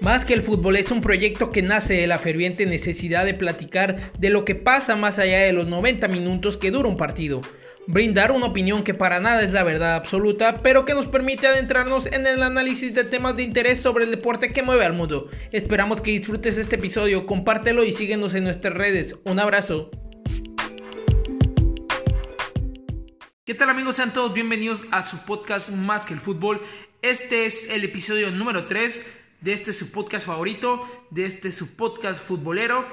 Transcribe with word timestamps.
Más 0.00 0.24
que 0.24 0.32
el 0.32 0.40
fútbol 0.40 0.76
es 0.76 0.90
un 0.90 1.02
proyecto 1.02 1.52
que 1.52 1.60
nace 1.60 1.92
de 1.92 2.06
la 2.06 2.18
ferviente 2.18 2.64
necesidad 2.64 3.26
de 3.26 3.34
platicar 3.34 4.12
de 4.18 4.30
lo 4.30 4.46
que 4.46 4.54
pasa 4.54 4.96
más 4.96 5.18
allá 5.18 5.40
de 5.40 5.52
los 5.52 5.68
90 5.68 6.08
minutos 6.08 6.56
que 6.56 6.70
dura 6.70 6.88
un 6.88 6.96
partido. 6.96 7.42
Brindar 7.86 8.32
una 8.32 8.46
opinión 8.46 8.82
que 8.82 8.94
para 8.94 9.20
nada 9.20 9.42
es 9.42 9.52
la 9.52 9.62
verdad 9.62 9.96
absoluta, 9.96 10.62
pero 10.62 10.86
que 10.86 10.94
nos 10.94 11.04
permite 11.04 11.48
adentrarnos 11.48 12.06
en 12.06 12.26
el 12.26 12.42
análisis 12.42 12.94
de 12.94 13.04
temas 13.04 13.36
de 13.36 13.42
interés 13.42 13.82
sobre 13.82 14.04
el 14.04 14.10
deporte 14.10 14.54
que 14.54 14.62
mueve 14.62 14.86
al 14.86 14.94
mundo. 14.94 15.28
Esperamos 15.52 16.00
que 16.00 16.12
disfrutes 16.12 16.56
este 16.56 16.76
episodio, 16.76 17.26
compártelo 17.26 17.84
y 17.84 17.92
síguenos 17.92 18.34
en 18.34 18.44
nuestras 18.44 18.72
redes. 18.72 19.16
Un 19.24 19.38
abrazo. 19.38 19.90
¿Qué 23.44 23.54
tal 23.54 23.68
amigos? 23.68 23.96
Sean 23.96 24.14
todos 24.14 24.32
bienvenidos 24.32 24.80
a 24.92 25.04
su 25.04 25.18
podcast 25.26 25.68
Más 25.68 26.06
que 26.06 26.14
el 26.14 26.20
fútbol. 26.20 26.62
Este 27.02 27.44
es 27.44 27.68
el 27.68 27.84
episodio 27.84 28.30
número 28.30 28.64
3 28.64 29.19
de 29.40 29.52
este 29.52 29.72
su 29.72 29.90
podcast 29.90 30.26
favorito, 30.26 31.06
de 31.10 31.26
este 31.26 31.52
su 31.52 31.76
podcast 31.76 32.20
futbolero. 32.20 32.86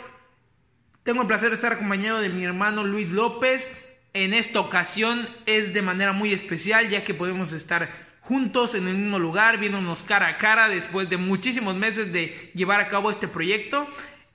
Tengo 1.04 1.22
el 1.22 1.28
placer 1.28 1.50
de 1.50 1.56
estar 1.56 1.74
acompañado 1.74 2.20
de 2.20 2.30
mi 2.30 2.44
hermano 2.44 2.84
Luis 2.84 3.12
López. 3.12 3.70
En 4.14 4.34
esta 4.34 4.60
ocasión 4.60 5.28
es 5.46 5.74
de 5.74 5.82
manera 5.82 6.14
muy 6.14 6.34
especial 6.34 6.90
ya 6.90 7.04
que 7.04 7.14
podemos 7.14 7.52
estar 7.52 8.08
juntos 8.22 8.76
en 8.76 8.88
el 8.88 8.96
mismo 8.96 9.20
lugar, 9.20 9.58
viéndonos 9.58 10.04
cara 10.04 10.28
a 10.28 10.38
cara 10.38 10.68
después 10.68 11.10
de 11.10 11.18
muchísimos 11.18 11.76
meses 11.76 12.12
de 12.12 12.52
llevar 12.54 12.82
a 12.82 12.90
cabo 12.90 13.10
este 13.10 13.28
proyecto. 13.28 13.88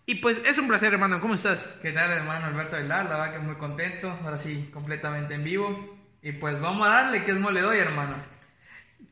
Y 0.07 0.16
pues 0.16 0.41
es 0.45 0.59
un 0.59 0.66
placer, 0.66 0.93
hermano. 0.93 1.21
¿Cómo 1.21 1.35
estás? 1.35 1.65
¿Qué 1.80 1.93
tal, 1.93 2.10
hermano 2.10 2.47
Alberto 2.47 2.77
Aguilar? 2.77 3.05
La 3.05 3.16
verdad 3.16 3.33
que 3.33 3.38
muy 3.38 3.55
contento. 3.57 4.10
Ahora 4.24 4.38
sí, 4.38 4.69
completamente 4.73 5.35
en 5.35 5.45
vivo. 5.45 5.99
Y 6.23 6.33
pues 6.33 6.60
vamos 6.60 6.87
a 6.87 6.91
darle, 6.91 7.24
que 7.24 7.33
es 7.33 7.37
mole 7.37 7.60
doy, 7.60 7.79
hermano. 7.79 8.16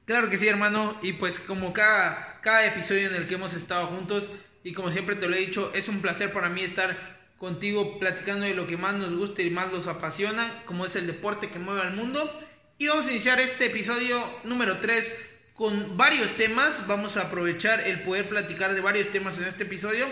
Claro 0.04 0.28
que 0.30 0.38
sí, 0.38 0.48
hermano. 0.48 0.96
Y 1.02 1.14
pues 1.14 1.38
como 1.38 1.72
cada, 1.72 2.29
cada 2.40 2.66
episodio 2.66 3.08
en 3.08 3.14
el 3.14 3.26
que 3.26 3.34
hemos 3.34 3.54
estado 3.54 3.86
juntos, 3.86 4.28
y 4.62 4.72
como 4.72 4.90
siempre 4.90 5.16
te 5.16 5.28
lo 5.28 5.36
he 5.36 5.40
dicho, 5.40 5.72
es 5.74 5.88
un 5.88 6.00
placer 6.00 6.32
para 6.32 6.48
mí 6.48 6.62
estar 6.62 7.20
contigo 7.38 7.98
platicando 7.98 8.44
de 8.44 8.54
lo 8.54 8.66
que 8.66 8.76
más 8.76 8.94
nos 8.94 9.14
gusta 9.14 9.42
y 9.42 9.50
más 9.50 9.72
nos 9.72 9.86
apasiona, 9.86 10.50
como 10.66 10.84
es 10.84 10.94
el 10.96 11.06
deporte 11.06 11.48
que 11.48 11.58
mueve 11.58 11.80
al 11.80 11.94
mundo. 11.94 12.30
Y 12.76 12.88
vamos 12.88 13.06
a 13.06 13.10
iniciar 13.10 13.40
este 13.40 13.66
episodio 13.66 14.22
número 14.44 14.78
3 14.78 15.12
con 15.54 15.96
varios 15.96 16.32
temas. 16.32 16.86
Vamos 16.86 17.16
a 17.16 17.22
aprovechar 17.22 17.80
el 17.86 18.02
poder 18.02 18.28
platicar 18.28 18.74
de 18.74 18.80
varios 18.80 19.08
temas 19.08 19.38
en 19.38 19.44
este 19.44 19.64
episodio. 19.64 20.06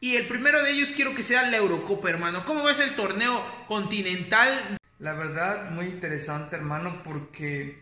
Y 0.00 0.16
el 0.16 0.26
primero 0.26 0.62
de 0.62 0.70
ellos 0.72 0.92
quiero 0.94 1.14
que 1.14 1.22
sea 1.22 1.48
la 1.48 1.56
Eurocopa, 1.56 2.10
hermano. 2.10 2.44
¿Cómo 2.44 2.62
ves 2.64 2.80
el 2.80 2.94
torneo 2.94 3.44
continental? 3.66 4.78
La 4.98 5.14
verdad, 5.14 5.70
muy 5.70 5.86
interesante, 5.86 6.56
hermano, 6.56 7.02
porque 7.02 7.78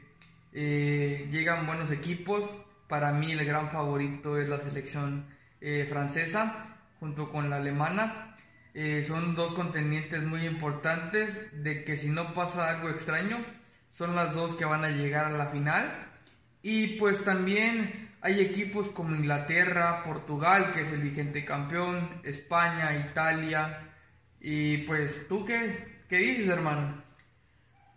eh, 0.53 1.29
llegan 1.31 1.67
buenos 1.67 1.91
equipos. 1.91 2.49
Para 2.93 3.11
mí 3.11 3.33
el 3.33 3.43
gran 3.47 3.71
favorito 3.71 4.39
es 4.39 4.51
la 4.51 4.61
selección 4.61 5.25
eh, 5.63 5.87
francesa 5.89 6.77
junto 7.01 7.33
con 7.33 7.49
la 7.49 7.57
alemana. 7.57 8.37
Eh, 8.75 9.03
son 9.03 9.35
dos 9.35 9.55
contendientes 9.55 10.23
muy 10.23 10.45
importantes 10.45 11.41
de 11.65 11.85
que 11.85 11.97
si 11.97 12.11
no 12.11 12.35
pasa 12.35 12.69
algo 12.69 12.91
extraño, 12.91 13.43
son 13.91 14.15
las 14.15 14.35
dos 14.35 14.57
que 14.57 14.67
van 14.67 14.85
a 14.85 14.91
llegar 14.91 15.25
a 15.25 15.31
la 15.31 15.47
final. 15.47 16.07
Y 16.61 16.99
pues 16.99 17.25
también 17.25 18.11
hay 18.21 18.41
equipos 18.43 18.91
como 18.91 19.17
Inglaterra, 19.17 20.03
Portugal, 20.03 20.71
que 20.73 20.83
es 20.83 20.93
el 20.93 21.01
vigente 21.01 21.47
campeón, 21.47 22.21
España, 22.25 22.95
Italia. 23.11 23.89
Y 24.39 24.77
pues 24.85 25.27
tú 25.29 25.47
qué, 25.47 26.03
qué 26.11 26.19
dices, 26.19 26.47
hermano? 26.47 27.03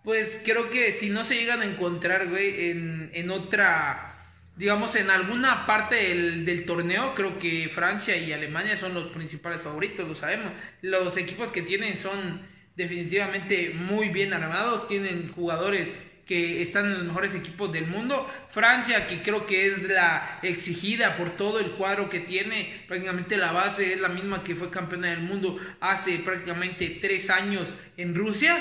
Pues 0.06 0.40
creo 0.46 0.70
que 0.70 0.94
si 0.94 1.10
no 1.10 1.26
se 1.26 1.36
llegan 1.36 1.60
a 1.64 1.66
encontrar, 1.66 2.30
güey, 2.30 2.72
en, 2.72 3.12
en 3.14 3.30
otra, 3.30 4.15
digamos, 4.56 4.96
en 4.96 5.10
alguna 5.10 5.66
parte 5.66 5.96
del, 5.96 6.46
del, 6.46 6.66
torneo, 6.66 7.14
creo 7.16 7.40
que 7.40 7.70
Francia 7.70 8.16
y 8.16 8.32
Alemania 8.32 8.78
son 8.78 8.94
los 8.94 9.12
principales 9.12 9.62
favoritos, 9.62 10.08
lo 10.08 10.16
sabemos. 10.16 10.52
Los 10.82 11.18
equipos 11.18 11.52
que 11.52 11.62
tienen 11.62 11.98
son 11.98 12.46
definitivamente 12.76 13.74
muy 13.76 14.10
bien 14.10 14.34
armados, 14.34 14.88
tienen 14.88 15.32
jugadores 15.34 15.92
que 16.26 16.62
están 16.62 16.86
en 16.86 16.94
los 16.94 17.04
mejores 17.04 17.36
equipos 17.36 17.72
del 17.72 17.88
mundo. 17.88 18.28
Francia, 18.50 19.08
que 19.08 19.22
creo 19.22 19.46
que 19.46 19.68
es 19.68 19.84
la 19.84 20.40
exigida 20.42 21.18
por 21.18 21.38
todo 21.38 21.60
el 21.60 21.72
cuadro 21.72 22.10
que 22.10 22.20
tiene, 22.20 22.84
prácticamente 22.88 23.38
la 23.38 23.52
base 23.52 23.94
es 23.94 24.00
la 24.00 24.10
misma 24.10 24.44
que 24.44 24.56
fue 24.56 24.72
campeona 24.72 25.10
del 25.10 25.22
mundo 25.22 25.58
hace 25.80 26.18
prácticamente 26.20 26.98
tres 27.02 27.30
años 27.30 27.74
en 27.98 28.16
Rusia. 28.16 28.58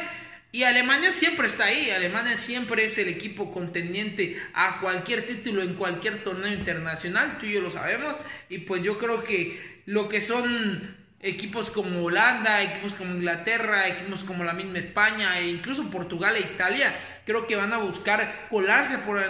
Y 0.55 0.63
Alemania 0.63 1.11
siempre 1.11 1.49
está 1.49 1.65
ahí, 1.65 1.91
Alemania 1.91 2.39
siempre 2.39 2.85
es 2.85 2.97
el 2.99 3.09
equipo 3.09 3.51
contendiente 3.51 4.41
a 4.53 4.79
cualquier 4.81 5.27
título 5.27 5.63
en 5.63 5.75
cualquier 5.75 6.23
torneo 6.23 6.53
internacional, 6.53 7.39
tú 7.39 7.47
y 7.47 7.55
yo 7.55 7.61
lo 7.61 7.73
sabemos, 7.73 8.15
y 8.49 8.59
pues 8.59 8.81
yo 8.81 8.97
creo 8.97 9.25
que 9.25 9.83
lo 9.87 10.09
que 10.09 10.21
son 10.21 10.97
equipos 11.19 11.71
como 11.71 12.05
Holanda, 12.05 12.63
equipos 12.63 12.95
como 12.95 13.15
Inglaterra, 13.15 13.89
equipos 13.89 14.23
como 14.23 14.45
la 14.45 14.53
misma 14.53 14.79
España 14.79 15.41
e 15.41 15.49
incluso 15.49 15.91
Portugal 15.91 16.37
e 16.37 16.43
Italia, 16.43 16.95
creo 17.27 17.49
que 17.49 17.57
van 17.57 17.73
a 17.73 17.79
buscar 17.79 18.47
colarse 18.49 18.99
por 18.99 19.21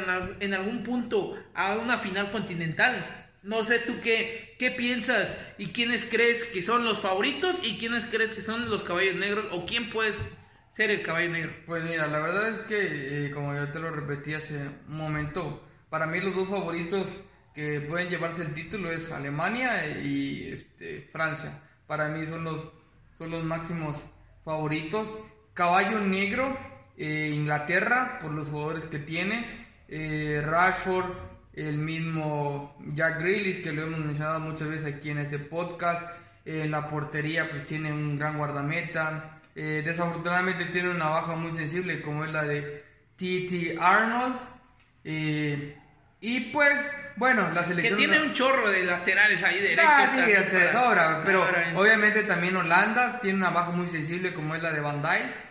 en, 0.41 0.53
algún 0.53 0.83
punto 0.83 1.43
a 1.55 1.77
una 1.77 1.97
final 1.97 2.33
continental. 2.33 3.31
No 3.43 3.65
sé 3.65 3.79
tú 3.79 3.95
qué, 4.03 4.57
qué 4.59 4.71
piensas 4.71 5.35
y 5.57 5.69
quiénes 5.69 6.05
crees 6.05 6.45
que 6.45 6.63
son 6.63 6.85
los 6.85 7.01
favoritos 7.01 7.57
y 7.63 7.79
quiénes 7.79 8.05
crees 8.11 8.33
que 8.33 8.43
son 8.43 8.69
los 8.69 8.83
caballos 8.83 9.15
negros 9.15 9.47
o 9.53 9.65
quién 9.65 9.89
puedes 9.89 10.17
ser 10.75 10.91
el 10.91 11.03
caballo 11.03 11.31
negro? 11.31 11.53
Pues 11.67 11.85
mira, 11.85 12.07
la 12.07 12.19
verdad 12.19 12.49
es 12.49 12.61
que, 12.61 13.27
eh, 13.27 13.31
como 13.31 13.55
yo 13.55 13.71
te 13.71 13.79
lo 13.79 13.91
repetí 13.91 14.35
hace 14.35 14.57
un 14.89 14.97
momento, 14.97 15.63
para 15.89 16.07
mí 16.07 16.21
los 16.21 16.35
dos 16.35 16.49
favoritos 16.49 17.07
que 17.55 17.81
pueden 17.81 18.09
llevarse 18.09 18.43
el 18.43 18.53
título 18.53 18.91
es 18.91 19.11
Alemania 19.13 19.87
y 19.87 20.53
este, 20.53 21.09
Francia. 21.13 21.63
Para 21.87 22.09
mí 22.09 22.27
son 22.27 22.43
los, 22.45 22.73
son 23.17 23.31
los 23.31 23.45
máximos 23.45 24.05
favoritos. 24.45 25.07
Caballo 25.55 26.01
negro, 26.01 26.59
eh, 26.97 27.31
Inglaterra, 27.33 28.19
por 28.21 28.33
los 28.33 28.49
jugadores 28.49 28.87
que 28.87 28.99
tiene. 28.99 29.67
Eh, 29.87 30.43
Rashford, 30.45 31.13
el 31.53 31.79
mismo 31.79 32.77
Jack 32.89 33.21
Grealish, 33.21 33.63
que 33.63 33.71
lo 33.71 33.85
hemos 33.85 34.01
mencionado 34.01 34.41
muchas 34.41 34.69
veces 34.69 34.93
aquí 34.93 35.11
en 35.11 35.19
este 35.19 35.39
podcast. 35.39 36.03
En 36.45 36.73
la 36.73 36.91
portería, 36.91 37.49
pues 37.49 37.65
tiene 37.67 37.93
un 37.93 38.19
gran 38.19 38.37
guardameta. 38.37 39.34
Eh, 39.57 39.83
desafortunadamente 39.85 40.65
tiene 40.67 40.91
una 40.91 41.07
baja 41.07 41.37
muy 41.37 41.53
sensible 41.53 42.01
como 42.01 42.25
es 42.25 42.33
la 42.33 42.43
de 42.43 42.85
T.T. 43.17 43.77
Arnold. 43.81 44.37
Eh, 45.05 45.77
y 46.21 46.41
pues, 46.53 46.73
bueno, 47.17 47.51
la 47.53 47.65
selección... 47.65 47.99
Que 47.99 48.07
tiene 48.07 48.23
un 48.23 48.33
chorro 48.33 48.69
de 48.71 48.85
laterales 48.85 49.43
ahí 49.45 49.61
derechos. 49.61 49.85
Ah, 49.87 50.09
sí, 50.11 50.21
te 50.51 50.73
sobra, 50.73 51.23
pero 51.25 51.47
obviamente 51.77 52.23
también 52.23 52.57
Holanda 52.57 53.21
tiene 53.21 53.39
una 53.39 53.51
baja 53.51 53.71
muy 53.71 53.89
sensible 53.89 54.33
como 54.35 54.55
es 54.55 54.63
la 54.63 54.73
de 54.73 54.81
Van 54.81 55.03
Dijk. 55.03 55.45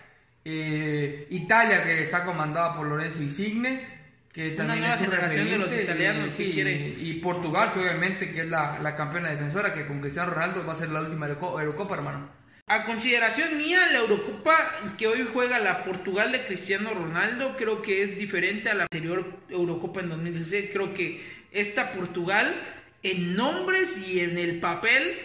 Eh, 0.46 1.28
Italia, 1.30 1.84
que 1.84 2.02
está 2.02 2.26
comandada 2.26 2.76
por 2.76 2.88
Lorenzo 2.88 3.22
Insigne. 3.22 3.94
Que 4.34 4.50
también 4.50 4.80
una 4.80 4.88
nueva 4.88 4.98
generación 4.98 5.48
de 5.48 5.58
los 5.60 5.72
italianos 5.72 6.40
y, 6.40 6.60
y 6.60 7.14
Portugal, 7.22 7.72
que 7.72 7.82
obviamente 7.82 8.32
que 8.32 8.42
es 8.42 8.48
la, 8.48 8.80
la 8.80 8.96
campeona 8.96 9.30
defensora, 9.30 9.76
que 9.76 9.86
con 9.86 10.02
Cristiano 10.02 10.32
Ronaldo 10.32 10.66
va 10.66 10.74
a 10.74 10.76
ser 10.76 10.90
la 10.90 11.02
última 11.02 11.28
Eurocopa, 11.28 11.94
hermano. 11.94 12.30
A 12.74 12.86
consideración 12.86 13.58
mía, 13.58 13.86
la 13.92 14.00
Eurocopa 14.00 14.58
que 14.98 15.06
hoy 15.06 15.28
juega 15.32 15.60
la 15.60 15.84
Portugal 15.84 16.32
de 16.32 16.46
Cristiano 16.46 16.92
Ronaldo 16.92 17.56
creo 17.56 17.84
que 17.84 18.02
es 18.02 18.18
diferente 18.18 18.70
a 18.70 18.74
la 18.74 18.84
anterior 18.84 19.38
Eurocopa 19.50 20.00
en 20.00 20.10
2016. 20.10 20.70
Creo 20.74 20.92
que 20.92 21.24
esta 21.52 21.92
Portugal 21.92 22.52
en 23.04 23.36
nombres 23.36 24.08
y 24.08 24.22
en 24.22 24.40
el 24.40 24.60
papel 24.60 25.20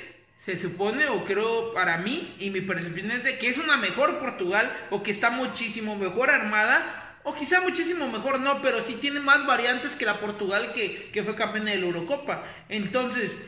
se 0.45 0.59
supone 0.59 1.09
o 1.09 1.25
creo 1.25 1.73
para 1.73 1.97
mí 1.97 2.35
y 2.39 2.51
mi 2.51 2.61
percepción 2.61 3.13
es 3.13 3.25
de 3.25 3.39
que 3.39 3.49
es 3.49 3.57
una 3.57 3.79
mejor 3.79 4.19
Portugal 4.19 4.71
o 4.91 5.03
que 5.03 5.11
está 5.11 5.31
muchísimo 5.31 5.97
mejor 5.97 6.29
armada 6.31 7.19
o 7.23 7.35
quizá 7.35 7.63
muchísimo 7.63 8.11
mejor 8.11 8.41
no, 8.41 8.61
pero 8.61 8.83
sí 8.83 8.99
tiene 9.01 9.21
más 9.21 9.47
variantes 9.47 9.93
que 9.93 10.05
la 10.05 10.21
Portugal 10.21 10.73
que, 10.75 11.23
fue 11.23 11.35
campeona 11.35 11.71
de 11.71 11.79
la 11.79 11.87
Eurocopa. 11.87 12.45
Entonces, 12.69 13.39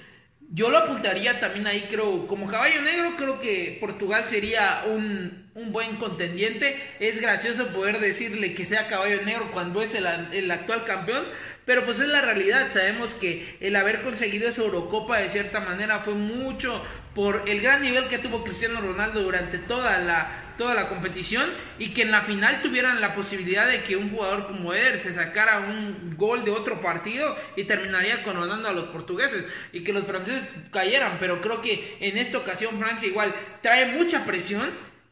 yo 0.52 0.68
lo 0.68 0.78
apuntaría 0.78 1.38
también 1.38 1.66
ahí, 1.68 1.86
creo, 1.88 2.26
como 2.26 2.48
caballo 2.48 2.82
negro, 2.82 3.14
creo 3.16 3.38
que 3.38 3.78
Portugal 3.80 4.24
sería 4.28 4.82
un, 4.86 5.48
un 5.54 5.70
buen 5.72 5.96
contendiente. 5.96 6.76
Es 6.98 7.20
gracioso 7.20 7.68
poder 7.68 8.00
decirle 8.00 8.54
que 8.54 8.66
sea 8.66 8.88
caballo 8.88 9.22
negro 9.22 9.52
cuando 9.52 9.80
es 9.80 9.94
el, 9.94 10.06
el, 10.32 10.50
actual 10.50 10.84
campeón, 10.84 11.24
pero 11.64 11.84
pues 11.84 12.00
es 12.00 12.08
la 12.08 12.20
realidad. 12.20 12.66
Sabemos 12.72 13.14
que 13.14 13.56
el 13.60 13.76
haber 13.76 14.02
conseguido 14.02 14.48
esa 14.48 14.62
Eurocopa 14.62 15.18
de 15.18 15.30
cierta 15.30 15.60
manera 15.60 16.00
fue 16.00 16.14
mucho 16.14 16.84
por 17.14 17.44
el 17.46 17.60
gran 17.60 17.80
nivel 17.80 18.08
que 18.08 18.18
tuvo 18.18 18.42
Cristiano 18.42 18.80
Ronaldo 18.80 19.22
durante 19.22 19.58
toda 19.58 19.98
la 20.00 20.49
toda 20.60 20.74
la 20.74 20.88
competición 20.90 21.50
y 21.78 21.94
que 21.94 22.02
en 22.02 22.10
la 22.10 22.20
final 22.20 22.60
tuvieran 22.60 23.00
la 23.00 23.14
posibilidad 23.14 23.66
de 23.66 23.82
que 23.82 23.96
un 23.96 24.10
jugador 24.10 24.46
como 24.46 24.74
Eder 24.74 25.02
se 25.02 25.14
sacara 25.14 25.60
un 25.60 26.14
gol 26.18 26.44
de 26.44 26.50
otro 26.50 26.82
partido 26.82 27.34
y 27.56 27.64
terminaría 27.64 28.22
coronando 28.22 28.68
a 28.68 28.74
los 28.74 28.90
portugueses 28.90 29.46
y 29.72 29.82
que 29.82 29.94
los 29.94 30.04
franceses 30.04 30.46
cayeran, 30.70 31.16
pero 31.18 31.40
creo 31.40 31.62
que 31.62 31.96
en 32.00 32.18
esta 32.18 32.36
ocasión 32.36 32.78
Francia 32.78 33.08
igual 33.08 33.34
trae 33.62 33.96
mucha 33.96 34.26
presión, 34.26 34.70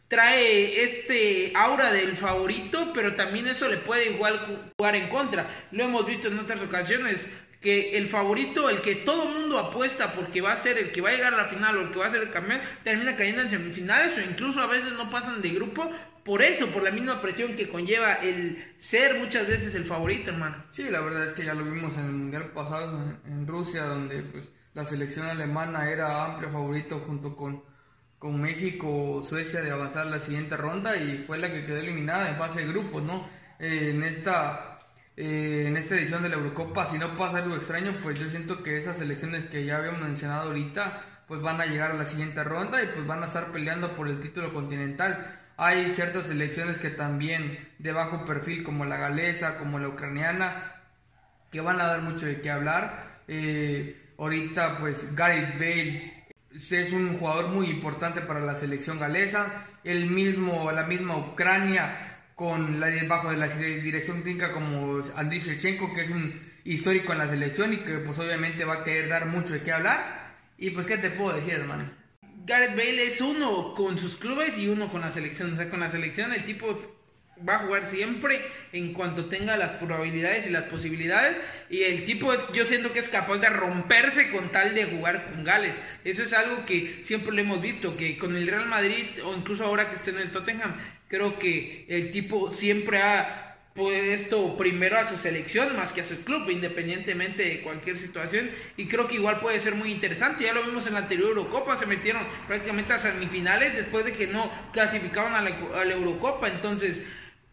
trae 0.08 0.82
este 0.82 1.52
aura 1.54 1.92
del 1.92 2.14
favorito, 2.14 2.92
pero 2.92 3.14
también 3.14 3.46
eso 3.46 3.70
le 3.70 3.78
puede 3.78 4.10
igual 4.10 4.74
jugar 4.76 4.96
en 4.96 5.08
contra. 5.08 5.48
Lo 5.70 5.84
hemos 5.84 6.04
visto 6.04 6.28
en 6.28 6.40
otras 6.40 6.60
ocasiones 6.60 7.24
que 7.60 7.99
el 7.99 8.08
favorito, 8.08 8.70
el 8.70 8.81
que 8.81 8.94
todo 8.94 9.25
mundo 9.26 9.58
apuesta 9.58 10.12
porque 10.12 10.40
va 10.40 10.52
a 10.52 10.56
ser 10.56 10.78
el 10.78 10.93
que 10.93 11.00
va 11.00 11.08
a 11.08 11.12
llegar 11.12 11.34
a 11.34 11.38
la 11.38 11.44
final 11.46 11.76
o 11.76 11.81
el 11.81 11.90
que 11.90 11.99
va 11.99 12.06
a 12.06 12.10
ser 12.10 12.22
el 12.22 12.31
campeón, 12.31 12.60
termina 12.84 13.16
cayendo 13.16 13.43
en 13.43 13.50
semifinales 13.50 14.16
o 14.16 14.20
incluso 14.20 14.60
a 14.60 14.66
veces 14.66 14.93
no 14.93 15.10
pasan 15.10 15.43
de 15.43 15.50
grupo 15.50 15.90
por 16.28 16.43
eso, 16.43 16.66
por 16.66 16.82
la 16.82 16.90
misma 16.90 17.22
presión 17.22 17.56
que 17.56 17.70
conlleva 17.70 18.12
el 18.16 18.62
ser 18.76 19.19
muchas 19.19 19.49
veces 19.49 19.75
el 19.75 19.87
favorito, 19.87 20.31
hermano. 20.31 20.62
Sí, 20.70 20.84
la 20.90 21.00
verdad 21.00 21.25
es 21.25 21.32
que 21.32 21.43
ya 21.43 21.55
lo 21.55 21.64
vimos 21.64 21.96
en 21.96 22.05
el 22.05 22.12
Mundial 22.12 22.52
pasado 22.52 23.02
en 23.25 23.46
Rusia, 23.46 23.84
donde 23.84 24.22
pues 24.25 24.50
la 24.75 24.84
selección 24.84 25.26
alemana 25.26 25.90
era 25.90 26.26
amplio 26.26 26.50
favorito 26.50 27.02
junto 27.06 27.34
con, 27.34 27.64
con 28.19 28.38
México 28.43 28.87
o 28.88 29.22
Suecia 29.22 29.62
de 29.62 29.70
avanzar 29.70 30.05
la 30.06 30.20
siguiente 30.20 30.58
ronda 30.58 30.99
y 30.99 31.25
fue 31.26 31.38
la 31.38 31.50
que 31.50 31.64
quedó 31.64 31.78
eliminada 31.78 32.28
en 32.28 32.37
fase 32.37 32.60
de 32.60 32.72
grupos, 32.72 33.02
¿no? 33.02 33.26
Eh, 33.58 33.93
en 33.94 34.02
esta 34.02 34.68
eh, 35.20 35.65
en 35.67 35.76
esta 35.76 35.97
edición 35.97 36.23
de 36.23 36.29
la 36.29 36.37
Eurocopa, 36.37 36.87
si 36.87 36.97
no 36.97 37.19
pasa 37.19 37.38
algo 37.38 37.56
extraño, 37.56 37.93
pues 38.05 38.20
yo 38.20 38.31
siento 38.31 38.62
que 38.62 38.79
esas 38.79 38.99
selecciones 38.99 39.47
que 39.47 39.65
ya 39.65 39.79
habíamos 39.79 40.00
mencionado 40.00 40.47
ahorita, 40.47 41.25
pues 41.26 41.43
van 41.43 41.61
a 41.61 41.67
llegar 41.67 41.91
a 41.91 41.94
la 41.94 42.06
siguiente 42.06 42.44
ronda 42.44 42.81
y 42.81 42.87
pues 42.87 43.05
van 43.05 43.25
a 43.25 43.26
estar 43.26 43.50
peleando 43.50 43.97
por 43.97 44.06
el 44.06 44.20
título 44.20 44.55
continental. 44.55 45.41
Hay 45.56 45.93
ciertas 45.93 46.26
selecciones 46.26 46.79
que 46.79 46.91
también 46.91 47.69
de 47.81 47.91
bajo 47.91 48.25
perfil, 48.25 48.62
como 48.62 48.85
la 48.85 48.97
galesa, 48.97 49.59
como 49.59 49.81
la 49.81 49.88
ucraniana, 49.88 50.75
que 51.50 51.61
van 51.62 51.81
a 51.81 51.88
dar 51.88 52.03
mucho 52.03 52.26
de 52.26 52.41
qué 52.41 52.53
hablar. 52.53 53.23
Eh, 53.26 54.12
ahorita, 54.19 54.79
pues 54.79 55.17
Gareth 55.17 55.59
Bale 55.59 56.29
es 56.53 56.93
un 56.93 57.19
jugador 57.19 57.49
muy 57.49 57.70
importante 57.70 58.20
para 58.20 58.38
la 58.38 58.55
selección 58.55 59.00
galesa. 59.00 59.67
El 59.82 60.06
mismo, 60.06 60.70
la 60.70 60.85
misma 60.85 61.17
Ucrania, 61.17 62.07
con 62.38 62.79
la 62.79 62.88
bajo 63.08 63.32
de 63.32 63.37
la 63.37 63.49
dirección 63.49 64.23
técnica 64.23 64.52
como 64.52 65.02
Andriy 65.17 65.40
Shevchenko, 65.40 65.93
que 65.93 66.02
es 66.02 66.11
un 66.11 66.40
histórico 66.62 67.11
en 67.11 67.19
la 67.19 67.29
selección 67.29 67.73
y 67.73 67.79
que 67.79 67.94
pues 67.94 68.17
obviamente 68.17 68.64
va 68.64 68.75
a 68.75 68.85
querer 68.85 69.08
dar 69.08 69.26
mucho 69.26 69.55
de 69.55 69.62
qué 69.62 69.73
hablar. 69.73 70.37
Y 70.56 70.70
pues, 70.70 70.87
¿qué 70.87 70.99
te 70.99 71.11
puedo 71.11 71.35
decir, 71.35 71.55
hermano? 71.55 71.90
Gareth 72.46 72.76
Bale 72.76 73.08
es 73.08 73.20
uno 73.20 73.75
con 73.75 73.99
sus 73.99 74.14
clubes 74.14 74.56
y 74.56 74.69
uno 74.69 74.88
con 74.88 75.00
la 75.00 75.11
selección. 75.11 75.52
O 75.52 75.56
sea, 75.56 75.69
con 75.69 75.81
la 75.81 75.90
selección 75.90 76.32
el 76.32 76.44
tipo 76.44 76.97
va 77.46 77.56
a 77.56 77.58
jugar 77.58 77.88
siempre 77.90 78.40
en 78.73 78.93
cuanto 78.93 79.26
tenga 79.26 79.56
las 79.56 79.70
probabilidades 79.73 80.46
y 80.46 80.50
las 80.50 80.64
posibilidades. 80.64 81.37
Y 81.70 81.82
el 81.82 82.05
tipo, 82.05 82.32
yo 82.52 82.64
siento 82.64 82.93
que 82.93 83.00
es 83.00 83.08
capaz 83.08 83.38
de 83.38 83.49
romperse 83.49 84.31
con 84.31 84.50
tal 84.50 84.75
de 84.75 84.85
jugar 84.85 85.31
con 85.31 85.44
Gales. 85.44 85.75
Eso 86.05 86.23
es 86.23 86.32
algo 86.32 86.64
que 86.64 87.02
siempre 87.05 87.32
lo 87.32 87.40
hemos 87.40 87.61
visto, 87.61 87.96
que 87.96 88.19
con 88.19 88.37
el 88.37 88.46
Real 88.46 88.67
Madrid 88.67 89.06
o 89.25 89.35
incluso 89.35 89.64
ahora 89.64 89.90
que 89.90 89.96
esté 89.96 90.11
en 90.11 90.19
el 90.19 90.31
Tottenham, 90.31 90.76
creo 91.08 91.38
que 91.38 91.87
el 91.88 92.11
tipo 92.11 92.50
siempre 92.50 93.02
ha 93.02 93.49
puesto 93.79 94.56
primero 94.56 94.99
a 94.99 95.08
su 95.08 95.17
selección 95.17 95.76
más 95.76 95.93
que 95.93 96.00
a 96.00 96.06
su 96.06 96.25
club, 96.25 96.50
independientemente 96.50 97.44
de 97.44 97.61
cualquier 97.61 97.96
situación. 97.96 98.50
Y 98.76 98.87
creo 98.88 99.06
que 99.06 99.14
igual 99.14 99.38
puede 99.38 99.61
ser 99.61 99.76
muy 99.76 99.93
interesante. 99.93 100.44
Ya 100.44 100.52
lo 100.52 100.64
vimos 100.64 100.87
en 100.88 100.94
la 100.94 101.00
anterior 101.00 101.29
Eurocopa, 101.29 101.76
se 101.76 101.87
metieron 101.87 102.26
prácticamente 102.49 102.93
a 102.93 102.99
semifinales 102.99 103.76
después 103.76 104.05
de 104.05 104.12
que 104.12 104.26
no 104.26 104.50
clasificaban 104.73 105.34
a 105.34 105.43
la, 105.43 105.56
a 105.81 105.84
la 105.84 105.94
Eurocopa. 105.94 106.49
Entonces, 106.49 107.05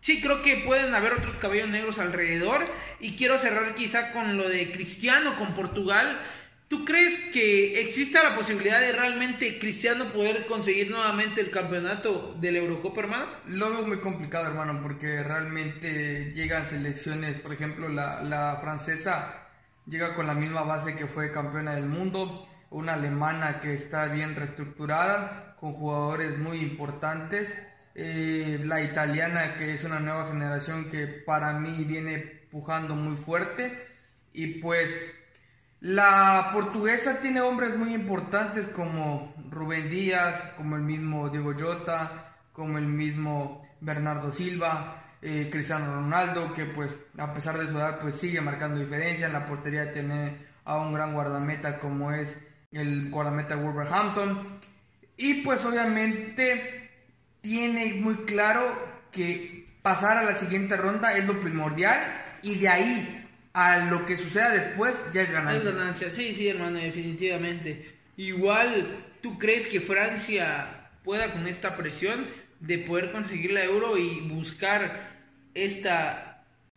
sí, 0.06 0.22
creo 0.22 0.44
que 0.44 0.58
pueden 0.58 0.94
haber 0.94 1.14
otros 1.14 1.36
cabellos 1.38 1.68
negros 1.70 1.98
alrededor. 1.98 2.64
Y 3.00 3.16
quiero 3.16 3.40
cerrar 3.40 3.74
quizá 3.74 4.12
con 4.12 4.38
lo 4.38 4.48
de 4.48 4.72
Cristiano, 4.72 5.36
con 5.36 5.56
Portugal. 5.56 6.20
¿Tú 6.68 6.86
crees 6.86 7.20
que 7.34 7.82
exista 7.82 8.24
la 8.24 8.36
posibilidad 8.36 8.80
de 8.80 8.92
realmente 8.92 9.58
Cristiano 9.58 10.06
poder 10.10 10.46
conseguir 10.46 10.92
nuevamente 10.92 11.42
el 11.42 11.50
campeonato 11.50 12.36
de 12.40 12.52
la 12.52 12.60
Eurocopa, 12.60 13.02
hermano? 13.02 13.26
Lo 13.48 13.72
veo 13.72 13.88
muy 13.88 14.00
complicado, 14.00 14.46
hermano, 14.48 14.80
porque 14.84 15.24
realmente 15.24 16.32
llegan 16.36 16.68
selecciones, 16.68 17.40
por 17.40 17.54
ejemplo, 17.54 17.90
la, 17.90 18.22
la 18.22 18.60
francesa 18.62 19.48
llega 19.88 20.14
con 20.14 20.28
la 20.28 20.36
misma 20.36 20.62
base 20.62 20.96
que 20.96 21.08
fue 21.08 21.32
campeona 21.32 21.76
del 21.76 21.86
mundo, 21.86 22.48
una 22.70 22.94
alemana 22.94 23.60
que 23.60 23.74
está 23.74 24.08
bien 24.08 24.36
reestructurada, 24.36 25.56
con 25.60 25.74
jugadores 25.74 26.38
muy 26.38 26.60
importantes, 26.60 27.54
eh, 27.96 28.62
la 28.64 28.82
italiana 28.82 29.56
que 29.56 29.74
es 29.74 29.84
una 29.84 30.00
nueva 30.00 30.28
generación 30.28 30.90
que 30.90 31.08
para 31.08 31.54
mí 31.54 31.84
viene 31.86 32.18
pujando 32.52 32.96
muy 32.96 33.18
fuerte, 33.18 33.88
y 34.34 34.60
pues 34.60 34.94
la 35.80 36.50
portuguesa 36.52 37.20
tiene 37.20 37.42
hombres 37.42 37.78
muy 37.78 37.94
importantes 37.94 38.68
como 38.68 39.34
Rubén 39.50 39.90
Díaz, 39.90 40.42
como 40.58 40.76
el 40.76 40.82
mismo 40.82 41.30
Diego 41.30 41.54
Jota, 41.58 42.36
como 42.52 42.78
el 42.78 42.88
mismo 42.88 43.66
Bernardo 43.82 44.32
Silva, 44.32 45.04
eh, 45.22 45.50
Cristiano 45.52 45.94
Ronaldo, 45.94 46.54
que 46.54 46.66
pues 46.66 46.98
a 47.18 47.34
pesar 47.34 47.58
de 47.58 47.68
su 47.68 47.78
edad 47.78 48.00
pues 48.00 48.16
sigue 48.16 48.42
marcando 48.42 48.80
diferencia. 48.80 49.28
En 49.28 49.34
la 49.34 49.46
portería 49.46 49.92
tiene 49.92 50.46
a 50.64 50.78
un 50.78 50.94
gran 50.94 51.14
guardameta 51.14 51.80
como 51.80 52.12
es 52.12 52.38
el 52.72 53.10
guardameta 53.10 53.56
Wolverhampton. 53.56 54.60
Y 55.18 55.44
pues 55.44 55.64
obviamente 55.66 56.85
tiene 57.46 57.94
muy 57.94 58.16
claro 58.26 58.76
que 59.12 59.68
pasar 59.84 60.18
a 60.18 60.24
la 60.24 60.36
siguiente 60.36 60.76
ronda 60.76 61.16
es 61.16 61.26
lo 61.26 61.40
primordial 61.40 62.00
y 62.42 62.56
de 62.56 62.68
ahí 62.68 63.28
a 63.54 63.86
lo 63.86 64.04
que 64.08 64.18
suceda 64.18 64.50
después 64.50 64.96
ya 65.14 65.22
es 65.22 65.32
ganancia. 65.32 65.70
Es 65.70 65.76
ganancia, 65.76 66.10
sí, 66.10 66.34
sí, 66.34 66.48
hermano, 66.48 66.80
definitivamente. 66.80 67.98
Igual, 68.18 69.06
¿tú 69.22 69.38
crees 69.38 69.68
que 69.68 69.80
Francia 69.80 70.90
pueda 71.04 71.32
con 71.34 71.46
esta 71.48 71.78
presión 71.78 72.26
de 72.62 72.80
poder 72.80 73.12
conseguir 73.12 73.52
la 73.52 73.64
euro 73.64 73.96
y 73.96 74.22
buscar 74.22 75.12
esta 75.54 76.35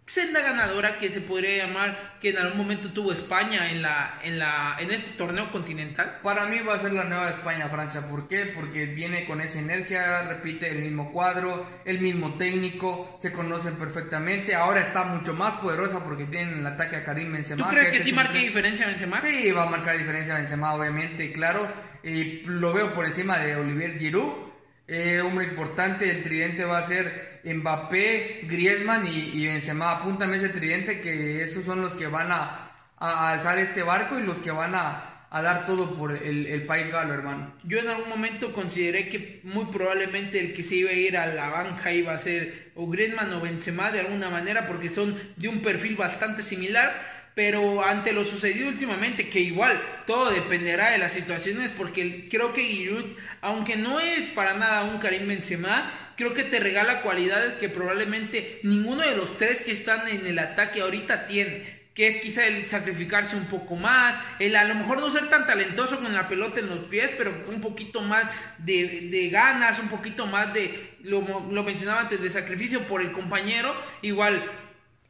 senda 0.09 0.41
ganadora 0.41 0.99
que 0.99 1.11
se 1.11 1.21
podría 1.21 1.67
llamar 1.67 2.17
que 2.19 2.31
en 2.31 2.39
algún 2.39 2.57
momento 2.57 2.89
tuvo 2.89 3.13
España 3.13 3.71
en 3.71 3.83
la 3.83 4.19
en 4.23 4.39
la 4.39 4.77
en 4.79 4.91
este 4.91 5.11
torneo 5.17 5.53
continental? 5.53 6.21
Para 6.23 6.47
mí 6.47 6.61
va 6.61 6.77
a 6.77 6.81
ser 6.81 6.95
la 6.95 7.05
nueva 7.05 7.31
España 7.31 7.69
Francia, 7.69 8.09
¿por 8.09 8.27
qué? 8.27 8.47
Porque 8.47 8.87
viene 8.87 9.27
con 9.27 9.43
esa 9.43 9.59
energía, 9.59 10.23
repite 10.23 10.71
el 10.71 10.79
mismo 10.81 11.13
cuadro, 11.13 11.67
el 11.85 12.01
mismo 12.01 12.39
técnico, 12.39 13.17
se 13.21 13.33
conocen 13.33 13.75
perfectamente, 13.77 14.55
ahora 14.55 14.81
está 14.81 15.05
mucho 15.05 15.35
más 15.35 15.61
poderosa 15.61 16.03
porque 16.03 16.25
tienen 16.25 16.61
el 16.61 16.67
ataque 16.67 16.97
a 16.97 17.05
Karim 17.05 17.31
Benzema. 17.31 17.65
¿Tú 17.65 17.71
crees 17.71 17.91
que, 17.91 18.03
sí 18.03 18.13
marque 18.13 18.39
diferencia 18.39 18.87
Benzema? 18.87 19.21
Sí, 19.21 19.53
va 19.53 19.65
a 19.65 19.71
marcar 19.71 19.99
diferencia 19.99 20.37
Benzema 20.37 20.73
obviamente, 20.73 21.31
claro, 21.33 21.71
y 22.03 22.41
lo 22.47 22.73
veo 22.73 22.95
por 22.95 23.05
encima 23.05 23.39
de 23.39 23.57
Olivier 23.57 23.99
Giroud. 23.99 24.48
Eh, 24.91 25.21
hombre 25.21 25.45
importante, 25.45 26.11
el 26.11 26.23
tridente 26.23 26.65
va 26.65 26.79
a 26.79 26.87
ser 26.87 27.43
Mbappé, 27.45 28.41
Griezmann 28.45 29.07
y, 29.07 29.47
Benzema. 29.47 29.93
Apúntame 29.93 30.39
ese 30.39 30.49
tridente 30.49 31.03
que 31.03 31.45
esos 31.45 31.67
son 31.67 31.83
los 31.83 31.93
que 31.93 32.07
van 32.07 32.33
a, 32.33 32.73
alzar 32.97 33.59
este 33.59 33.83
barco 33.83 34.19
y 34.19 34.23
los 34.23 34.39
que 34.39 34.51
van 34.51 34.75
a, 34.75 35.27
dar 35.31 35.67
todo 35.67 35.95
por 35.95 36.13
el, 36.13 36.65
país 36.67 36.91
galo, 36.91 37.13
hermano. 37.13 37.53
Yo 37.65 37.79
en 37.79 37.89
algún 37.89 38.09
momento 38.09 38.55
consideré 38.55 39.11
que 39.11 39.41
muy 39.45 39.67
probablemente 39.67 40.41
el 40.41 40.55
que 40.55 40.65
se 40.65 40.77
iba 40.77 40.91
a 40.91 40.95
ir 40.95 41.19
a 41.19 41.27
la 41.27 41.51
banca 41.51 41.93
iba 41.93 42.15
a 42.15 42.19
ser 42.19 42.73
o 42.75 42.89
Griezmann 42.89 43.35
o 43.35 43.41
Benzema 43.41 43.91
de 43.91 44.01
alguna 44.01 44.31
manera 44.31 44.67
porque 44.67 44.89
son 44.89 45.15
de 45.37 45.49
un 45.49 45.61
perfil 45.61 45.97
bastante 45.97 46.43
similar. 46.43 47.18
Pero 47.39 47.85
ante 47.85 48.13
lo 48.13 48.25
sucedido 48.25 48.67
últimamente, 48.67 49.29
que 49.29 49.39
igual 49.39 49.81
todo 50.09 50.29
dependerá 50.29 50.91
de 50.91 50.99
las 50.99 51.13
situaciones, 51.13 51.71
porque 51.77 52.29
creo 52.29 52.53
que 52.53 52.65
Giroud, 52.65 53.05
aunque 53.43 53.77
no 53.77 54.01
es 54.01 54.25
para 54.31 54.55
nada 54.55 54.83
un 54.83 54.99
Karim 54.99 55.29
Benzema, 55.29 56.13
creo 56.17 56.35
que 56.35 56.43
te 56.43 56.59
regala 56.59 57.01
cualidades 57.01 57.53
que 57.53 57.69
probablemente 57.69 58.59
ninguno 58.65 59.03
de 59.03 59.15
los 59.15 59.37
tres 59.37 59.61
que 59.61 59.71
están 59.71 60.09
en 60.09 60.27
el 60.27 60.37
ataque 60.41 60.81
ahorita 60.81 61.29
tiene. 61.29 61.91
Que 61.95 62.09
es 62.09 62.17
quizá 62.23 62.45
el 62.45 62.69
sacrificarse 62.69 63.37
un 63.37 63.47
poco 63.47 63.77
más, 63.77 64.17
el 64.41 64.57
a 64.57 64.65
lo 64.65 64.75
mejor 64.75 64.99
no 64.99 65.09
ser 65.13 65.31
tan 65.31 65.47
talentoso 65.47 66.01
con 66.01 66.13
la 66.13 66.27
pelota 66.27 66.59
en 66.59 66.69
los 66.69 66.87
pies, 66.87 67.13
pero 67.17 67.45
un 67.47 67.61
poquito 67.61 68.03
más 68.03 68.25
de, 68.59 69.29
ganas, 69.31 69.79
un 69.79 69.89
poquito 69.89 70.27
más 70.27 70.53
de, 70.53 70.97
lo, 71.05 71.21
lo 71.53 71.63
mencionaba 71.63 72.01
antes, 72.01 72.21
de 72.21 72.31
sacrificio 72.31 72.85
por 72.89 73.01
el 73.01 73.13
compañero. 73.13 73.73
Igual, 74.03 74.43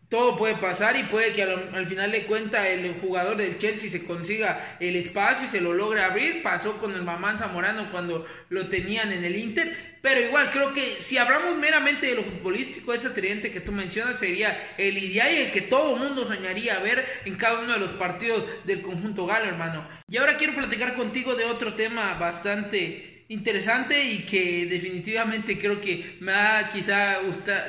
todo 0.08 0.38
puede 0.38 0.54
pasar 0.54 0.96
y 0.96 1.02
puede 1.02 1.34
que 1.34 1.42
al, 1.42 1.86
final 1.86 2.10
de 2.10 2.22
cuentas 2.22 2.64
el 2.64 2.94
jugador 2.94 3.36
del 3.36 3.58
Chelsea 3.58 3.90
se 3.90 4.04
consiga 4.04 4.76
el 4.80 4.96
espacio 4.96 5.46
y 5.46 5.50
se 5.50 5.60
lo 5.60 5.74
logre 5.74 6.00
abrir. 6.02 6.42
Pasó 6.42 6.78
con 6.78 6.94
el 6.94 7.02
Mamán 7.02 7.38
Zamorano 7.38 7.90
cuando 7.90 8.26
lo 8.48 8.68
tenían 8.68 9.12
en 9.12 9.22
el 9.22 9.36
Inter. 9.36 9.98
Pero 10.00 10.22
igual 10.22 10.50
creo 10.50 10.72
que 10.72 10.96
si 11.00 11.18
hablamos 11.18 11.58
meramente 11.58 12.06
de 12.06 12.14
lo 12.14 12.22
futbolístico, 12.22 12.94
ese 12.94 13.10
tridente 13.10 13.52
que 13.52 13.60
tú 13.60 13.70
mencionas 13.70 14.18
sería 14.18 14.56
el 14.78 14.96
ideal 14.96 15.30
y 15.30 15.40
el 15.40 15.52
que 15.52 15.60
todo 15.60 15.96
mundo 15.96 16.26
soñaría 16.26 16.78
ver 16.78 17.04
en 17.26 17.34
cada 17.34 17.60
uno 17.60 17.74
de 17.74 17.80
los 17.80 17.90
partidos 17.90 18.44
del 18.64 18.80
conjunto 18.80 19.26
galo, 19.26 19.44
hermano. 19.44 19.86
Y 20.08 20.16
ahora 20.16 20.38
quiero 20.38 20.54
platicar 20.54 20.94
contigo 20.94 21.34
de 21.34 21.44
otro 21.44 21.74
tema 21.74 22.14
bastante 22.14 23.24
interesante 23.28 24.02
y 24.04 24.20
que 24.20 24.64
definitivamente 24.64 25.58
creo 25.58 25.82
que 25.82 26.16
me 26.20 26.32
va 26.32 26.70
quizá 26.72 27.18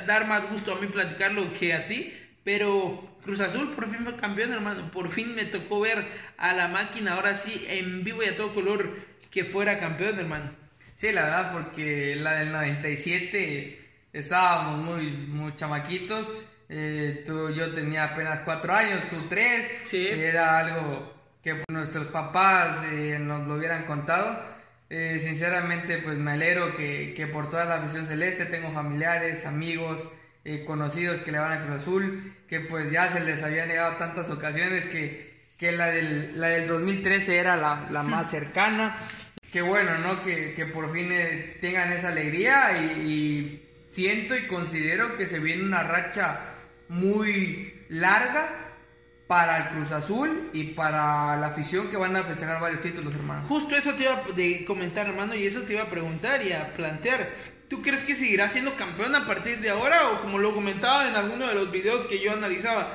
dar 0.08 0.26
más 0.26 0.50
gusto 0.50 0.72
a 0.72 0.80
mí 0.80 0.88
platicarlo 0.88 1.54
que 1.54 1.74
a 1.74 1.86
ti 1.86 2.14
pero 2.50 3.08
Cruz 3.24 3.42
Azul 3.42 3.70
por 3.76 3.88
fin 3.88 4.04
fue 4.04 4.16
campeón, 4.16 4.52
hermano. 4.52 4.90
Por 4.90 5.12
fin 5.12 5.36
me 5.36 5.46
tocó 5.46 5.82
ver 5.82 6.04
a 6.36 6.52
la 6.54 6.68
máquina, 6.68 7.14
ahora 7.14 7.36
sí, 7.36 7.68
en 7.70 8.04
vivo 8.04 8.24
y 8.24 8.26
a 8.26 8.36
todo 8.36 8.56
color, 8.56 8.98
que 9.30 9.46
fuera 9.46 9.78
campeón, 9.78 10.18
hermano. 10.18 10.50
Sí, 10.96 11.12
la 11.12 11.26
verdad, 11.26 11.52
porque 11.52 12.16
la 12.16 12.38
del 12.38 12.52
97 12.52 13.80
estábamos 14.14 14.84
muy, 14.84 15.12
muy 15.12 15.54
chamaquitos. 15.54 16.28
Eh, 16.70 17.24
tú, 17.24 17.54
yo 17.54 17.72
tenía 17.72 18.06
apenas 18.06 18.40
cuatro 18.40 18.74
años, 18.74 19.04
tú 19.12 19.28
tres. 19.30 19.72
Sí. 19.84 20.08
Era 20.08 20.58
algo 20.58 21.14
que 21.44 21.64
nuestros 21.70 22.08
papás 22.08 22.84
eh, 22.92 23.20
nos 23.22 23.48
lo 23.48 23.58
hubieran 23.58 23.84
contado. 23.84 24.44
Eh, 24.90 25.20
sinceramente, 25.22 26.00
pues 26.00 26.18
me 26.18 26.32
alegro 26.32 26.74
que, 26.74 27.14
que, 27.16 27.28
por 27.28 27.48
toda 27.48 27.66
la 27.66 27.76
afición 27.76 28.08
celeste 28.08 28.48
tengo 28.48 28.72
familiares, 28.72 29.46
amigos, 29.46 30.10
eh, 30.50 30.66
conocidos 30.66 31.20
que 31.20 31.32
le 31.32 31.38
van 31.38 31.52
a 31.52 31.64
Cruz 31.64 31.82
Azul, 31.82 32.34
que 32.48 32.60
pues 32.60 32.90
ya 32.90 33.12
se 33.12 33.20
les 33.20 33.44
había 33.44 33.68
negado 33.68 33.98
tantas 33.98 34.30
ocasiones 34.32 34.86
que, 34.86 35.52
que 35.58 35.72
la, 35.72 35.92
del, 35.92 36.40
la 36.40 36.48
del 36.48 36.68
2013 36.68 37.38
era 37.38 37.56
la, 37.56 37.88
la 37.92 38.02
más 38.02 38.32
cercana. 38.32 38.98
Qué 39.52 39.62
bueno, 39.62 39.98
¿no? 40.00 40.24
Que, 40.24 40.56
que 40.56 40.66
por 40.66 40.92
fin 40.92 41.10
tengan 41.62 41.92
esa 41.92 42.08
alegría 42.10 42.82
y, 42.82 43.10
y 43.10 43.70
siento 43.92 44.36
y 44.36 44.48
considero 44.48 45.18
que 45.18 45.28
se 45.28 45.40
viene 45.40 45.64
una 45.64 45.84
racha 45.84 46.56
muy 46.88 47.86
larga 47.90 48.70
para 49.28 49.58
el 49.58 49.64
Cruz 49.76 49.92
Azul 49.92 50.50
y 50.54 50.64
para 50.64 51.38
la 51.38 51.48
afición 51.48 51.92
que 51.92 51.98
van 51.98 52.16
a 52.16 52.24
festejar 52.24 52.60
varios 52.60 52.82
títulos, 52.82 53.14
hermano. 53.14 53.48
Justo 53.48 53.76
eso 53.76 53.94
te 53.94 54.02
iba 54.02 54.16
a 54.16 54.66
comentar, 54.66 55.06
hermano, 55.06 55.36
y 55.36 55.44
eso 55.44 55.62
te 55.62 55.74
iba 55.74 55.84
a 55.84 55.90
preguntar 55.90 56.42
y 56.42 56.54
a 56.54 56.74
plantear. 56.76 57.30
¿Tú 57.70 57.84
crees 57.84 58.04
que 58.04 58.16
seguirá 58.16 58.50
siendo 58.50 58.76
campeón 58.76 59.16
a 59.16 59.28
partir 59.28 59.60
de 59.60 59.70
ahora 59.70 60.10
o 60.10 60.22
como 60.22 60.40
lo 60.40 60.56
comentaba 60.56 61.08
en 61.08 61.16
alguno 61.16 61.48
de 61.48 61.54
los 61.54 61.72
videos 61.72 62.04
que 62.06 62.20
yo 62.20 62.34
analizaba? 62.34 62.92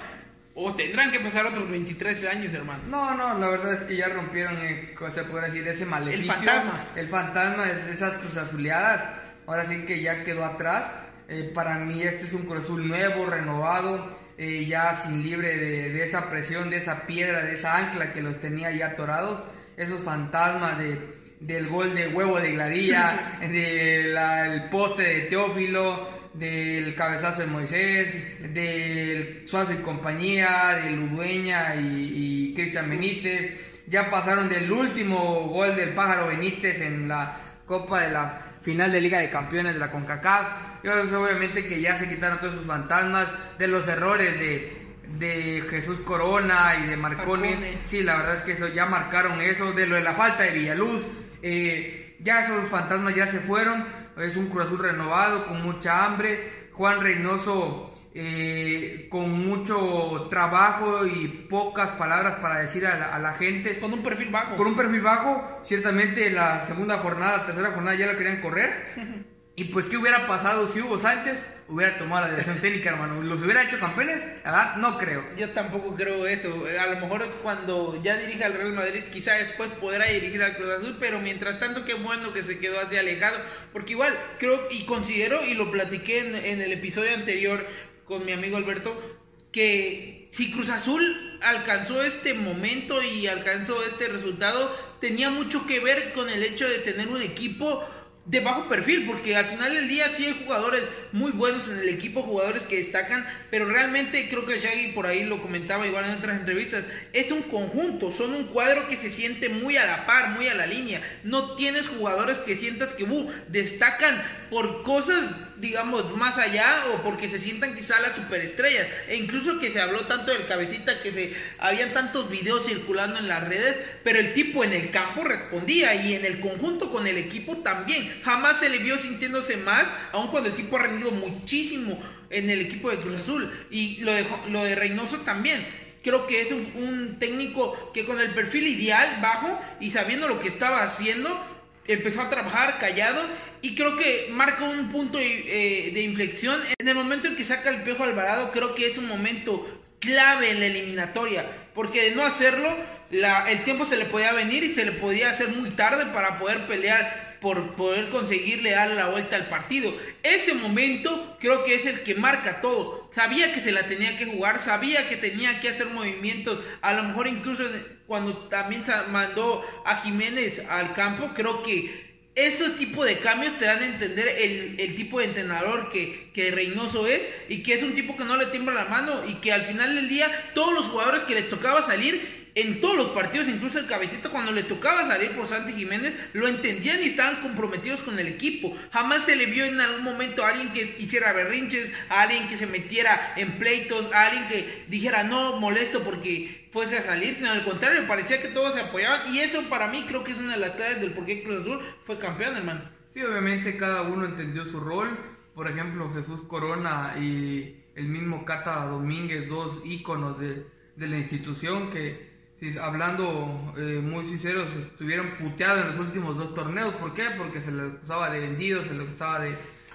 ¿O 0.56 0.74
tendrán 0.74 1.12
que 1.12 1.20
pasar 1.20 1.46
otros 1.46 1.70
23 1.70 2.24
años, 2.26 2.52
hermano? 2.52 2.82
No, 2.88 3.14
no, 3.14 3.38
la 3.38 3.48
verdad 3.48 3.74
es 3.74 3.82
que 3.84 3.96
ya 3.96 4.08
rompieron, 4.08 4.56
eh, 4.58 4.94
se 5.12 5.24
puede 5.24 5.46
decir, 5.46 5.66
ese 5.66 5.86
maleficio. 5.86 6.24
El 6.24 6.38
fantasma. 6.38 6.86
El 6.96 7.08
fantasma 7.08 7.64
de 7.66 7.92
esas 7.92 8.16
Cruz 8.16 8.36
Azuleadas. 8.36 9.04
Ahora 9.46 9.64
sí 9.64 9.84
que 9.84 10.00
ya 10.00 10.24
quedó 10.24 10.44
atrás. 10.44 10.90
Eh, 11.28 11.50
para 11.54 11.78
mí 11.78 12.02
este 12.02 12.24
es 12.24 12.32
un 12.32 12.42
Cruz 12.42 12.64
Azul 12.64 12.86
nuevo, 12.86 13.26
renovado, 13.26 14.16
eh, 14.36 14.66
ya 14.66 15.00
sin 15.02 15.22
libre 15.22 15.56
de, 15.56 15.90
de, 15.90 16.04
esa 16.04 16.28
presión, 16.30 16.70
de 16.70 16.76
esa 16.78 17.06
piedra, 17.06 17.44
de 17.44 17.54
esa 17.54 17.76
ancla 17.76 18.12
que 18.12 18.22
los 18.22 18.40
tenía 18.40 18.72
ya 18.72 18.88
atorados. 18.88 19.42
Esos 19.76 20.02
fantasmas 20.02 20.78
de, 20.78 21.13
del 21.40 21.68
gol 21.68 21.94
de 21.94 22.08
huevo 22.08 22.40
de 22.40 22.52
Glaría, 22.52 23.38
del 23.40 24.64
poste 24.70 25.02
de 25.02 25.20
Teófilo, 25.22 26.08
del 26.34 26.94
cabezazo 26.94 27.42
de 27.42 27.46
Moisés, 27.46 28.52
del 28.52 29.44
Suazo 29.46 29.72
y 29.72 29.76
compañía, 29.76 30.80
de 30.82 30.90
Ludueña 30.90 31.76
y, 31.76 32.50
y 32.50 32.54
Cristian 32.54 32.90
Benítez. 32.90 33.60
Ya 33.86 34.10
pasaron 34.10 34.48
del 34.48 34.70
último 34.70 35.48
gol 35.48 35.76
del 35.76 35.90
pájaro 35.90 36.26
Benítez 36.26 36.80
en 36.80 37.08
la 37.08 37.40
Copa 37.66 38.00
de 38.00 38.12
la 38.12 38.40
final 38.64 38.90
de 38.90 39.00
Liga 39.00 39.18
de 39.18 39.30
Campeones 39.30 39.74
de 39.74 39.80
la 39.80 39.90
CONCACAF. 39.90 40.46
Y 40.82 40.88
obviamente 40.88 41.66
que 41.66 41.80
ya 41.80 41.98
se 41.98 42.08
quitaron 42.08 42.38
todos 42.38 42.54
esos 42.54 42.66
fantasmas 42.66 43.28
de 43.58 43.68
los 43.68 43.86
errores 43.88 44.38
de, 44.38 44.84
de 45.18 45.64
Jesús 45.70 46.00
Corona 46.00 46.74
y 46.82 46.88
de 46.88 46.96
Marconi. 46.96 47.50
Marcone. 47.50 47.78
Sí, 47.84 48.02
la 48.02 48.16
verdad 48.16 48.36
es 48.36 48.42
que 48.42 48.52
eso 48.52 48.68
ya 48.68 48.86
marcaron 48.86 49.40
eso, 49.40 49.72
de 49.72 49.86
lo 49.86 49.96
de 49.96 50.02
la 50.02 50.14
falta 50.14 50.42
de 50.44 50.50
Villaluz. 50.50 51.04
Eh, 51.46 52.16
ya 52.20 52.40
esos 52.40 52.70
fantasmas 52.70 53.14
ya 53.14 53.26
se 53.26 53.38
fueron. 53.38 53.86
Es 54.16 54.34
un 54.34 54.46
Cruz 54.46 54.64
Azul 54.64 54.78
renovado, 54.78 55.46
con 55.46 55.62
mucha 55.62 56.06
hambre. 56.06 56.70
Juan 56.72 57.02
Reynoso 57.02 57.92
eh, 58.14 59.08
con 59.10 59.30
mucho 59.30 60.28
trabajo 60.30 61.06
y 61.06 61.28
pocas 61.50 61.90
palabras 61.90 62.36
para 62.36 62.60
decir 62.60 62.86
a 62.86 62.98
la, 62.98 63.14
a 63.14 63.18
la, 63.18 63.34
gente. 63.34 63.78
Con 63.78 63.92
un 63.92 64.02
perfil 64.02 64.30
bajo. 64.30 64.56
Con 64.56 64.68
un 64.68 64.74
perfil 64.74 65.02
bajo. 65.02 65.60
Ciertamente 65.62 66.30
la 66.30 66.64
segunda 66.64 66.96
jornada, 66.98 67.44
tercera 67.44 67.72
jornada 67.72 67.94
ya 67.94 68.06
lo 68.06 68.16
querían 68.16 68.40
correr. 68.40 69.24
Y 69.56 69.64
pues, 69.64 69.86
¿qué 69.86 69.96
hubiera 69.96 70.26
pasado 70.26 70.66
si 70.66 70.80
Hugo 70.80 70.98
Sánchez 70.98 71.44
hubiera 71.68 71.96
tomado 71.96 72.26
la 72.26 72.30
dirección 72.32 72.60
técnica, 72.60 72.90
hermano? 72.90 73.22
¿Los 73.22 73.40
hubiera 73.40 73.62
hecho 73.62 73.78
campeones? 73.78 74.20
Verdad, 74.42 74.76
no 74.76 74.98
creo. 74.98 75.24
Yo 75.36 75.50
tampoco 75.50 75.94
creo 75.94 76.26
eso. 76.26 76.64
A 76.80 76.86
lo 76.92 77.00
mejor 77.00 77.24
cuando 77.40 78.00
ya 78.02 78.16
dirija 78.16 78.46
al 78.46 78.54
Real 78.54 78.72
Madrid, 78.72 79.04
quizá 79.12 79.34
después 79.34 79.70
podrá 79.80 80.06
dirigir 80.06 80.42
al 80.42 80.56
Cruz 80.56 80.72
Azul, 80.72 80.96
pero 80.98 81.20
mientras 81.20 81.60
tanto, 81.60 81.84
qué 81.84 81.94
bueno 81.94 82.32
que 82.32 82.42
se 82.42 82.58
quedó 82.58 82.80
así 82.80 82.96
alejado. 82.96 83.38
Porque 83.72 83.92
igual, 83.92 84.18
creo 84.40 84.60
y 84.72 84.86
considero, 84.86 85.40
y 85.44 85.54
lo 85.54 85.70
platiqué 85.70 86.50
en 86.50 86.60
el 86.60 86.72
episodio 86.72 87.14
anterior 87.14 87.64
con 88.04 88.24
mi 88.24 88.32
amigo 88.32 88.56
Alberto, 88.56 89.20
que 89.52 90.30
si 90.32 90.50
Cruz 90.50 90.68
Azul 90.68 91.38
alcanzó 91.42 92.02
este 92.02 92.34
momento 92.34 93.00
y 93.04 93.28
alcanzó 93.28 93.84
este 93.84 94.08
resultado, 94.08 94.74
tenía 95.00 95.30
mucho 95.30 95.64
que 95.64 95.78
ver 95.78 96.12
con 96.12 96.28
el 96.28 96.42
hecho 96.42 96.68
de 96.68 96.78
tener 96.78 97.06
un 97.06 97.22
equipo 97.22 97.88
de 98.26 98.40
bajo 98.40 98.68
perfil, 98.70 99.04
porque 99.06 99.36
al 99.36 99.44
final 99.44 99.74
del 99.74 99.86
día 99.86 100.08
sí 100.08 100.24
hay 100.24 100.42
jugadores 100.44 100.82
muy 101.12 101.32
buenos 101.32 101.68
en 101.68 101.78
el 101.78 101.90
equipo, 101.90 102.22
jugadores 102.22 102.62
que 102.62 102.78
destacan, 102.78 103.26
pero 103.50 103.66
realmente 103.66 104.28
creo 104.30 104.46
que 104.46 104.58
Shaggy 104.58 104.92
por 104.92 105.06
ahí 105.06 105.24
lo 105.24 105.42
comentaba 105.42 105.86
igual 105.86 106.06
en 106.06 106.12
otras 106.12 106.38
entrevistas, 106.38 106.84
es 107.12 107.30
un 107.30 107.42
conjunto, 107.42 108.12
son 108.12 108.32
un 108.32 108.44
cuadro 108.44 108.88
que 108.88 108.96
se 108.96 109.10
siente 109.10 109.50
muy 109.50 109.76
a 109.76 109.84
la 109.84 110.06
par, 110.06 110.30
muy 110.30 110.48
a 110.48 110.54
la 110.54 110.66
línea, 110.66 111.02
no 111.22 111.54
tienes 111.54 111.88
jugadores 111.88 112.38
que 112.38 112.56
sientas 112.56 112.94
que 112.94 113.04
uh, 113.04 113.30
destacan 113.48 114.22
por 114.48 114.84
cosas, 114.84 115.24
digamos, 115.58 116.16
más 116.16 116.38
allá 116.38 116.84
o 116.94 117.02
porque 117.02 117.28
se 117.28 117.38
sientan 117.38 117.74
quizá 117.74 118.00
las 118.00 118.16
superestrellas, 118.16 118.86
e 119.08 119.16
incluso 119.16 119.58
que 119.58 119.70
se 119.70 119.82
habló 119.82 120.06
tanto 120.06 120.30
del 120.30 120.46
cabecita 120.46 121.02
que 121.02 121.12
se 121.12 121.34
habían 121.58 121.92
tantos 121.92 122.30
videos 122.30 122.64
circulando 122.64 123.18
en 123.18 123.28
las 123.28 123.46
redes, 123.46 123.76
pero 124.02 124.18
el 124.18 124.32
tipo 124.32 124.64
en 124.64 124.72
el 124.72 124.90
campo 124.90 125.24
respondía 125.24 125.94
y 125.94 126.14
en 126.14 126.24
el 126.24 126.40
conjunto 126.40 126.90
con 126.90 127.06
el 127.06 127.18
equipo 127.18 127.58
también 127.58 128.13
jamás 128.22 128.60
se 128.60 128.68
le 128.68 128.78
vio 128.78 128.98
sintiéndose 128.98 129.56
más, 129.56 129.84
aun 130.12 130.28
cuando 130.28 130.50
el 130.50 130.54
tipo 130.54 130.76
ha 130.76 130.82
rendido 130.82 131.10
muchísimo 131.10 131.98
en 132.30 132.50
el 132.50 132.60
equipo 132.60 132.90
de 132.90 132.98
Cruz 132.98 133.20
Azul. 133.20 133.50
Y 133.70 134.00
lo 134.02 134.12
de, 134.12 134.26
lo 134.50 134.62
de 134.62 134.74
Reynoso 134.74 135.18
también. 135.20 135.64
Creo 136.02 136.26
que 136.26 136.42
es 136.42 136.52
un, 136.52 136.70
un 136.76 137.18
técnico 137.18 137.92
que 137.94 138.04
con 138.04 138.20
el 138.20 138.34
perfil 138.34 138.66
ideal, 138.66 139.18
bajo, 139.22 139.58
y 139.80 139.90
sabiendo 139.90 140.28
lo 140.28 140.38
que 140.38 140.48
estaba 140.48 140.82
haciendo, 140.82 141.40
empezó 141.86 142.22
a 142.22 142.30
trabajar 142.30 142.78
callado 142.78 143.22
y 143.64 143.74
creo 143.74 143.96
que 143.96 144.28
marca 144.30 144.64
un 144.64 144.90
punto 144.90 145.18
eh, 145.18 145.90
de, 145.92 146.02
inflexión. 146.02 146.60
En 146.78 146.86
el 146.88 146.94
momento 146.94 147.28
en 147.28 147.36
que 147.36 147.44
saca 147.44 147.70
el 147.70 147.82
Pejo 147.82 148.04
Alvarado, 148.04 148.52
creo 148.52 148.74
que 148.74 148.86
es 148.86 148.98
un 148.98 149.08
momento 149.08 149.66
clave 150.00 150.50
en 150.50 150.60
la 150.60 150.66
eliminatoria, 150.66 151.46
porque 151.72 152.10
de 152.10 152.14
no 152.14 152.26
hacerlo, 152.26 152.76
la, 153.10 153.50
el 153.50 153.64
tiempo 153.64 153.86
se 153.86 153.96
le 153.96 154.04
podía 154.04 154.34
venir 154.34 154.64
y 154.64 154.74
se 154.74 154.84
le 154.84 154.92
podía 154.92 155.30
hacer 155.30 155.48
muy 155.48 155.70
tarde 155.70 156.04
para 156.12 156.38
poder 156.38 156.66
pelear 156.66 157.23
por 157.44 157.76
poder 157.76 158.08
conseguirle 158.08 158.70
dar 158.70 158.90
la 158.92 159.08
vuelta 159.08 159.36
al 159.36 159.50
partido. 159.50 159.94
Ese 160.22 160.54
momento 160.54 161.36
creo 161.38 161.62
que 161.62 161.74
es 161.74 161.84
el 161.84 162.00
que 162.00 162.14
marca 162.14 162.62
todo. 162.62 163.10
Sabía 163.14 163.52
que 163.52 163.60
se 163.60 163.70
la 163.70 163.86
tenía 163.86 164.16
que 164.16 164.24
jugar, 164.24 164.58
sabía 164.58 165.06
que 165.10 165.18
tenía 165.18 165.60
que 165.60 165.68
hacer 165.68 165.88
movimientos, 165.88 166.58
a 166.80 166.94
lo 166.94 167.02
mejor 167.02 167.26
incluso 167.26 167.64
cuando 168.06 168.48
también 168.48 168.82
mandó 169.12 169.62
a 169.84 169.96
Jiménez 169.96 170.62
al 170.70 170.94
campo, 170.94 171.32
creo 171.34 171.62
que 171.62 172.14
esos 172.34 172.76
tipos 172.76 173.04
de 173.04 173.18
cambios 173.18 173.58
te 173.58 173.66
dan 173.66 173.82
a 173.82 173.86
entender 173.86 174.26
el, 174.26 174.96
tipo 174.96 175.18
de 175.18 175.26
entrenador 175.26 175.90
que, 175.90 176.30
que, 176.32 176.50
Reynoso 176.50 177.06
es 177.06 177.20
y 177.50 177.62
que 177.62 177.74
es 177.74 177.82
un 177.82 177.92
tipo 177.92 178.16
que 178.16 178.24
no 178.24 178.38
le 178.38 178.46
tiembla 178.46 178.72
la 178.72 178.86
mano 178.86 179.20
y 179.28 179.34
que 179.34 179.52
al 179.52 179.66
final 179.66 179.94
del 179.94 180.08
día 180.08 180.30
todos 180.54 180.72
los 180.72 180.86
jugadores 180.86 181.24
que 181.24 181.34
les 181.34 181.50
tocaba 181.50 181.82
salir 181.82 182.43
en 182.54 182.80
todos 182.80 182.96
los 182.96 183.08
partidos, 183.08 183.48
incluso 183.48 183.78
el 183.78 183.86
cabecito 183.86 184.30
cuando 184.30 184.52
le 184.52 184.62
tocaba 184.62 185.06
salir 185.06 185.32
por 185.32 185.48
Santi 185.48 185.72
Jiménez, 185.72 186.14
lo 186.34 186.46
entendían 186.46 187.02
y 187.02 187.06
estaban 187.06 187.42
comprometidos 187.42 188.00
con 188.00 188.18
el 188.18 188.28
equipo. 188.28 188.76
Jamás 188.92 189.24
se 189.24 189.34
le 189.34 189.46
vio 189.46 189.64
en 189.64 189.80
algún 189.80 190.04
momento 190.04 190.44
a 190.44 190.50
alguien 190.50 190.72
que 190.72 190.96
hiciera 190.98 191.32
berrinches, 191.32 191.92
a 192.08 192.22
alguien 192.22 192.48
que 192.48 192.56
se 192.56 192.68
metiera 192.68 193.34
en 193.36 193.58
pleitos, 193.58 194.12
a 194.12 194.26
alguien 194.26 194.46
que 194.46 194.84
dijera 194.88 195.24
no 195.24 195.56
molesto 195.56 196.04
porque 196.04 196.68
fuese 196.70 196.98
a 196.98 197.02
salir, 197.02 197.34
sino 197.34 197.50
al 197.50 197.64
contrario, 197.64 198.06
parecía 198.06 198.40
que 198.40 198.48
todos 198.48 198.74
se 198.74 198.80
apoyaban 198.80 199.32
y 199.32 199.40
eso 199.40 199.62
para 199.68 199.88
mí 199.88 200.04
creo 200.06 200.22
que 200.22 200.32
es 200.32 200.38
una 200.38 200.54
de 200.54 200.60
las 200.60 200.70
claves 200.70 201.00
del 201.00 201.12
por 201.12 201.26
qué 201.26 201.42
Cruz 201.42 201.62
Azul 201.62 201.80
fue 202.04 202.18
campeón, 202.18 202.56
hermano. 202.56 202.82
Sí, 203.12 203.22
obviamente 203.22 203.76
cada 203.76 204.02
uno 204.02 204.24
entendió 204.24 204.64
su 204.66 204.80
rol. 204.80 205.16
Por 205.54 205.70
ejemplo, 205.70 206.12
Jesús 206.12 206.42
Corona 206.48 207.14
y 207.20 207.76
el 207.94 208.08
mismo 208.08 208.44
Cata 208.44 208.86
Domínguez, 208.86 209.48
dos 209.48 209.78
íconos 209.84 210.40
de, 210.40 210.66
de 210.96 211.06
la 211.06 211.18
institución 211.18 211.90
que 211.90 212.33
hablando 212.80 213.74
eh, 213.76 214.00
muy 214.02 214.26
sinceros, 214.26 214.74
estuvieron 214.76 215.36
puteados 215.36 215.82
en 215.82 215.88
los 215.88 215.98
últimos 215.98 216.36
dos 216.36 216.54
torneos. 216.54 216.94
¿Por 216.94 217.12
qué? 217.12 217.24
Porque 217.36 217.62
se 217.62 217.72
les 217.72 217.92
acusaba 217.92 218.30
de 218.30 218.40
vendidos, 218.40 218.86
se 218.86 218.94
les 218.94 219.06
acusaba 219.06 219.40
de, 219.40 219.54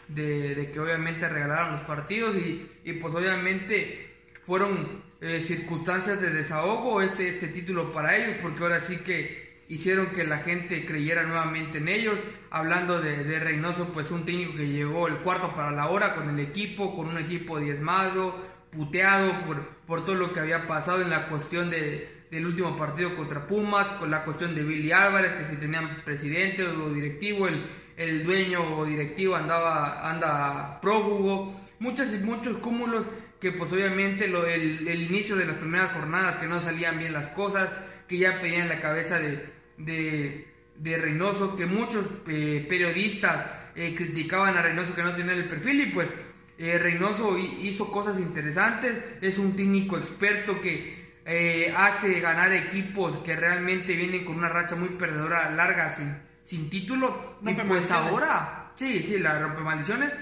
de, 0.09 0.55
de, 0.55 0.71
que 0.71 0.79
obviamente 0.79 1.27
regalaron 1.27 1.73
los 1.73 1.81
partidos 1.81 2.35
y, 2.35 2.69
y 2.83 2.93
pues 2.93 3.13
obviamente 3.15 4.13
fueron 4.45 5.03
eh, 5.21 5.41
circunstancias 5.41 6.21
de 6.21 6.31
desahogo 6.31 7.01
este, 7.01 7.29
este 7.29 7.47
título 7.47 7.91
para 7.91 8.15
ellos, 8.15 8.35
porque 8.41 8.63
ahora 8.63 8.81
sí 8.81 8.97
que 8.97 9.63
hicieron 9.67 10.07
que 10.07 10.25
la 10.25 10.39
gente 10.39 10.85
creyera 10.85 11.23
nuevamente 11.23 11.77
en 11.77 11.87
ellos. 11.87 12.17
Hablando 12.51 12.99
de, 12.99 13.23
de 13.23 13.39
Reynoso, 13.39 13.93
pues 13.93 14.11
un 14.11 14.25
técnico 14.25 14.55
que 14.55 14.67
llegó 14.67 15.07
el 15.07 15.17
cuarto 15.17 15.53
para 15.53 15.71
la 15.71 15.87
hora 15.87 16.15
con 16.15 16.29
el 16.29 16.39
equipo, 16.39 16.95
con 16.95 17.07
un 17.07 17.17
equipo 17.17 17.59
diezmado, 17.59 18.35
puteado 18.71 19.31
por, 19.45 19.67
por 19.85 20.05
todo 20.05 20.15
lo 20.15 20.33
que 20.33 20.39
había 20.39 20.67
pasado 20.67 21.01
en 21.01 21.09
la 21.09 21.27
cuestión 21.27 21.69
de 21.69 22.18
del 22.31 22.45
último 22.45 22.77
partido 22.77 23.15
contra 23.15 23.47
Pumas, 23.47 23.87
con 23.99 24.11
la 24.11 24.23
cuestión 24.23 24.55
de 24.55 24.63
Billy 24.63 24.91
Álvarez, 24.91 25.31
que 25.33 25.45
si 25.45 25.55
tenían 25.55 26.01
presidente 26.03 26.63
o 26.63 26.93
directivo, 26.93 27.47
el, 27.47 27.65
el 27.97 28.23
dueño 28.23 28.77
o 28.77 28.85
directivo 28.85 29.35
andaba 29.35 30.09
anda 30.09 30.79
prófugo, 30.81 31.59
muchos 31.79 32.13
y 32.13 32.17
muchos 32.17 32.57
cúmulos 32.57 33.03
que 33.39 33.51
pues 33.51 33.71
obviamente 33.71 34.27
lo, 34.27 34.45
el, 34.45 35.01
inicio 35.01 35.35
de 35.35 35.45
las 35.45 35.55
primeras 35.55 35.91
jornadas, 35.91 36.37
que 36.37 36.47
no 36.47 36.61
salían 36.61 36.99
bien 36.99 37.13
las 37.13 37.27
cosas, 37.27 37.69
que 38.07 38.17
ya 38.17 38.41
pedían 38.41 38.67
la 38.67 38.81
cabeza 38.81 39.19
de, 39.19 39.45
de, 39.77 40.47
de 40.77 40.97
Reynoso, 40.97 41.55
que 41.55 41.65
muchos 41.65 42.05
eh, 42.27 42.65
periodistas 42.67 43.47
eh, 43.75 43.95
criticaban 43.95 44.57
a 44.57 44.61
Reynoso 44.61 44.93
que 44.93 45.03
no 45.03 45.15
tenía 45.15 45.33
el 45.33 45.45
perfil 45.45 45.81
y 45.81 45.85
pues 45.87 46.09
eh, 46.57 46.77
Reynoso 46.77 47.37
hizo 47.37 47.89
cosas 47.89 48.19
interesantes, 48.19 48.93
es 49.21 49.37
un 49.37 49.55
técnico 49.55 49.97
experto 49.97 50.59
que 50.59 50.98
hace 51.75 52.19
ganar 52.19 52.51
equipos 52.53 53.17
que 53.17 53.35
realmente 53.35 53.95
vienen 53.95 54.25
con 54.25 54.37
una 54.37 54.49
racha 54.49 54.75
muy 54.75 54.89
perdedora 54.89 55.51
larga 55.51 55.91
sin, 55.91 56.17
sin 56.43 56.69
título. 56.69 57.37
y 57.45 57.53
pues 57.53 57.91
ahora, 57.91 58.71
sí, 58.75 59.03
sí, 59.03 59.19
la 59.19 59.39
rompe 59.39 59.61
maldiciones. 59.61 60.13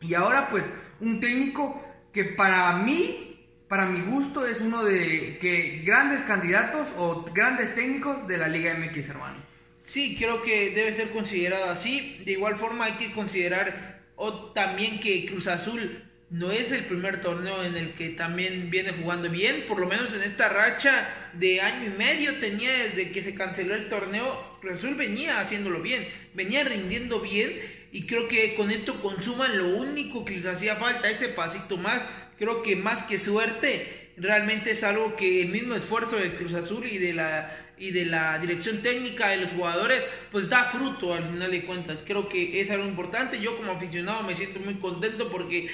Y 0.00 0.14
ahora 0.14 0.48
pues 0.50 0.68
un 1.00 1.20
técnico 1.20 1.80
que 2.12 2.24
para 2.24 2.72
mí, 2.78 3.46
para 3.68 3.86
mi 3.86 4.00
gusto, 4.00 4.46
es 4.46 4.60
uno 4.60 4.84
de 4.84 5.38
que 5.40 5.82
grandes 5.84 6.22
candidatos 6.22 6.88
o 6.96 7.24
grandes 7.32 7.74
técnicos 7.74 8.26
de 8.26 8.38
la 8.38 8.48
Liga 8.48 8.74
MX, 8.74 9.08
hermano. 9.08 9.42
Sí, 9.84 10.16
creo 10.16 10.42
que 10.42 10.70
debe 10.70 10.94
ser 10.94 11.10
considerado 11.10 11.70
así. 11.70 12.22
De 12.24 12.32
igual 12.32 12.56
forma 12.56 12.84
hay 12.84 12.92
que 12.92 13.12
considerar 13.12 14.02
o 14.16 14.52
también 14.52 15.00
que 15.00 15.26
Cruz 15.26 15.48
Azul 15.48 16.04
no 16.32 16.50
es 16.50 16.72
el 16.72 16.84
primer 16.86 17.20
torneo 17.20 17.62
en 17.62 17.76
el 17.76 17.92
que 17.92 18.08
también 18.08 18.70
viene 18.70 18.92
jugando 18.92 19.28
bien, 19.28 19.64
por 19.68 19.78
lo 19.78 19.86
menos 19.86 20.14
en 20.14 20.22
esta 20.22 20.48
racha 20.48 21.06
de 21.34 21.60
año 21.60 21.92
y 21.94 21.98
medio 21.98 22.34
tenía 22.36 22.70
desde 22.70 23.12
que 23.12 23.22
se 23.22 23.34
canceló 23.34 23.74
el 23.74 23.90
torneo, 23.90 24.58
Cruz 24.62 24.78
Azul 24.78 24.94
venía 24.94 25.40
haciéndolo 25.40 25.82
bien, 25.82 26.08
venía 26.32 26.64
rindiendo 26.64 27.20
bien 27.20 27.52
y 27.92 28.06
creo 28.06 28.28
que 28.28 28.54
con 28.54 28.70
esto 28.70 29.02
consuman 29.02 29.58
lo 29.58 29.76
único 29.76 30.24
que 30.24 30.36
les 30.36 30.46
hacía 30.46 30.76
falta, 30.76 31.10
ese 31.10 31.28
pasito 31.28 31.76
más. 31.76 32.00
Creo 32.38 32.62
que 32.62 32.76
más 32.76 33.02
que 33.02 33.18
suerte, 33.18 34.12
realmente 34.16 34.70
es 34.70 34.82
algo 34.84 35.16
que 35.16 35.42
el 35.42 35.48
mismo 35.48 35.74
esfuerzo 35.74 36.16
de 36.16 36.34
Cruz 36.34 36.54
Azul 36.54 36.86
y 36.86 36.96
de 36.96 37.12
la 37.12 37.58
y 37.76 37.90
de 37.90 38.06
la 38.06 38.38
dirección 38.38 38.80
técnica 38.80 39.30
de 39.30 39.38
los 39.38 39.50
jugadores, 39.50 40.00
pues 40.30 40.48
da 40.48 40.70
fruto 40.70 41.14
al 41.14 41.26
final 41.26 41.50
de 41.50 41.64
cuentas. 41.64 41.98
Creo 42.06 42.28
que 42.28 42.60
es 42.60 42.70
algo 42.70 42.86
importante. 42.86 43.40
Yo 43.40 43.56
como 43.56 43.72
aficionado 43.72 44.22
me 44.22 44.36
siento 44.36 44.60
muy 44.60 44.74
contento 44.74 45.32
porque 45.32 45.68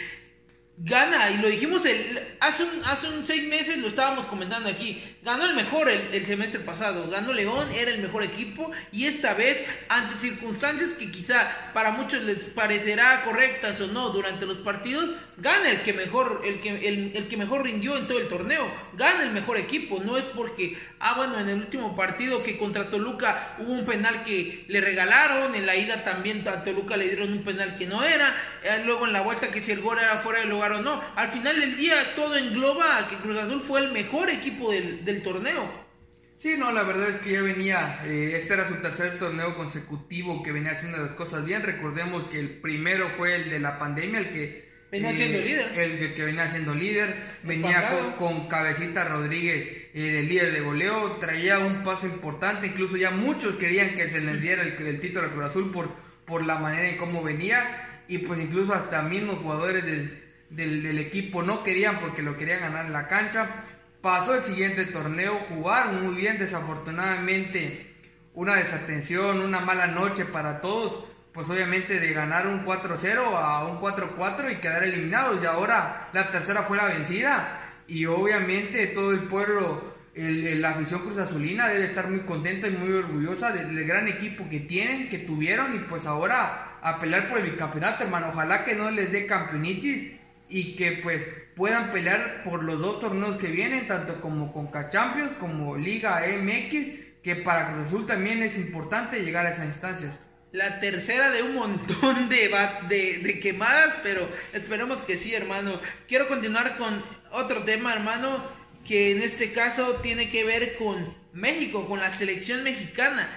gana, 0.81 1.31
y 1.31 1.39
lo 1.39 1.49
dijimos 1.49 1.85
el, 1.85 2.37
hace, 2.41 2.63
un, 2.63 2.85
hace 2.85 3.09
un 3.09 3.25
seis 3.25 3.49
meses, 3.49 3.79
lo 3.79 3.89
estábamos 3.89 4.27
comentando 4.27 4.69
aquí, 4.69 5.03
ganó 5.23 5.45
el 5.45 5.55
mejor 5.55 5.89
el, 5.89 6.25
semestre 6.25 6.61
pasado, 6.61 7.09
ganó 7.11 7.33
León, 7.33 7.69
era 7.75 7.91
el 7.91 8.01
mejor 8.01 8.23
equipo, 8.23 8.71
y 8.93 9.07
esta 9.07 9.35
vez, 9.35 9.59
ante 9.89 10.15
circunstancias 10.15 10.91
que 10.91 11.11
quizá 11.11 11.73
para 11.75 11.91
muchos 11.91 12.23
les 12.23 12.39
parecerá 12.39 13.25
correctas 13.25 13.81
o 13.81 13.89
no 13.89 14.11
durante 14.11 14.47
los 14.47 14.59
partidos, 14.59 15.11
gana 15.37 15.69
el 15.69 15.83
que 15.83 15.93
mejor, 15.93 16.43
el 16.45 16.61
que, 16.61 16.89
el, 16.89 17.13
el 17.17 17.29
que 17.29 17.37
mejor 17.37 17.65
rindió 17.65 17.97
en 17.97 18.07
todo 18.07 18.19
el 18.19 18.29
torneo, 18.29 18.71
gana 18.95 19.25
el 19.25 19.33
mejor 19.33 19.57
equipo, 19.57 20.01
no 20.05 20.17
es 20.17 20.25
porque, 20.25 20.79
ah 21.01 21.15
bueno, 21.17 21.39
en 21.39 21.49
el 21.49 21.59
último 21.59 21.97
partido 21.97 22.43
que 22.43 22.59
contra 22.59 22.91
Toluca 22.91 23.57
hubo 23.59 23.73
un 23.73 23.87
penal 23.87 24.25
que 24.25 24.65
le 24.69 24.81
regalaron, 24.81 25.55
en 25.55 25.67
la 25.67 25.77
ida 25.77 26.05
también 26.05 26.47
a 26.49 26.65
Toluca 26.65 26.97
le 26.97 27.09
dieron 27.09 27.33
un 27.33 27.45
penal 27.45 27.77
que 27.77 27.87
no 27.87 28.03
era, 28.05 28.35
eh, 28.63 28.83
luego 28.85 29.07
en 29.07 29.13
la 29.13 29.23
vuelta 29.23 29.51
que 29.51 29.61
si 29.61 29.73
el 29.73 29.81
gol 29.81 29.99
era 29.99 30.19
fuera 30.19 30.41
del 30.41 30.51
lugar 30.51 30.73
o 30.73 30.83
no. 30.83 31.03
Al 31.17 31.31
final 31.31 31.59
del 31.61 31.77
día 31.77 31.95
todo 32.15 32.37
engloba 32.37 33.09
que 33.09 33.17
Cruz 33.17 33.39
Azul 33.39 33.63
fue 33.63 33.81
el 33.81 33.93
mejor 33.93 34.31
equipo 34.31 34.71
del, 34.73 35.23
torneo. 35.23 35.89
Sí, 36.37 36.57
no, 36.57 36.71
la 36.71 36.85
verdad 36.85 37.09
es 37.09 37.17
que 37.17 37.33
ya 37.33 37.43
venía, 37.43 38.01
eh, 38.05 38.35
este 38.37 38.55
era 38.55 38.69
su 38.69 38.77
tercer 38.77 39.19
torneo 39.19 39.57
consecutivo 39.57 40.43
que 40.43 40.53
venía 40.53 40.73
haciendo 40.73 40.99
las 40.99 41.13
cosas 41.15 41.45
bien. 41.45 41.65
Recordemos 41.65 42.27
que 42.27 42.39
el 42.39 42.61
primero 42.61 43.11
fue 43.17 43.35
el 43.35 43.51
de 43.51 43.59
la 43.59 43.79
pandemia, 43.79 44.21
el 44.21 44.31
que 44.31 44.68
venía 44.91 45.17
siendo 45.17 45.39
líder. 45.39 45.79
El 45.79 46.15
que, 46.15 46.25
venía 46.25 46.49
siendo 46.51 46.75
líder, 46.75 47.15
venía 47.43 48.15
con, 48.17 48.49
Cabecita 48.49 49.05
Rodríguez 49.05 49.69
eh, 49.95 50.01
de 50.01 50.23
líder 50.23 50.53
de 50.53 50.61
goleo, 50.61 51.13
traía 51.21 51.59
un 51.59 51.83
paso 51.83 52.07
importante, 52.07 52.69
incluso 52.69 52.97
ya 52.97 53.11
muchos 53.11 53.57
querían 53.57 53.95
que 53.95 54.09
se 54.09 54.21
le 54.21 54.37
diera 54.37 54.63
el, 54.63 55.01
título 55.01 55.27
a 55.27 55.31
Cruz 55.31 55.45
Azul 55.45 55.73
por, 55.73 55.91
por 56.25 56.45
la 56.45 56.59
manera 56.59 56.89
en 56.89 56.97
cómo 56.97 57.23
venía, 57.23 58.03
y 58.09 58.19
pues 58.19 58.41
incluso 58.41 58.73
hasta 58.73 59.03
mismos 59.03 59.39
jugadores 59.39 59.85
del 59.85 60.29
del, 60.51 60.99
equipo 60.99 61.43
no 61.43 61.63
querían 61.63 62.01
porque 62.01 62.23
lo 62.23 62.37
querían 62.37 62.61
ganar 62.61 62.87
en 62.87 62.93
la 62.93 63.09
cancha. 63.09 63.65
Pasó 64.01 64.35
el 64.35 64.43
siguiente 64.43 64.85
torneo, 64.87 65.41
jugaron 65.49 66.05
muy 66.05 66.15
bien, 66.15 66.39
desafortunadamente 66.39 67.95
una 68.35 68.55
desatención, 68.55 69.41
una 69.41 69.61
mala 69.61 69.89
noche 69.89 70.25
para 70.25 70.61
todos, 70.61 71.05
pues 71.39 71.49
obviamente 71.51 72.01
de 72.01 72.13
ganar 72.13 72.49
un 72.49 72.65
4-0 72.65 73.17
a 73.37 73.65
un 73.65 73.79
4-4 73.81 74.51
y 74.51 74.57
quedar 74.57 74.83
eliminados. 74.83 75.41
Y 75.41 75.47
ahora 75.47 76.09
la 76.13 76.33
tercera 76.33 76.65
fue 76.65 76.77
la 76.77 76.87
vencida 76.87 77.61
y 77.87 78.07
obviamente 78.07 78.89
todo 78.89 79.13
el 79.13 79.29
pueblo, 79.29 79.95
la 80.17 80.71
afición 80.71 81.03
Cruz 81.03 81.17
Azulina 81.17 81.69
debe 81.69 81.85
estar 81.85 82.11
muy 82.11 82.23
contenta 82.23 82.67
y 82.67 82.73
muy 82.73 82.91
orgullosa 82.91 83.53
del, 83.53 83.87
gran 83.87 84.09
equipo 84.09 84.49
que 84.51 84.59
tienen, 84.59 85.09
que 85.09 85.21
tuvieron 85.21 85.77
y 85.77 85.79
pues 85.79 86.07
ahora 86.07 86.77
a 86.83 86.99
pelear 86.99 87.29
por 87.29 87.39
el 87.39 87.57
campeonato 87.57 88.03
hermano. 88.03 88.31
Ojalá 88.31 88.65
que 88.65 88.75
no 88.75 88.91
les 88.91 89.13
dé 89.13 89.25
campeonitis 89.25 90.15
y 90.49 90.75
que 90.75 90.99
pues 91.05 91.25
puedan 91.55 91.93
pelear 91.93 92.43
por 92.43 92.65
los 92.65 92.81
dos 92.81 92.99
torneos 92.99 93.37
que 93.37 93.47
vienen, 93.47 93.87
tanto 93.87 94.21
como 94.21 94.53
con 94.53 94.73
Champions 94.91 95.35
como 95.39 95.77
Liga 95.77 96.21
MX, 96.21 97.21
que 97.23 97.37
para 97.37 97.75
Cruz 97.75 97.87
Azul 97.87 98.07
también 98.07 98.43
es 98.43 98.57
importante 98.57 99.23
llegar 99.23 99.47
a 99.47 99.51
esas 99.51 99.67
instancias. 99.67 100.19
La 100.51 100.81
tercera 100.81 101.31
de 101.31 101.43
un 101.43 101.55
montón 101.55 102.29
de, 102.31 102.51
de, 102.89 103.19
de 103.19 103.41
quemadas, 103.41 103.97
pero 104.03 104.27
esperemos 104.55 105.03
que 105.03 105.19
sí, 105.19 105.35
hermano. 105.35 105.81
Quiero 106.09 106.27
continuar 106.27 106.79
con 106.79 107.03
otro 107.31 107.65
tema, 107.65 107.93
hermano, 107.93 108.43
que 108.87 109.13
en 109.13 109.21
este 109.23 109.53
caso 109.53 109.97
tiene 109.97 110.31
que 110.31 110.45
ver 110.45 110.77
con 110.77 111.15
México, 111.35 111.87
con 111.87 112.01
la 112.01 112.11
selección 112.11 112.63
mexicana. 112.63 113.29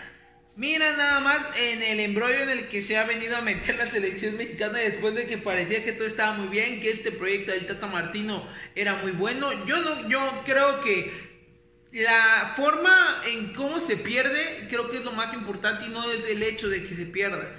Mira 0.55 0.95
nada 0.95 1.19
más 1.21 1.39
en 1.57 1.81
el 1.83 1.99
embrollo 1.99 2.43
en 2.43 2.49
el 2.49 2.67
que 2.67 2.81
se 2.81 2.97
ha 2.97 3.03
venido 3.03 3.35
a 3.35 3.41
meter 3.41 3.75
la 3.75 3.89
selección 3.89 4.37
mexicana 4.37 4.79
después 4.79 5.13
de 5.13 5.27
que 5.27 5.37
parecía 5.37 5.83
que 5.83 5.93
todo 5.93 6.07
estaba 6.07 6.33
muy 6.37 6.47
bien, 6.47 6.79
que 6.81 6.91
este 6.91 7.11
proyecto 7.11 7.51
del 7.51 7.67
Tata 7.67 7.87
Martino 7.87 8.47
era 8.75 8.95
muy 8.95 9.11
bueno. 9.11 9.65
Yo 9.65 9.77
no, 9.77 10.07
yo 10.07 10.41
creo 10.45 10.81
que 10.81 11.30
la 11.91 12.53
forma 12.55 13.21
en 13.27 13.53
cómo 13.53 13.79
se 13.79 13.97
pierde, 13.97 14.67
creo 14.69 14.89
que 14.89 14.97
es 14.97 15.05
lo 15.05 15.11
más 15.11 15.33
importante 15.33 15.85
y 15.85 15.89
no 15.89 16.09
es 16.09 16.23
el 16.25 16.41
hecho 16.41 16.69
de 16.69 16.83
que 16.83 16.95
se 16.95 17.05
pierda. 17.05 17.57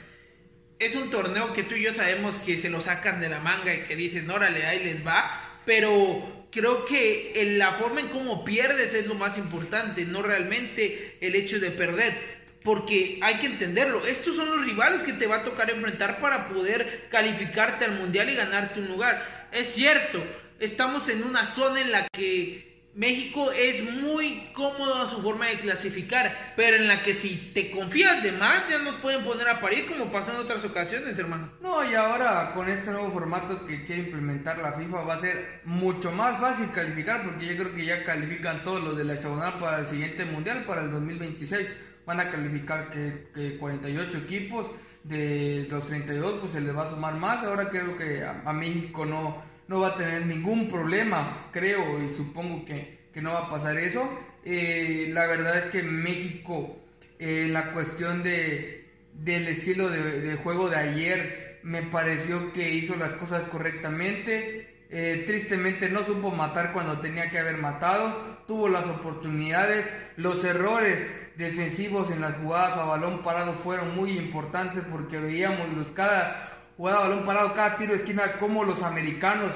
Es 0.79 0.95
un 0.95 1.11
torneo 1.11 1.53
que 1.53 1.63
tú 1.63 1.75
y 1.75 1.85
yo 1.85 1.95
sabemos 1.95 2.39
que 2.39 2.59
se 2.59 2.71
lo 2.71 2.81
sacan 2.81 3.21
de 3.21 3.29
la 3.29 3.41
manga 3.41 3.75
y 3.75 3.83
que 3.83 3.95
dicen, 3.95 4.31
órale, 4.31 4.67
ahí 4.67 4.83
les 4.85 5.07
va, 5.07 5.61
pero 5.67 6.47
creo 6.51 6.85
que 6.85 7.55
la 7.59 7.73
forma 7.73 8.01
en 8.01 8.09
cómo 8.09 8.45
pierdes 8.45 8.95
es 8.95 9.07
lo 9.07 9.15
más 9.15 9.37
importante, 9.39 10.07
no 10.07 10.23
realmente 10.23 11.19
el 11.21 11.35
hecho 11.35 11.61
de 11.61 11.71
perder. 11.71 12.43
Porque 12.65 13.19
hay 13.23 13.37
que 13.37 13.47
entenderlo, 13.47 14.07
estos 14.07 14.37
son 14.37 14.49
los 14.51 14.65
rivales 14.65 15.03
que 15.03 15.13
te 15.13 15.27
va 15.27 15.37
a 15.37 15.45
tocar 15.45 15.69
enfrentar 15.69 16.21
para 16.21 16.49
poder 16.49 17.09
calificarte 17.11 17.85
al 17.85 17.99
mundial 17.99 18.31
y 18.31 18.37
ganarte 18.37 18.81
un 18.81 18.89
lugar. 18.89 19.49
Es 19.53 19.75
cierto, 19.75 20.25
estamos 20.61 21.09
en 21.09 21.25
una 21.25 21.45
zona 21.45 21.81
en 21.81 21.91
la 21.91 22.07
que 22.13 22.72
México 22.95 23.51
es 23.53 23.83
muy 24.03 24.51
cómodo 24.53 24.95
a 24.97 25.09
su 25.09 25.23
forma 25.23 25.47
de 25.47 25.59
clasificar, 25.59 26.53
pero 26.57 26.77
en 26.77 26.89
la 26.89 27.03
que 27.03 27.15
si 27.15 27.53
te 27.55 27.71
confías 27.71 28.23
de 28.23 28.33
más 28.33 28.69
ya 28.69 28.81
no 28.81 29.01
pueden 29.01 29.25
poner 29.25 29.49
a 29.49 29.61
parir 29.61 29.87
como 29.87 30.13
pasó 30.13 30.33
en 30.33 30.41
otras 30.41 30.63
ocasiones, 30.65 31.19
hermano. 31.19 31.51
No, 31.63 31.91
y 31.91 31.95
ahora 31.95 32.53
con 32.55 32.69
este 32.69 32.91
nuevo 32.91 33.11
formato 33.11 33.65
que 33.65 33.85
quiere 33.85 34.03
implementar 34.03 34.59
la 34.59 34.73
FIFA 34.73 35.05
va 35.05 35.15
a 35.15 35.19
ser 35.19 35.63
mucho 35.65 36.13
más 36.13 36.39
fácil 36.39 36.71
calificar 36.71 37.25
porque 37.25 37.47
yo 37.47 37.57
creo 37.57 37.75
que 37.75 37.87
ya 37.87 38.05
califican 38.05 38.63
todos 38.63 38.83
los 38.83 38.97
de 38.97 39.05
la 39.05 39.15
hexagonal 39.15 39.59
para 39.59 39.81
el 39.81 39.87
siguiente 39.87 40.27
mundial, 40.27 40.65
para 40.65 40.83
el 40.83 40.91
2026 40.91 41.67
van 42.05 42.21
a 42.21 42.31
calificar 42.31 42.91
que, 42.91 43.57
48 43.59 44.19
equipos, 44.19 44.67
de 45.05 45.67
los 45.69 45.87
32 45.87 46.41
pues 46.41 46.53
se 46.53 46.61
les 46.61 46.77
va 46.77 46.85
a 46.85 46.91
sumar 46.91 47.15
más, 47.15 47.43
ahora 47.43 47.69
creo 47.71 47.97
que 47.97 48.25
a, 48.25 48.53
México 48.53 49.05
no, 49.05 49.43
no 49.69 49.81
va 49.81 49.89
a 49.89 49.97
tener 49.97 50.27
ningún 50.27 50.69
problema, 50.69 51.49
creo 51.53 52.03
y 52.03 52.15
supongo 52.15 52.65
que, 52.65 53.09
que 53.13 53.23
no 53.23 53.33
va 53.33 53.47
a 53.47 53.51
pasar 53.51 53.79
eso. 53.79 54.09
Eh, 54.45 55.11
la 55.13 55.27
verdad 55.27 55.57
es 55.59 55.65
que 55.67 55.83
México, 55.83 56.77
eh, 57.19 57.49
la 57.51 57.73
cuestión 57.73 58.23
de, 58.23 58.91
del 59.15 59.49
estilo 59.49 59.89
de, 59.89 60.21
de, 60.21 60.37
juego 60.37 60.69
de 60.69 60.77
ayer, 60.77 61.61
me 61.63 61.83
pareció 61.83 62.53
que 62.53 62.71
hizo 62.71 62.97
las 62.97 63.13
cosas 63.15 63.43
correctamente. 63.49 64.87
Eh, 64.91 65.23
tristemente 65.27 65.89
no 65.89 66.05
supo 66.05 66.31
matar 66.31 66.73
cuando 66.75 67.01
tenía 67.01 67.31
que 67.31 67.39
haber 67.39 67.57
matado, 67.57 68.43
tuvo 68.47 68.69
las 68.69 68.87
oportunidades, 68.87 69.87
los 70.17 70.45
errores 70.45 71.07
defensivos 71.37 72.11
en 72.11 72.21
las 72.21 72.35
jugadas 72.37 72.77
a 72.77 72.85
balón 72.85 73.23
parado 73.23 73.55
fueron 73.55 73.97
muy 73.97 74.11
importantes 74.11 74.83
porque 74.91 75.19
veíamos 75.19 75.73
los, 75.75 75.87
cada 75.93 76.52
jugada 76.77 77.01
balón 77.01 77.25
parado, 77.25 77.55
cada 77.55 77.77
tiro 77.77 77.93
de 77.93 77.99
esquina, 77.99 78.33
como 78.39 78.65
los 78.65 78.83
americanos 78.83 79.51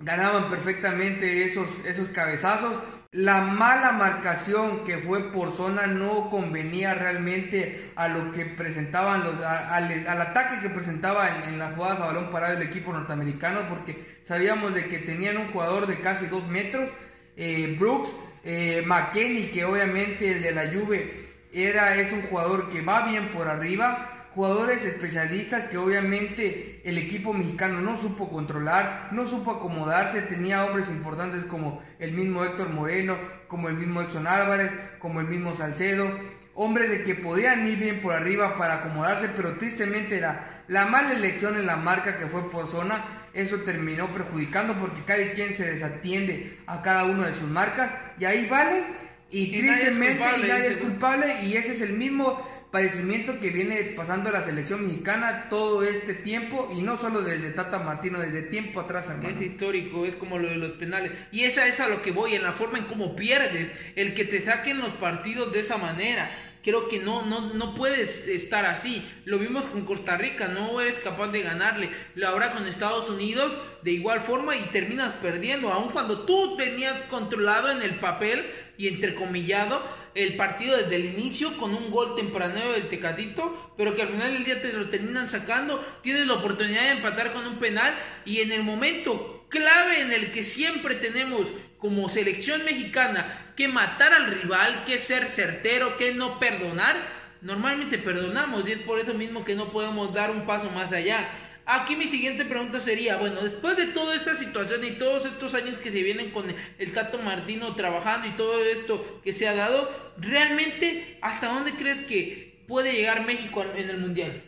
ganaban 0.00 0.50
perfectamente 0.50 1.44
esos, 1.44 1.66
esos 1.84 2.08
cabezazos. 2.08 2.74
La 3.12 3.40
mala 3.40 3.92
marcación 3.92 4.84
que 4.84 4.98
fue 4.98 5.32
por 5.32 5.56
zona 5.56 5.86
no 5.86 6.28
convenía 6.28 6.92
realmente 6.92 7.92
a 7.96 8.08
lo 8.08 8.30
que 8.32 8.44
presentaban 8.44 9.22
al, 9.42 10.20
ataque 10.20 10.60
que 10.60 10.68
presentaba 10.68 11.44
en, 11.46 11.58
las 11.58 11.74
jugadas 11.74 12.00
a 12.00 12.06
balón 12.06 12.30
parado 12.30 12.58
el 12.58 12.62
equipo 12.62 12.92
norteamericano 12.92 13.60
porque 13.70 14.04
sabíamos 14.22 14.74
de 14.74 14.88
que 14.88 14.98
tenían 14.98 15.38
un 15.38 15.50
jugador 15.50 15.86
de 15.86 16.00
casi 16.00 16.26
dos 16.26 16.46
metros, 16.48 16.90
eh, 17.36 17.76
Brooks, 17.78 18.12
eh, 18.44 18.82
McKenney 18.84 19.50
que 19.50 19.64
obviamente 19.64 20.32
el 20.32 20.42
de 20.42 20.52
la 20.52 20.70
Juve 20.70 21.26
era, 21.52 21.96
es 21.96 22.12
un 22.12 22.22
jugador 22.22 22.68
que 22.68 22.82
va 22.82 23.06
bien 23.06 23.32
por 23.32 23.48
arriba, 23.48 24.15
jugadores 24.36 24.84
especialistas 24.84 25.64
que 25.64 25.78
obviamente 25.78 26.82
el 26.84 26.98
equipo 26.98 27.32
mexicano 27.32 27.80
no 27.80 27.96
supo 27.96 28.28
controlar, 28.28 29.08
no 29.10 29.26
supo 29.26 29.52
acomodarse, 29.52 30.20
tenía 30.20 30.62
hombres 30.66 30.88
importantes 30.88 31.44
como 31.44 31.82
el 31.98 32.12
mismo 32.12 32.44
Héctor 32.44 32.68
Moreno, 32.68 33.16
como 33.48 33.70
el 33.70 33.76
mismo 33.76 34.02
Edson 34.02 34.26
Álvarez, 34.26 34.70
como 34.98 35.20
el 35.20 35.26
mismo 35.26 35.56
Salcedo, 35.56 36.06
hombres 36.54 36.90
de 36.90 37.02
que 37.02 37.14
podían 37.14 37.66
ir 37.66 37.78
bien 37.78 38.02
por 38.02 38.12
arriba 38.12 38.56
para 38.56 38.74
acomodarse, 38.74 39.30
pero 39.34 39.56
tristemente 39.56 40.20
la, 40.20 40.62
la 40.68 40.84
mala 40.84 41.14
elección 41.14 41.56
en 41.56 41.64
la 41.64 41.76
marca 41.76 42.18
que 42.18 42.26
fue 42.26 42.50
por 42.50 42.70
zona, 42.70 43.28
eso 43.32 43.60
terminó 43.60 44.08
perjudicando 44.08 44.74
porque 44.74 45.00
cada 45.06 45.32
quien 45.32 45.54
se 45.54 45.64
desatiende 45.64 46.58
a 46.66 46.82
cada 46.82 47.04
una 47.04 47.28
de 47.28 47.32
sus 47.32 47.48
marcas 47.48 47.90
y 48.18 48.26
ahí 48.26 48.46
vale 48.50 48.84
y, 49.30 49.58
tristemente 49.58 50.20
nadie 50.46 50.68
es 50.68 50.76
culpable 50.76 51.26
y 51.42 51.56
ese 51.56 51.72
es 51.72 51.80
el 51.80 51.94
mismo 51.94 52.46
padecimiento 52.70 53.38
que 53.40 53.50
viene 53.50 53.82
pasando 53.96 54.30
la 54.30 54.44
selección 54.44 54.86
mexicana 54.86 55.48
todo 55.48 55.82
este 55.82 56.14
tiempo 56.14 56.68
y 56.76 56.82
no 56.82 56.98
solo 56.98 57.22
desde 57.22 57.50
Tata 57.50 57.78
Martino, 57.78 58.18
desde 58.18 58.42
tiempo 58.42 58.80
atrás, 58.80 59.06
hermano. 59.08 59.28
Es 59.28 59.40
histórico, 59.40 60.04
es 60.04 60.16
como 60.16 60.38
lo 60.38 60.48
de 60.48 60.56
los 60.56 60.72
penales. 60.72 61.12
Y 61.32 61.44
esa 61.44 61.66
es 61.66 61.80
a 61.80 61.88
lo 61.88 62.02
que 62.02 62.12
voy, 62.12 62.34
en 62.34 62.42
la 62.42 62.52
forma 62.52 62.78
en 62.78 62.84
cómo 62.84 63.16
pierdes, 63.16 63.70
el 63.94 64.14
que 64.14 64.24
te 64.24 64.44
saquen 64.44 64.80
los 64.80 64.92
partidos 64.92 65.52
de 65.52 65.60
esa 65.60 65.78
manera. 65.78 66.30
Creo 66.62 66.88
que 66.88 66.98
no, 66.98 67.24
no, 67.24 67.54
no 67.54 67.76
puedes 67.76 68.26
estar 68.26 68.66
así. 68.66 69.08
Lo 69.24 69.38
vimos 69.38 69.66
con 69.66 69.84
Costa 69.84 70.16
Rica, 70.16 70.48
no 70.48 70.80
eres 70.80 70.98
capaz 70.98 71.28
de 71.28 71.42
ganarle. 71.42 71.90
Lo 72.16 72.26
habrá 72.26 72.50
con 72.50 72.66
Estados 72.66 73.08
Unidos 73.08 73.56
de 73.82 73.92
igual 73.92 74.20
forma 74.20 74.56
y 74.56 74.62
terminas 74.72 75.12
perdiendo, 75.12 75.72
aun 75.72 75.90
cuando 75.90 76.26
tú 76.26 76.56
venías 76.56 77.04
controlado 77.04 77.70
en 77.70 77.82
el 77.82 78.00
papel 78.00 78.44
y 78.76 78.88
entrecomillado 78.88 79.80
el 80.16 80.36
partido 80.36 80.76
desde 80.76 80.96
el 80.96 81.04
inicio 81.04 81.56
con 81.58 81.74
un 81.74 81.90
gol 81.90 82.16
tempranero 82.16 82.72
del 82.72 82.88
Tecatito, 82.88 83.74
pero 83.76 83.94
que 83.94 84.02
al 84.02 84.08
final 84.08 84.32
del 84.32 84.44
día 84.44 84.62
te 84.62 84.72
lo 84.72 84.88
terminan 84.88 85.28
sacando, 85.28 85.84
tienes 86.02 86.26
la 86.26 86.34
oportunidad 86.34 86.82
de 86.82 86.90
empatar 86.92 87.32
con 87.32 87.46
un 87.46 87.56
penal 87.56 87.94
y 88.24 88.40
en 88.40 88.50
el 88.50 88.62
momento 88.62 89.46
clave 89.50 90.00
en 90.00 90.12
el 90.12 90.32
que 90.32 90.42
siempre 90.42 90.94
tenemos 90.94 91.46
como 91.78 92.08
selección 92.08 92.64
mexicana 92.64 93.52
que 93.56 93.68
matar 93.68 94.14
al 94.14 94.26
rival, 94.26 94.84
que 94.86 94.98
ser 94.98 95.28
certero, 95.28 95.96
que 95.98 96.14
no 96.14 96.40
perdonar, 96.40 96.96
normalmente 97.42 97.98
perdonamos 97.98 98.68
y 98.68 98.72
es 98.72 98.78
por 98.78 98.98
eso 98.98 99.14
mismo 99.14 99.44
que 99.44 99.54
no 99.54 99.70
podemos 99.70 100.12
dar 100.14 100.30
un 100.30 100.46
paso 100.46 100.70
más 100.70 100.92
allá. 100.92 101.28
Aquí 101.68 101.96
mi 101.96 102.04
siguiente 102.04 102.44
pregunta 102.44 102.78
sería, 102.78 103.16
bueno, 103.16 103.42
después 103.42 103.76
de 103.76 103.88
toda 103.88 104.14
esta 104.14 104.36
situación 104.36 104.84
y 104.84 104.92
todos 104.92 105.26
estos 105.26 105.52
años 105.54 105.74
que 105.74 105.90
se 105.90 106.02
vienen 106.04 106.30
con 106.30 106.46
el 106.78 106.92
Tato 106.92 107.18
Martino 107.18 107.74
trabajando 107.74 108.28
y 108.28 108.36
todo 108.36 108.64
esto 108.64 109.20
que 109.24 109.32
se 109.32 109.48
ha 109.48 109.54
dado, 109.54 109.90
¿realmente 110.16 111.18
hasta 111.22 111.48
dónde 111.48 111.72
crees 111.72 112.02
que 112.02 112.62
puede 112.68 112.92
llegar 112.92 113.26
México 113.26 113.64
en 113.74 113.90
el 113.90 113.98
Mundial? 113.98 114.44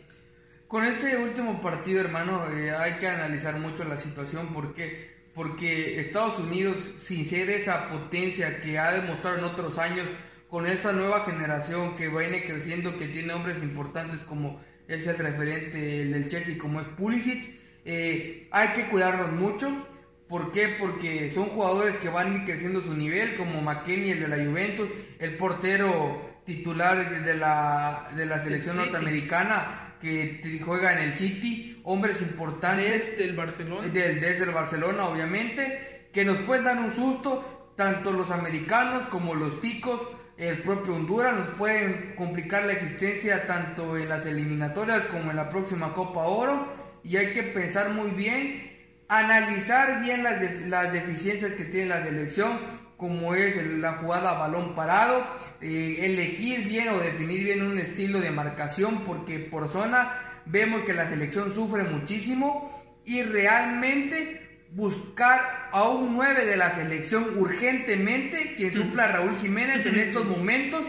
Con 0.69 0.85
este 0.85 1.17
último 1.17 1.61
partido, 1.61 1.99
hermano, 1.99 2.49
eh, 2.53 2.71
hay 2.71 2.93
que 2.99 3.07
analizar 3.07 3.59
mucho 3.59 3.83
la 3.83 3.97
situación 3.97 4.53
porque 4.53 5.19
porque 5.35 6.01
Estados 6.01 6.37
Unidos, 6.37 6.75
sin 6.97 7.25
ser 7.25 7.49
esa 7.49 7.89
potencia 7.89 8.59
que 8.61 8.77
ha 8.77 8.91
demostrado 8.91 9.37
en 9.37 9.43
otros 9.45 9.77
años, 9.77 10.05
con 10.49 10.67
esta 10.67 10.91
nueva 10.91 11.25
generación 11.25 11.95
que 11.95 12.09
viene 12.09 12.43
creciendo, 12.43 12.97
que 12.97 13.07
tiene 13.07 13.33
hombres 13.33 13.61
importantes 13.63 14.21
como 14.21 14.59
es 14.89 15.05
el 15.05 15.17
referente 15.17 15.77
del 15.77 16.27
Chelsea 16.27 16.57
como 16.57 16.81
es 16.81 16.87
Pulisic. 16.87 17.53
Eh, 17.85 18.47
hay 18.51 18.69
que 18.69 18.85
cuidarlos 18.85 19.31
mucho. 19.31 19.85
¿Por 20.27 20.51
qué? 20.51 20.75
Porque 20.79 21.31
son 21.31 21.45
jugadores 21.49 21.97
que 21.97 22.09
van 22.09 22.43
creciendo 22.45 22.81
su 22.81 22.93
nivel, 22.93 23.35
como 23.35 23.61
McKenny, 23.61 24.11
el 24.11 24.19
de 24.19 24.27
la 24.27 24.43
Juventus, 24.43 24.89
el 25.19 25.37
portero 25.37 26.41
titular 26.43 27.23
de 27.23 27.35
la, 27.35 28.09
de 28.15 28.25
la 28.25 28.39
selección 28.39 28.77
norteamericana 28.77 29.95
que 30.01 30.61
juega 30.63 30.93
en 30.93 31.09
el 31.09 31.13
City, 31.13 31.81
hombres 31.83 32.21
importantes. 32.21 33.11
Desde 33.11 33.25
el 33.25 33.35
Barcelona. 33.35 33.87
desde 33.87 34.43
el 34.43 34.51
Barcelona, 34.51 35.05
obviamente, 35.05 36.09
que 36.11 36.25
nos 36.25 36.37
pueden 36.39 36.63
dar 36.63 36.79
un 36.79 36.93
susto, 36.93 37.73
tanto 37.75 38.11
los 38.11 38.31
americanos 38.31 39.05
como 39.05 39.35
los 39.35 39.59
ticos 39.59 39.99
el 40.39 40.61
propio 40.61 40.95
Honduras 40.95 41.37
nos 41.37 41.49
pueden 41.49 42.13
complicar 42.15 42.63
la 42.63 42.71
existencia 42.71 43.45
tanto 43.45 43.97
en 43.97 44.07
las 44.07 44.25
eliminatorias 44.25 45.03
como 45.05 45.31
en 45.31 45.35
la 45.35 45.49
próxima 45.49 45.93
Copa 45.93 46.21
Oro. 46.21 46.65
Y 47.03 47.17
hay 47.17 47.33
que 47.33 47.43
pensar 47.43 47.89
muy 47.89 48.11
bien, 48.11 48.95
analizar 49.09 50.01
bien 50.01 50.23
las, 50.23 50.41
las 50.67 50.93
deficiencias 50.93 51.51
que 51.53 51.65
tiene 51.65 51.89
la 51.89 52.03
selección, 52.03 52.57
como 52.95 53.35
es 53.35 53.61
la 53.79 53.93
jugada 53.93 54.33
balón 54.33 54.75
parado, 54.75 55.25
eh, 55.59 55.97
elegir 56.03 56.67
bien 56.69 56.87
o 56.89 56.99
definir 56.99 57.43
bien 57.43 57.61
un 57.61 57.77
estilo 57.77 58.21
de 58.21 58.31
marcación 58.31 59.03
porque 59.05 59.39
por 59.39 59.67
zona 59.69 60.41
vemos 60.45 60.83
que 60.83 60.93
la 60.93 61.09
selección 61.09 61.53
sufre 61.53 61.83
muchísimo. 61.83 62.81
Y 63.03 63.23
realmente 63.23 64.48
buscar 64.71 65.69
a 65.71 65.87
un 65.89 66.15
9 66.15 66.45
de 66.45 66.57
la 66.57 66.73
selección 66.75 67.37
urgentemente, 67.37 68.55
quien 68.55 68.73
supla 68.73 69.05
a 69.05 69.11
Raúl 69.13 69.37
Jiménez 69.37 69.85
en 69.85 69.97
estos 69.97 70.25
momentos, 70.25 70.83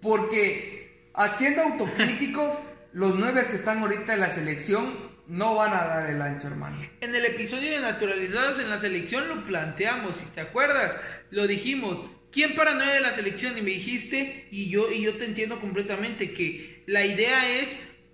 porque 0.00 1.10
haciendo 1.14 1.62
autocríticos, 1.62 2.58
los 2.92 3.18
9 3.18 3.46
que 3.50 3.56
están 3.56 3.78
ahorita 3.78 4.14
en 4.14 4.20
la 4.20 4.30
selección 4.30 5.08
no 5.26 5.56
van 5.56 5.72
a 5.74 5.84
dar 5.84 6.10
el 6.10 6.22
ancho, 6.22 6.46
hermano. 6.46 6.80
En 7.00 7.14
el 7.14 7.24
episodio 7.24 7.70
de 7.72 7.80
Naturalizados 7.80 8.58
en 8.60 8.70
la 8.70 8.80
selección 8.80 9.28
lo 9.28 9.44
planteamos, 9.44 10.16
si 10.16 10.26
te 10.26 10.40
acuerdas, 10.40 10.92
lo 11.30 11.46
dijimos. 11.46 11.98
¿Quién 12.30 12.54
para 12.54 12.74
9 12.74 12.92
de 12.92 13.00
la 13.00 13.14
selección? 13.14 13.56
Y 13.56 13.62
me 13.62 13.70
dijiste, 13.70 14.48
y 14.50 14.70
yo, 14.70 14.90
y 14.90 15.02
yo 15.02 15.16
te 15.16 15.24
entiendo 15.24 15.60
completamente, 15.60 16.32
que 16.32 16.82
la 16.86 17.04
idea 17.04 17.60
es 17.60 17.68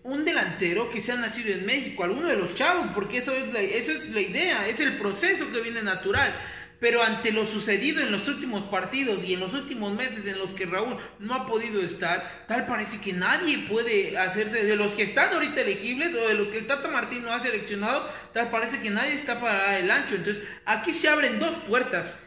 un 0.05 0.25
delantero 0.25 0.91
que 0.91 1.01
sea 1.01 1.17
nacido 1.17 1.55
en 1.55 1.65
México, 1.65 2.05
alguno 2.05 2.29
de 2.29 2.37
los 2.37 2.55
chavos, 2.55 2.89
porque 2.95 3.19
eso 3.19 3.33
es 3.33 3.51
la, 3.53 4.21
idea, 4.21 4.69
es 4.69 4.79
el 4.81 4.99
proceso 4.99 5.51
que 5.51 5.63
viene 5.63 5.83
natural. 5.83 6.39
Pero 6.79 7.03
ante 7.03 7.33
lo 7.33 7.47
sucedido 7.47 8.03
en 8.03 8.13
los 8.13 8.29
últimos 8.29 8.65
partidos 8.65 9.25
y 9.25 9.33
en 9.33 9.41
los 9.41 9.55
últimos 9.55 9.95
meses 9.95 10.27
en 10.27 10.39
los 10.39 10.51
que 10.51 10.67
Raúl 10.67 10.99
no 11.19 11.35
ha 11.35 11.47
podido 11.47 11.81
estar, 11.81 12.45
tal 12.47 12.67
parece 12.67 13.01
que 13.01 13.15
nadie 13.15 13.65
puede 13.67 14.19
hacerse, 14.19 14.65
de 14.65 14.77
los 14.77 14.93
que 14.93 15.05
están 15.05 15.33
ahorita 15.33 15.63
elegibles 15.63 16.15
o 16.15 16.29
de 16.29 16.35
los 16.35 16.49
que 16.49 16.59
el 16.59 16.67
Tata 16.67 16.89
Martín 16.89 17.25
no 17.25 17.33
ha 17.33 17.41
seleccionado, 17.41 18.07
tal 18.35 18.51
parece 18.51 18.81
que 18.81 18.91
nadie 18.91 19.15
está 19.15 19.41
para 19.41 19.79
el 19.79 19.91
ancho. 19.91 20.17
Entonces 20.17 20.45
aquí 20.67 20.93
se 20.93 21.09
abren 21.09 21.39
dos 21.39 21.55
puertas. 21.67 22.19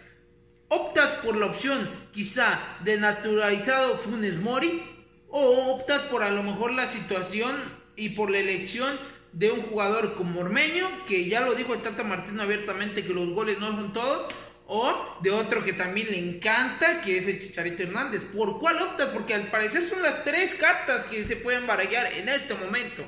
Optas 0.69 1.11
por 1.23 1.35
la 1.35 1.45
opción 1.45 1.87
quizá 2.11 2.59
de 2.83 2.97
naturalizado 2.97 3.99
Funes 3.99 4.37
Mori 4.37 4.96
o 5.38 5.76
optas 5.76 6.02
por 6.04 6.23
a 6.23 6.32
lo 6.32 6.43
mejor 6.43 6.71
la 6.73 6.88
situación 6.88 7.56
y 7.95 8.10
por 8.10 8.30
la 8.30 8.39
elección 8.39 8.97
de 9.34 9.52
un 9.52 9.62
jugador 9.62 10.15
como 10.15 10.41
Ormeño, 10.41 10.88
que 11.08 11.28
ya 11.30 11.41
lo 11.41 11.54
dijo 11.54 11.73
el 11.73 11.82
Tata 11.82 12.04
Martino 12.04 12.41
abiertamente 12.41 13.06
que 13.06 13.13
los 13.13 13.30
goles 13.30 13.60
no 13.60 13.67
son 13.67 13.93
todo, 13.93 14.28
o 14.65 14.93
de 15.21 15.32
otro 15.32 15.63
que 15.63 15.73
también 15.73 16.08
le 16.08 16.19
encanta, 16.19 17.02
que 17.02 17.19
es 17.19 17.28
el 17.28 17.39
Chicharito 17.39 17.84
Hernández. 17.84 18.23
¿Por 18.23 18.60
cuál 18.60 18.82
optas? 18.82 19.10
Porque 19.10 19.34
al 19.34 19.50
parecer 19.50 19.84
son 19.84 20.02
las 20.02 20.23
tres 20.23 20.56
cartas 20.56 21.06
que 21.06 21.23
se 21.26 21.38
pueden 21.38 21.67
barajar 21.67 22.12
en 22.13 22.28
este 22.30 22.54
momento. 22.56 23.04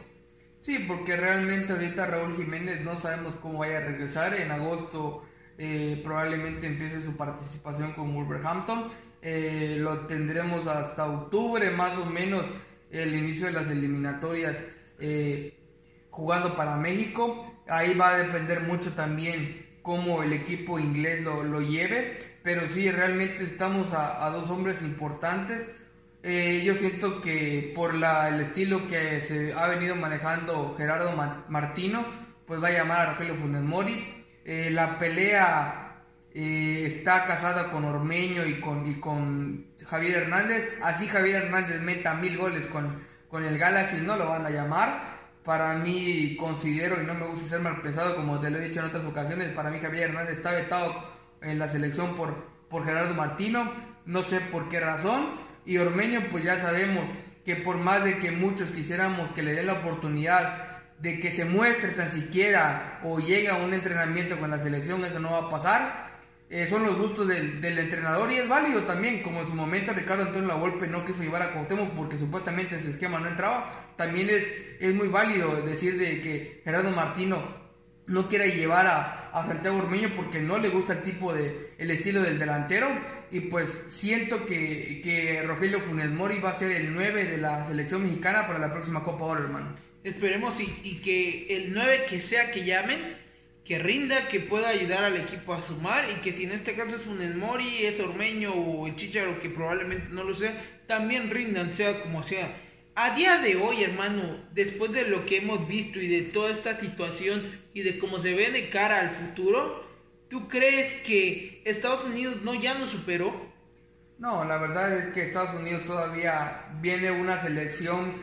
Sí, 0.62 0.80
porque 0.80 1.18
realmente 1.18 1.74
ahorita 1.74 2.06
Raúl 2.06 2.36
Jiménez 2.36 2.82
no 2.82 2.98
sabemos 2.98 3.36
cómo 3.42 3.60
vaya 3.60 3.78
a 3.78 3.82
regresar. 3.82 4.34
En 4.36 4.52
agosto 4.52 5.26
eh, 5.58 6.00
probablemente 6.04 6.68
empiece 6.68 7.02
su 7.02 7.18
participación 7.18 7.94
con 7.94 8.14
Wolverhampton 8.14 8.90
eh, 9.22 9.69
tendremos 10.08 10.68
hasta 10.68 11.06
octubre 11.06 11.70
más 11.72 11.98
o 11.98 12.06
menos 12.06 12.44
el 12.92 13.16
inicio 13.16 13.48
de 13.48 13.54
las 13.54 13.68
eliminatorias 13.68 14.56
eh, 15.00 15.58
jugando 16.10 16.56
para 16.56 16.76
México. 16.76 17.62
Ahí 17.68 17.94
va 17.94 18.10
a 18.10 18.18
depender 18.18 18.62
mucho 18.62 18.94
también 18.94 19.80
cómo 19.82 20.24
el 20.24 20.34
equipo 20.34 20.80
inglés 20.80 21.24
lo, 21.24 21.62
lleve. 21.62 22.20
Pero 22.44 22.68
sí, 22.68 22.90
realmente 22.90 23.44
estamos 23.44 23.88
a, 23.94 24.30
dos 24.32 24.50
hombres 24.50 24.82
importantes. 24.82 25.66
Eh, 26.24 26.62
yo 26.66 26.76
siento 26.76 27.22
que 27.22 27.72
por 27.76 27.94
la, 27.94 28.28
el 28.30 28.42
estilo 28.42 28.88
que 28.88 29.22
se 29.22 29.54
ha 29.54 29.68
venido 29.68 29.96
manejando 29.96 30.76
Gerardo 30.78 31.14
Martino, 31.48 32.06
pues 32.46 32.62
va 32.62 32.70
a 32.70 32.72
llamar 32.72 33.02
a 33.02 33.06
Rogelio 33.12 33.36
Funes 33.36 33.62
Mori. 33.62 34.26
la 34.46 34.98
pelea 34.98 35.89
eh, 36.34 36.84
está 36.86 37.26
casada 37.26 37.72
con 37.72 37.86
Ormeño 37.86 38.46
y 38.46 38.60
con, 38.60 38.86
y 38.86 39.00
con 39.00 39.68
Javier 39.86 40.24
Hernández. 40.24 40.78
Así 40.82 41.08
Javier 41.08 41.44
Hernández 41.44 41.82
meta 41.82 42.14
mil 42.14 42.38
goles 42.38 42.68
con, 42.68 43.04
con 43.28 43.44
el 43.44 43.58
Galaxy, 43.58 44.02
no 44.02 44.16
lo 44.16 44.30
van 44.30 44.46
a 44.46 44.50
llamar 44.50 45.20
para 45.44 45.74
mí 45.74 46.36
considero, 46.40 47.02
y 47.02 47.06
no 47.06 47.16
me 47.16 47.26
gusta 47.26 47.50
ser 47.50 47.60
mal 47.60 47.82
pensado, 47.82 48.16
como 48.16 48.40
te 48.40 48.52
lo 48.52 48.60
he 48.60 48.68
dicho 48.68 48.82
en 48.82 48.86
otras 48.86 49.06
ocasiones, 49.06 49.50
para 49.50 49.72
mí 49.72 49.80
Javier 49.80 50.10
Hernández 50.10 50.34
está 50.34 50.52
vetado 50.52 50.94
en 51.42 51.58
la 51.58 51.68
selección 51.68 52.16
por, 52.16 52.36
por 52.70 52.86
Gerardo 52.86 53.16
Martino, 53.16 53.72
no 54.06 54.22
sé 54.22 54.42
por 54.42 54.70
qué 54.70 54.80
razón, 54.80 55.40
y 55.66 55.78
Ormeño 55.78 56.22
pues 56.30 56.44
ya 56.44 56.60
sabemos 56.60 57.06
que 57.46 57.56
por 57.56 57.78
más 57.78 58.04
de 58.04 58.20
que 58.20 58.32
muchos 58.32 58.72
quisiéramos 58.72 59.32
que 59.32 59.42
le 59.42 59.54
den 59.54 59.68
la 59.68 59.74
oportunidad 59.74 60.82
de 61.00 61.20
que 61.20 61.32
se 61.32 61.46
muestre 61.46 61.94
tan 61.94 62.10
siquiera 62.10 63.00
o 63.04 63.20
llegue 63.20 63.50
a 63.50 63.56
un 63.56 63.74
entrenamiento 63.74 64.38
con 64.40 64.52
la 64.52 64.60
selección, 64.60 65.04
eso 65.06 65.20
no 65.20 65.32
va 65.32 65.48
a 65.48 65.50
pasar. 65.50 66.09
Eh, 66.50 66.66
son 66.66 66.84
los 66.84 66.98
gustos 66.98 67.28
del, 67.28 67.64
entrenador 67.64 68.32
y 68.32 68.38
es 68.38 68.48
válido 68.48 68.82
también, 68.82 69.22
como 69.22 69.42
en 69.42 69.46
su 69.48 69.54
momento 69.54 69.94
Ricardo 69.94 70.24
Antonio 70.24 70.48
Lavolpe 70.48 70.88
no 70.88 71.06
quiso 71.06 71.22
llevar 71.22 71.44
a 71.44 71.54
Cuauhtémoc 71.54 71.92
porque 71.92 72.18
supuestamente 72.18 72.76
en 72.76 72.84
su 72.84 72.90
esquema 72.90 73.20
no 73.20 73.28
entraba, 73.28 73.94
también 73.96 74.32
es, 74.32 74.48
es 74.80 74.96
muy 74.96 75.10
válido 75.10 75.62
decir 75.62 76.00
de 76.00 76.20
que 76.22 76.62
Gerardo 76.64 76.90
Martino 76.90 77.44
no 78.08 78.28
quiere 78.28 78.54
llevar 78.54 78.88
a, 78.88 79.30
a 79.30 79.46
Santiago 79.46 79.78
Ormeño 79.78 80.10
porque 80.16 80.40
no 80.40 80.58
le 80.58 80.70
gusta 80.70 80.94
el 80.94 81.04
tipo 81.04 81.32
de, 81.34 81.76
el 81.78 81.92
estilo 81.92 82.24
del 82.24 82.40
delantero 82.40 82.88
y 83.30 83.42
pues 83.42 83.82
siento 83.90 84.48
que, 84.48 85.02
que 85.04 85.44
Rogelio 85.44 85.80
Funes 85.80 86.10
Mori 86.10 86.40
va 86.40 86.50
a 86.50 86.56
ser 86.56 86.72
el 86.72 86.96
9 86.96 87.26
de 87.26 87.38
la 87.38 87.68
selección 87.68 88.02
mexicana 88.02 88.48
para 88.48 88.58
la 88.58 88.72
próxima 88.72 89.04
Copa 89.04 89.26
Oro, 89.26 89.44
hermano. 89.44 89.76
Esperemos 90.04 90.60
y, 90.60 90.80
y 90.84 90.96
que 91.02 91.46
el 91.56 91.74
9 91.76 92.06
que 92.10 92.20
sea 92.20 92.50
que 92.50 92.66
llamen 92.66 93.29
que 93.64 93.80
rinda, 93.80 94.28
que 94.28 94.40
pueda 94.40 94.70
ayudar 94.70 95.04
al 95.04 95.18
equipo 95.18 95.54
a 95.54 95.62
sumar 95.62 96.08
y 96.10 96.22
que 96.22 96.34
si 96.34 96.46
en 96.46 96.52
este 96.52 96.76
caso 96.76 96.96
es 96.96 97.06
un 97.06 97.40
Mori, 97.40 97.86
es 97.86 98.00
Ormeño 98.00 98.54
o 98.54 98.88
el 98.88 98.96
Chicharo, 98.96 99.40
que 99.40 99.50
probablemente 99.50 100.08
no 100.10 100.24
lo 100.24 100.34
sea, 100.34 100.60
también 100.88 101.30
rindan, 101.30 101.74
sea 101.74 102.02
como 102.02 102.24
sea. 102.24 102.52
A 102.96 103.16
día 103.16 103.38
de 103.38 103.56
hoy, 103.56 103.84
hermano, 103.84 104.22
después 104.52 104.92
de 104.92 105.08
lo 105.08 105.26
que 105.26 105.38
hemos 105.38 105.68
visto 105.68 106.00
y 106.00 106.08
de 106.08 106.24
toda 106.24 106.52
esta 106.52 106.80
situación 106.80 107.48
y 107.74 107.84
de 107.84 108.00
cómo 108.00 108.20
se 108.20 108.34
ve 108.34 108.52
de 108.52 108.70
cara 108.70 109.00
al 109.00 109.12
futuro, 109.12 109.88
¿tú 110.30 110.50
crees 110.50 111.02
que 111.04 111.62
Estados 111.66 112.04
Unidos 112.04 112.42
no 112.44 112.56
ya 112.56 112.74
nos 112.74 112.90
superó? 112.90 113.50
No, 114.18 114.44
la 114.44 114.58
verdad 114.58 114.98
es 114.98 115.08
que 115.08 115.24
Estados 115.24 115.62
Unidos 115.62 115.86
todavía 115.86 116.66
viene 116.82 117.12
una 117.12 117.42
selección 117.42 118.16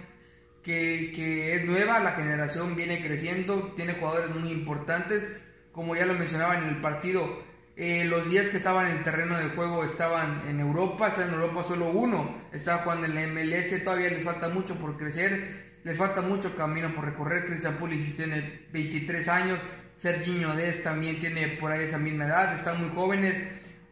que, 0.67 1.55
es 1.55 1.65
nueva, 1.65 2.01
la 2.01 2.13
generación 2.13 2.75
viene 2.75 3.01
creciendo, 3.01 3.73
tiene 3.77 3.95
jugadores 3.95 4.31
muy 4.35 4.51
importantes, 4.51 5.25
como 5.71 5.95
ya 5.95 6.07
lo 6.07 6.15
mencionaba 6.15 6.59
en 6.59 6.65
el 6.65 6.81
partido, 6.81 7.45
eh, 7.77 8.05
los 8.05 8.29
10 8.29 8.51
que 8.51 8.57
estaban 8.57 8.91
en 8.91 8.97
el 8.97 9.05
terreno 9.05 9.39
de 9.39 9.51
juego 9.51 9.85
estaban 9.85 10.43
en 10.49 10.59
Europa, 10.59 11.09
está 11.09 11.25
en 11.25 11.35
Europa 11.35 11.63
solo 11.63 11.91
uno, 11.91 12.35
está 12.53 12.79
jugando 12.79 13.07
en 13.07 13.15
la 13.15 13.27
MLS, 13.29 13.85
todavía 13.85 14.09
les 14.09 14.25
falta 14.25 14.49
mucho 14.49 14.75
por 14.77 14.97
crecer, 14.97 15.79
les 15.85 15.97
falta 15.97 16.21
mucho 16.21 16.57
camino 16.57 16.93
por 16.95 17.05
recorrer, 17.05 17.47
Christian 17.47 17.77
Pulisic 17.77 18.17
tiene 18.17 18.67
23 18.73 19.29
años, 19.29 19.61
Serginho 19.97 20.57
Dest 20.57 20.83
también 20.83 21.21
tiene 21.21 21.47
por 21.49 21.71
ahí 21.71 21.85
esa 21.85 21.99
misma 21.99 22.25
edad, 22.25 22.53
están 22.55 22.81
muy 22.81 22.91
jóvenes, 22.93 23.41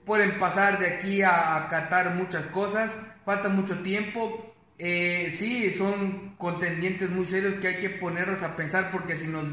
pueden 0.04 0.38
pasar 0.40 0.80
de 0.80 0.88
aquí 0.88 1.22
a, 1.22 1.56
a 1.56 2.14
muchas 2.16 2.46
cosas, 2.46 2.96
falta 3.24 3.48
mucho 3.48 3.78
tiempo, 3.80 4.53
eh, 4.78 5.32
sí, 5.36 5.72
son 5.72 6.34
contendientes 6.36 7.08
muy 7.10 7.26
serios 7.26 7.54
que 7.60 7.68
hay 7.68 7.78
que 7.78 7.90
ponernos 7.90 8.42
a 8.42 8.56
pensar 8.56 8.90
porque 8.90 9.16
si 9.16 9.28
nos 9.28 9.44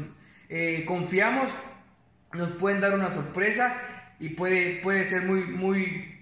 eh, 0.48 0.84
confiamos 0.86 1.48
nos 2.32 2.50
pueden 2.52 2.80
dar 2.80 2.94
una 2.94 3.12
sorpresa 3.12 3.76
y 4.18 4.30
puede, 4.30 4.80
puede 4.82 5.06
ser 5.06 5.22
muy, 5.22 5.42
muy, 5.44 6.18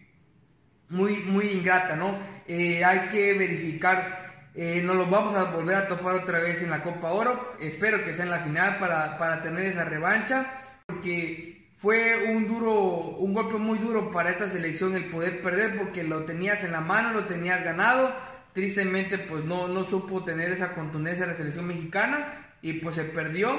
muy, 0.89 1.17
muy 1.19 1.47
ingrata, 1.47 1.97
¿no? 1.97 2.19
Eh, 2.49 2.85
hay 2.85 3.09
que 3.11 3.35
verificar, 3.35 4.49
nos 4.83 4.97
los 4.97 5.09
vamos 5.09 5.37
a 5.37 5.45
volver 5.45 5.77
a 5.77 5.89
topar 5.89 6.17
otra 6.17 6.41
vez 6.41 6.63
en 6.63 6.71
la 6.71 6.83
Copa 6.83 7.13
Oro, 7.13 7.55
espero 7.61 8.05
que 8.05 8.13
sea 8.13 8.25
en 8.25 8.33
la 8.33 8.41
final 8.41 8.79
para, 8.79 9.17
para 9.19 9.41
tener 9.41 9.65
esa 9.67 9.85
revancha, 9.85 10.53
porque 10.87 11.71
fue 11.79 12.33
un 12.33 12.49
duro, 12.49 12.73
un 12.73 13.33
golpe 13.33 13.57
muy 13.57 13.79
duro 13.79 14.11
para 14.11 14.31
esta 14.31 14.49
selección 14.49 14.97
el 14.97 15.05
poder 15.05 15.41
perder 15.43 15.79
porque 15.79 16.03
lo 16.03 16.25
tenías 16.25 16.65
en 16.65 16.73
la 16.73 16.81
mano, 16.81 17.13
lo 17.13 17.27
tenías 17.27 17.63
ganado 17.63 18.13
tristemente 18.53 19.19
pues 19.19 19.45
no, 19.45 19.69
no 19.69 19.85
supo 19.85 20.25
tener 20.25 20.51
esa 20.51 20.75
contundencia 20.75 21.25
de 21.25 21.33
la 21.33 21.37
selección 21.37 21.67
mexicana 21.67 22.55
y 22.63 22.75
pues 22.75 22.95
se 22.97 23.05
perdió. 23.05 23.51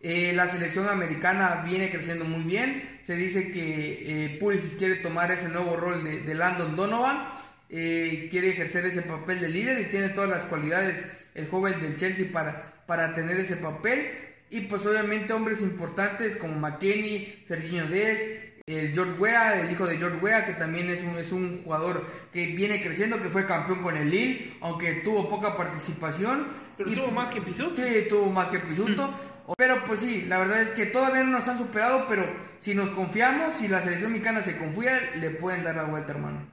Eh, 0.00 0.32
la 0.32 0.46
selección 0.48 0.88
americana 0.88 1.64
viene 1.66 1.90
creciendo 1.90 2.24
muy 2.24 2.44
bien. 2.44 3.00
Se 3.02 3.16
dice 3.16 3.50
que 3.50 4.34
eh, 4.34 4.38
quiere 4.78 4.96
tomar 4.96 5.30
ese 5.32 5.48
nuevo 5.48 5.76
rol 5.76 6.04
de, 6.04 6.20
de 6.20 6.34
Landon 6.34 6.76
Donovan. 6.76 7.32
Eh, 7.70 8.28
quiere 8.30 8.50
ejercer 8.50 8.86
ese 8.86 9.02
papel 9.02 9.40
de 9.40 9.48
líder 9.48 9.80
y 9.80 9.86
tiene 9.86 10.08
todas 10.10 10.30
las 10.30 10.44
cualidades 10.44 11.04
el 11.34 11.48
joven 11.48 11.80
del 11.82 11.96
Chelsea 11.96 12.26
para, 12.32 12.84
para 12.86 13.14
tener 13.14 13.36
ese 13.38 13.56
papel. 13.56 14.10
Y 14.50 14.62
pues 14.62 14.86
obviamente 14.86 15.32
hombres 15.32 15.60
importantes 15.60 16.36
como 16.36 16.54
McKenny, 16.54 17.44
Serginho 17.46 17.86
Dez, 17.86 18.47
el 18.68 18.92
George 18.92 19.14
Weah, 19.18 19.60
el 19.60 19.72
hijo 19.72 19.86
de 19.86 19.96
George 19.96 20.18
Weah, 20.18 20.44
que 20.44 20.52
también 20.52 20.90
es 20.90 21.02
un, 21.02 21.18
es 21.18 21.32
un 21.32 21.62
jugador 21.64 22.06
que 22.32 22.46
viene 22.46 22.82
creciendo, 22.82 23.20
que 23.22 23.30
fue 23.30 23.46
campeón 23.46 23.82
con 23.82 23.96
el 23.96 24.10
Lille, 24.10 24.52
aunque 24.60 24.94
tuvo 25.04 25.28
poca 25.28 25.56
participación. 25.56 26.46
Pero 26.76 26.90
y, 26.90 26.94
tuvo 26.94 27.10
más 27.10 27.26
que 27.26 27.40
Pisuto. 27.40 27.82
Sí, 27.82 28.06
tuvo 28.08 28.30
más 28.30 28.48
que 28.48 28.58
Pisuto. 28.58 29.12
Pero 29.56 29.82
pues 29.84 30.00
sí, 30.00 30.26
la 30.28 30.38
verdad 30.38 30.60
es 30.60 30.70
que 30.70 30.84
todavía 30.84 31.24
no 31.24 31.38
nos 31.38 31.48
han 31.48 31.56
superado, 31.56 32.06
pero 32.08 32.28
si 32.58 32.74
nos 32.74 32.90
confiamos, 32.90 33.54
si 33.54 33.68
la 33.68 33.80
selección 33.82 34.12
mexicana 34.12 34.42
se 34.42 34.58
confía, 34.58 35.12
le 35.16 35.30
pueden 35.30 35.64
dar 35.64 35.76
la 35.76 35.84
vuelta, 35.84 36.12
hermano. 36.12 36.46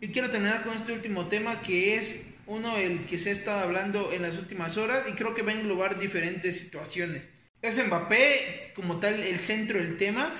Y 0.00 0.08
quiero 0.12 0.30
terminar 0.30 0.62
con 0.62 0.74
este 0.74 0.92
último 0.92 1.26
tema 1.26 1.60
que 1.60 1.96
es 1.96 2.20
uno 2.46 2.76
el 2.76 3.06
que 3.06 3.18
se 3.18 3.30
ha 3.30 3.32
estado 3.32 3.60
hablando 3.60 4.12
en 4.12 4.22
las 4.22 4.38
últimas 4.38 4.76
horas 4.76 5.02
y 5.08 5.12
creo 5.12 5.34
que 5.34 5.42
va 5.42 5.50
a 5.50 5.54
englobar 5.54 5.98
diferentes 5.98 6.58
situaciones. 6.58 7.28
Es 7.62 7.84
Mbappé 7.84 8.72
como 8.74 8.98
tal 8.98 9.22
el 9.22 9.38
centro 9.38 9.78
del 9.78 9.96
tema 9.96 10.32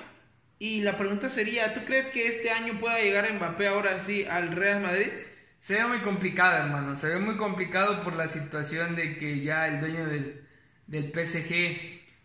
y 0.63 0.83
la 0.83 0.99
pregunta 0.99 1.31
sería, 1.31 1.73
¿tú 1.73 1.81
crees 1.87 2.09
que 2.09 2.27
este 2.27 2.51
año 2.51 2.75
pueda 2.79 3.01
llegar 3.01 3.33
Mbappé 3.33 3.67
ahora 3.67 3.99
sí 4.01 4.27
al 4.27 4.55
Real 4.55 4.83
Madrid? 4.83 5.09
Se 5.59 5.77
ve 5.77 5.87
muy 5.87 6.01
complicado, 6.03 6.67
hermano. 6.67 6.99
Se 6.99 7.09
ve 7.09 7.19
muy 7.19 7.39
complicado 7.39 8.03
por 8.03 8.15
la 8.15 8.29
situación 8.29 8.95
de 8.95 9.17
que 9.17 9.41
ya 9.41 9.67
el 9.69 9.81
dueño 9.81 10.07
del, 10.07 10.45
del 10.87 11.13
PSG 11.13 11.55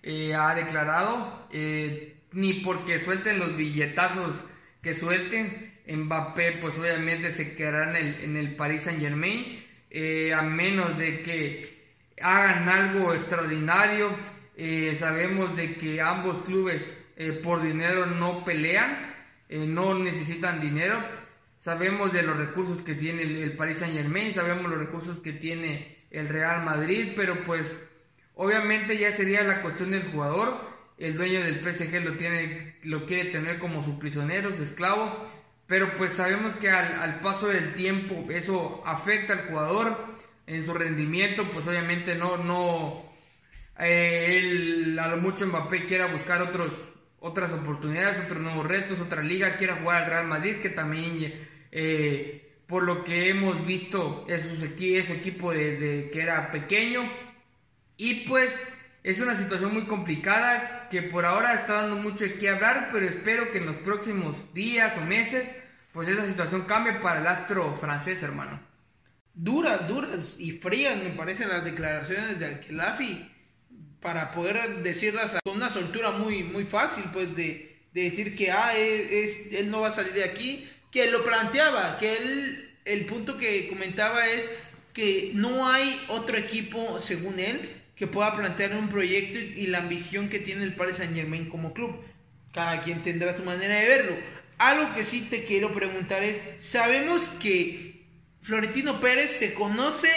eh, 0.04 0.36
ha 0.36 0.54
declarado, 0.54 1.48
eh, 1.54 2.18
ni 2.34 2.56
porque 2.56 3.00
suelten 3.00 3.40
los 3.40 3.56
billetazos 3.56 4.36
que 4.82 4.94
suelten, 4.96 5.74
Mbappé 5.88 6.58
pues 6.60 6.78
obviamente 6.78 7.32
se 7.32 7.56
quedará 7.56 7.90
en 7.92 7.96
el, 7.96 8.22
en 8.22 8.36
el 8.36 8.54
Paris 8.58 8.84
Saint 8.84 9.00
Germain, 9.00 9.64
eh, 9.90 10.34
a 10.34 10.42
menos 10.42 10.98
de 10.98 11.22
que 11.22 11.86
hagan 12.22 12.68
algo 12.68 13.14
extraordinario. 13.14 14.10
sabemos 14.98 15.56
de 15.56 15.76
que 15.76 16.02
ambos 16.02 16.44
clubes 16.44 16.90
por 17.44 17.62
dinero 17.62 18.06
no 18.06 18.44
pelean, 18.44 19.14
no 19.50 19.98
necesitan 19.98 20.60
dinero. 20.60 20.98
Sabemos 21.60 22.12
de 22.14 22.24
los 22.24 22.38
recursos 22.38 22.84
que 22.84 22.96
tiene 22.96 23.24
el, 23.24 23.54
Paris 23.54 23.80
Saint 23.80 23.96
Germain, 23.96 24.34
sabemos 24.34 24.70
los 24.70 24.80
recursos 24.80 25.20
que 25.20 25.34
tiene 25.34 26.06
el 26.12 26.30
Real 26.30 26.64
Madrid, 26.64 27.14
pero 27.16 27.44
pues 27.44 27.78
Obviamente 28.36 28.98
ya 28.98 29.12
sería 29.12 29.44
la 29.44 29.62
cuestión 29.62 29.92
del 29.92 30.12
jugador. 30.12 30.60
El 30.98 31.16
dueño 31.16 31.42
del 31.42 31.62
PSG 31.62 32.04
lo, 32.04 32.14
tiene, 32.14 32.76
lo 32.84 33.06
quiere 33.06 33.32
tener 33.32 33.60
como 33.60 33.84
su 33.84 33.98
prisionero, 33.98 34.56
su 34.56 34.64
esclavo. 34.64 35.26
Pero 35.68 35.96
pues 35.96 36.14
sabemos 36.14 36.54
que 36.56 36.70
al, 36.70 37.02
al, 37.02 37.20
paso 37.22 37.48
del 37.48 37.74
tiempo 37.74 38.26
eso 38.30 38.84
afecta 38.86 39.34
al 39.34 39.48
jugador 39.48 39.98
en 40.48 40.66
su 40.66 40.74
rendimiento. 40.74 41.44
Pues 41.46 41.66
obviamente 41.68 42.16
no, 42.16 42.38
no, 42.38 43.12
eh, 43.80 44.38
él 44.38 45.00
a 45.00 45.08
lo 45.08 45.18
mucho 45.18 45.48
Mbappé 45.48 45.86
quiera 45.86 46.08
buscar 46.08 46.42
otros, 46.42 46.74
otras 47.26 47.52
oportunidades, 47.52 48.20
otros 48.20 48.40
nuevos 48.40 48.68
retos, 48.68 49.00
otra 49.00 49.24
liga, 49.24 49.58
quiera 49.58 49.78
jugar 49.78 50.04
al 50.04 50.10
Real 50.12 50.28
Madrid, 50.28 50.58
que 50.62 50.70
también 50.70 51.34
eh, 51.72 52.54
por 52.68 52.84
lo 52.84 53.04
que 53.04 53.30
hemos 53.30 53.66
visto 53.66 54.28
es 54.30 54.44
su, 54.44 54.64
equipo 54.64 55.52
desde 55.52 56.12
que 56.12 56.22
era 56.22 56.52
pequeño 56.52 57.02
y 57.98 58.28
pues 58.28 58.56
es 59.02 59.20
una 59.20 59.36
situación 59.36 59.74
muy 59.74 59.86
complicada 59.86 60.88
que 60.92 61.02
por 61.02 61.26
ahora 61.26 61.56
está 61.56 61.82
dando 61.82 61.96
mucho 61.96 62.26
de 62.26 62.36
qué 62.36 62.50
hablar, 62.50 62.90
pero 62.92 63.08
espero 63.08 63.52
que 63.52 63.58
en 63.58 63.66
los 63.66 63.78
próximos 63.78 64.36
días 64.54 64.94
o 64.96 65.02
meses 65.02 65.52
pues 65.94 66.08
esa 66.08 66.28
situación 66.28 66.66
cambie 66.68 66.94
para 66.94 67.22
el 67.22 67.28
astro 67.28 67.76
francés, 67.76 68.22
hermano. 68.22 68.60
Duras, 69.34 69.88
duras 69.88 70.40
y 70.40 70.52
frías 70.52 70.96
me 71.02 71.10
parecen 71.10 71.50
las 71.50 71.64
declaraciones 71.64 72.40
de 72.40 72.46
Alkelafi 72.46 73.35
para 74.06 74.30
poder 74.30 74.84
decirlas 74.84 75.36
con 75.44 75.56
una 75.56 75.68
soltura 75.68 76.12
muy, 76.12 76.44
muy 76.44 76.64
fácil, 76.64 77.06
pues 77.12 77.36
de, 77.36 77.76
de 77.92 78.04
decir 78.04 78.36
que 78.36 78.52
ah, 78.52 78.78
es, 78.78 79.12
es, 79.12 79.54
él 79.54 79.72
no 79.72 79.82
va 79.82 79.88
a 79.88 79.92
salir 79.92 80.14
de 80.14 80.24
aquí, 80.24 80.70
que 80.92 81.10
lo 81.10 81.26
planteaba, 81.26 81.98
que 81.98 82.16
él, 82.16 82.70
el 82.86 83.06
punto 83.08 83.36
que 83.40 83.68
comentaba 83.68 84.28
es 84.28 84.46
que 84.94 85.32
no 85.34 85.68
hay 85.68 86.00
otro 86.10 86.38
equipo, 86.38 87.00
según 87.00 87.40
él, 87.40 87.68
que 87.96 88.06
pueda 88.06 88.36
plantear 88.36 88.76
un 88.76 88.90
proyecto 88.90 89.40
y 89.40 89.66
la 89.66 89.80
ambición 89.80 90.30
que 90.30 90.38
tiene 90.38 90.66
el 90.66 90.76
Paris 90.76 90.98
Saint 90.98 91.16
Germain 91.16 91.50
como 91.50 91.74
club. 91.74 92.00
Cada 92.54 92.84
quien 92.84 93.02
tendrá 93.02 93.36
su 93.36 93.44
manera 93.44 93.74
de 93.74 93.88
verlo. 93.88 94.16
Algo 94.60 94.94
que 94.94 95.04
sí 95.04 95.22
te 95.32 95.46
quiero 95.46 95.74
preguntar 95.74 96.22
es, 96.22 96.38
sabemos 96.60 97.28
que 97.42 98.06
Florentino 98.44 99.00
Pérez 99.00 99.32
se 99.32 99.56
conoce 99.56 100.10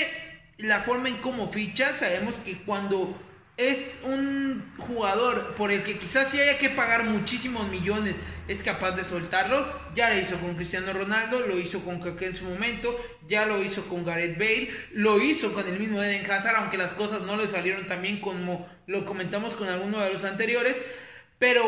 la 0.58 0.82
forma 0.82 1.08
en 1.08 1.16
cómo 1.16 1.50
ficha, 1.50 1.94
sabemos 1.94 2.34
que 2.44 2.58
cuando 2.58 3.18
es 3.58 3.78
un 4.04 4.72
jugador 4.78 5.54
por 5.56 5.72
el 5.72 5.82
que 5.82 5.98
quizás 5.98 6.30
si 6.30 6.40
haya 6.40 6.58
que 6.58 6.70
pagar 6.70 7.02
muchísimos 7.04 7.68
millones, 7.68 8.14
es 8.46 8.62
capaz 8.62 8.92
de 8.92 9.04
soltarlo. 9.04 9.66
Ya 9.96 10.10
lo 10.10 10.18
hizo 10.18 10.38
con 10.38 10.54
Cristiano 10.54 10.92
Ronaldo, 10.92 11.40
lo 11.40 11.58
hizo 11.58 11.84
con 11.84 12.00
Kaká 12.00 12.26
en 12.26 12.36
su 12.36 12.44
momento, 12.44 12.96
ya 13.28 13.46
lo 13.46 13.60
hizo 13.60 13.84
con 13.88 14.04
Gareth 14.04 14.38
Bale, 14.38 14.70
lo 14.92 15.20
hizo 15.20 15.52
con 15.52 15.66
el 15.66 15.78
mismo 15.78 16.00
Eden 16.00 16.24
Hazard, 16.30 16.56
aunque 16.56 16.78
las 16.78 16.92
cosas 16.92 17.22
no 17.22 17.36
le 17.36 17.48
salieron 17.48 17.86
tan 17.88 18.00
bien 18.00 18.20
como 18.20 18.66
lo 18.86 19.04
comentamos 19.04 19.54
con 19.56 19.68
alguno 19.68 19.98
de 19.98 20.12
los 20.12 20.22
anteriores. 20.22 20.76
Pero 21.40 21.64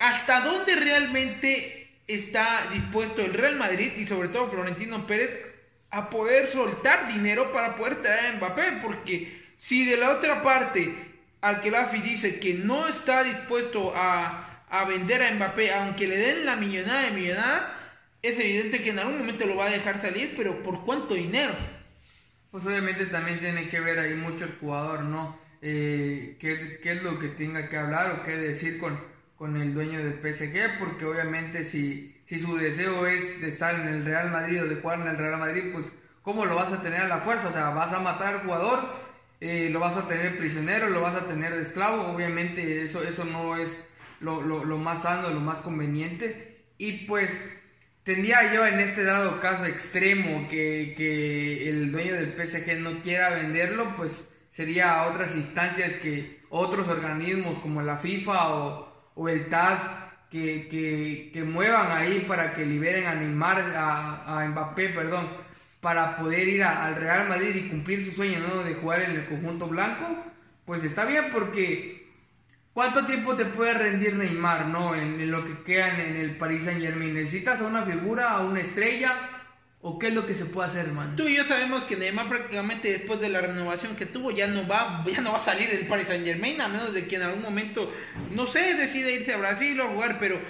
hasta 0.00 0.40
dónde 0.40 0.74
realmente 0.76 2.00
está 2.06 2.66
dispuesto 2.72 3.20
el 3.20 3.34
Real 3.34 3.56
Madrid 3.56 3.92
y 3.98 4.06
sobre 4.06 4.28
todo 4.28 4.50
Florentino 4.50 5.06
Pérez 5.06 5.30
a 5.90 6.08
poder 6.08 6.50
soltar 6.50 7.06
dinero 7.06 7.52
para 7.52 7.76
poder 7.76 8.00
traer 8.00 8.32
a 8.32 8.36
Mbappé, 8.36 8.80
porque 8.82 9.44
si 9.58 9.84
de 9.84 9.98
la 9.98 10.10
otra 10.10 10.42
parte 10.42 11.13
Alquelafi 11.44 12.00
dice 12.00 12.40
que 12.40 12.54
no 12.54 12.88
está 12.88 13.22
dispuesto 13.22 13.92
a, 13.94 14.64
a, 14.70 14.84
vender 14.86 15.22
a 15.22 15.30
Mbappé, 15.34 15.74
aunque 15.74 16.08
le 16.08 16.16
den 16.16 16.46
la 16.46 16.56
millonada 16.56 17.02
de 17.02 17.10
millonada, 17.10 17.78
es 18.22 18.38
evidente 18.38 18.82
que 18.82 18.90
en 18.90 18.98
algún 18.98 19.18
momento 19.18 19.44
lo 19.44 19.56
va 19.56 19.66
a 19.66 19.70
dejar 19.70 20.00
salir, 20.00 20.32
pero 20.38 20.62
¿por 20.62 20.86
cuánto 20.86 21.12
dinero? 21.12 21.52
Pues 22.50 22.64
obviamente 22.64 23.04
también 23.06 23.40
tiene 23.40 23.68
que 23.68 23.78
ver 23.78 23.98
ahí 23.98 24.14
mucho 24.14 24.44
el 24.44 24.56
jugador, 24.58 25.02
¿no? 25.02 25.38
Eh, 25.60 26.38
¿qué, 26.40 26.80
¿qué, 26.82 26.92
es 26.92 27.02
lo 27.02 27.18
que 27.18 27.28
tenga 27.28 27.68
que 27.68 27.76
hablar 27.76 28.12
o 28.12 28.22
qué 28.22 28.36
decir 28.36 28.78
con, 28.78 28.98
con 29.36 29.60
el 29.60 29.74
dueño 29.74 29.98
del 29.98 30.14
PSG, 30.14 30.78
porque 30.78 31.04
obviamente 31.04 31.66
si, 31.66 32.22
si 32.26 32.40
su 32.40 32.56
deseo 32.56 33.06
es 33.06 33.42
de 33.42 33.48
estar 33.48 33.74
en 33.74 33.88
el 33.88 34.04
Real 34.06 34.30
Madrid 34.30 34.62
o 34.62 34.66
de 34.66 34.76
jugar 34.76 35.00
en 35.00 35.08
el 35.08 35.18
Real 35.18 35.38
Madrid, 35.38 35.72
pues 35.74 35.92
¿cómo 36.22 36.46
lo 36.46 36.54
vas 36.54 36.72
a 36.72 36.80
tener 36.80 37.02
a 37.02 37.08
la 37.08 37.18
fuerza? 37.18 37.48
O 37.48 37.52
sea, 37.52 37.68
vas 37.70 37.92
a 37.92 38.00
matar 38.00 38.34
al 38.34 38.40
jugador 38.40 39.03
eh, 39.44 39.68
lo 39.68 39.78
vas 39.78 39.94
a 39.98 40.08
tener 40.08 40.38
prisionero, 40.38 40.88
lo 40.88 41.02
vas 41.02 41.16
a 41.16 41.26
tener 41.26 41.54
de 41.54 41.64
esclavo, 41.64 42.06
obviamente 42.06 42.82
eso, 42.82 43.02
eso 43.02 43.26
no 43.26 43.58
es 43.58 43.76
lo, 44.20 44.40
lo, 44.40 44.78
más 44.78 45.02
sano, 45.02 45.28
lo 45.28 45.40
más 45.40 45.58
conveniente. 45.58 46.64
Y 46.78 47.04
pues 47.04 47.30
tendría 48.04 48.54
yo 48.54 48.66
en 48.66 48.80
este 48.80 49.04
dado 49.04 49.40
caso 49.40 49.66
extremo 49.66 50.48
que, 50.48 50.94
que 50.96 51.68
el 51.68 51.92
dueño 51.92 52.14
del 52.14 52.32
PSG 52.32 52.78
no 52.78 53.02
quiera 53.02 53.34
venderlo, 53.34 53.94
pues 53.96 54.24
sería 54.48 54.98
a 54.98 55.10
otras 55.10 55.34
instancias 55.34 55.92
que 56.00 56.40
otros 56.48 56.88
organismos 56.88 57.58
como 57.58 57.82
la 57.82 57.98
FIFA 57.98 58.48
o, 58.54 59.12
o 59.14 59.28
el 59.28 59.50
TAS 59.50 59.78
que, 60.30 60.68
que, 60.68 61.30
que, 61.34 61.44
muevan 61.44 61.92
ahí 61.92 62.24
para 62.26 62.54
que 62.54 62.64
liberen 62.64 63.06
a 63.06 63.14
Neymar, 63.14 63.60
a, 63.76 64.40
a 64.40 64.48
Mbappé, 64.48 64.88
perdón, 64.88 65.28
para 65.84 66.16
poder 66.16 66.48
ir 66.48 66.64
al 66.64 66.96
Real 66.96 67.28
Madrid 67.28 67.54
y 67.54 67.68
cumplir 67.68 68.02
su 68.02 68.10
sueño 68.10 68.40
de 68.64 68.72
jugar 68.72 69.02
en 69.02 69.10
el 69.10 69.26
conjunto 69.26 69.68
blanco, 69.68 70.16
pues 70.64 70.82
está 70.82 71.04
bien 71.04 71.26
porque 71.30 72.10
¿cuánto 72.72 73.04
tiempo 73.04 73.36
te 73.36 73.44
puede 73.44 73.74
rendir 73.74 74.16
Neymar 74.16 74.68
¿no? 74.68 74.94
en, 74.94 75.30
lo 75.30 75.44
que 75.44 75.62
queda 75.62 76.00
en, 76.00 76.16
el 76.16 76.38
Paris 76.38 76.64
Saint 76.64 76.80
Germain? 76.80 77.12
¿Necesitas 77.12 77.60
a 77.60 77.66
una 77.66 77.82
figura, 77.82 78.30
a 78.30 78.40
una 78.40 78.60
estrella? 78.60 79.12
¿O 79.82 79.98
qué 79.98 80.08
es 80.08 80.14
lo 80.14 80.26
que 80.26 80.34
se 80.34 80.46
puede 80.46 80.68
hacer, 80.68 80.86
hermano? 80.86 81.16
Tú 81.16 81.28
y 81.28 81.36
yo 81.36 81.44
sabemos 81.44 81.84
que 81.84 81.96
Neymar 81.96 82.30
prácticamente 82.30 82.90
después 82.90 83.20
de 83.20 83.28
la 83.28 83.42
renovación 83.42 83.94
que 83.94 84.06
tuvo 84.06 84.30
ya 84.30 84.46
no 84.46 84.66
va, 84.66 85.04
ya 85.06 85.20
no 85.20 85.32
va 85.32 85.36
a 85.36 85.40
salir 85.40 85.68
del 85.68 85.86
Paris 85.86 86.08
Saint 86.08 86.24
Germain, 86.24 86.58
a 86.62 86.68
menos 86.68 86.94
de 86.94 87.06
que 87.06 87.16
en 87.16 87.22
algún 87.24 87.42
momento, 87.42 87.92
no 88.30 88.46
sé, 88.46 88.72
decida 88.72 89.10
irse 89.10 89.34
a 89.34 89.36
Brasil 89.36 89.78
o 89.82 89.88
jugar, 89.88 90.16
pero 90.18 90.40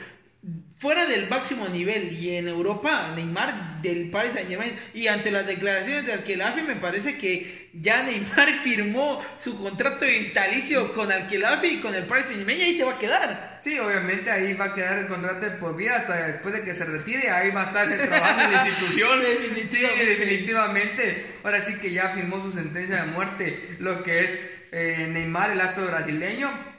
fuera 0.78 1.06
del 1.06 1.28
máximo 1.28 1.68
nivel 1.68 2.12
y 2.12 2.37
en 2.37 2.48
Europa, 2.48 3.12
Neymar 3.14 3.80
del 3.80 4.10
Paris 4.10 4.32
Saint 4.34 4.48
Germain 4.48 4.72
y 4.92 5.06
ante 5.06 5.30
las 5.30 5.46
declaraciones 5.46 6.06
de 6.06 6.12
Alquelafi 6.12 6.62
me 6.62 6.76
parece 6.76 7.16
que 7.16 7.70
ya 7.72 8.02
Neymar 8.02 8.48
firmó 8.62 9.22
su 9.42 9.56
contrato 9.56 10.04
vitalicio 10.04 10.92
con 10.92 11.10
Alquelafi 11.10 11.66
y 11.66 11.80
con 11.80 11.94
el 11.94 12.04
Paris 12.04 12.26
Saint 12.26 12.38
Germain 12.38 12.58
y 12.58 12.62
ahí 12.62 12.76
se 12.76 12.84
va 12.84 12.92
a 12.92 12.98
quedar. 12.98 13.60
Sí, 13.64 13.78
obviamente 13.78 14.30
ahí 14.30 14.52
va 14.52 14.66
a 14.66 14.74
quedar 14.74 14.98
el 14.98 15.06
contrato 15.06 15.46
por 15.58 15.74
vida 15.74 15.96
hasta 15.96 16.26
después 16.26 16.54
de 16.54 16.62
que 16.62 16.74
se 16.74 16.84
retire, 16.84 17.30
ahí 17.30 17.50
va 17.50 17.62
a 17.62 17.66
estar 17.66 17.90
el 17.90 17.98
trabajo 17.98 18.40
en 18.42 18.52
la 18.52 18.68
institución. 18.68 19.20
definitivamente. 19.22 20.06
definitivamente. 20.06 21.26
Ahora 21.44 21.62
sí 21.62 21.74
que 21.76 21.92
ya 21.92 22.10
firmó 22.10 22.42
su 22.42 22.52
sentencia 22.52 22.96
de 22.96 23.12
muerte, 23.12 23.76
lo 23.78 24.02
que 24.02 24.24
es 24.24 24.38
eh, 24.72 25.08
Neymar, 25.10 25.52
el 25.52 25.60
acto 25.62 25.87
brasileño 25.87 26.73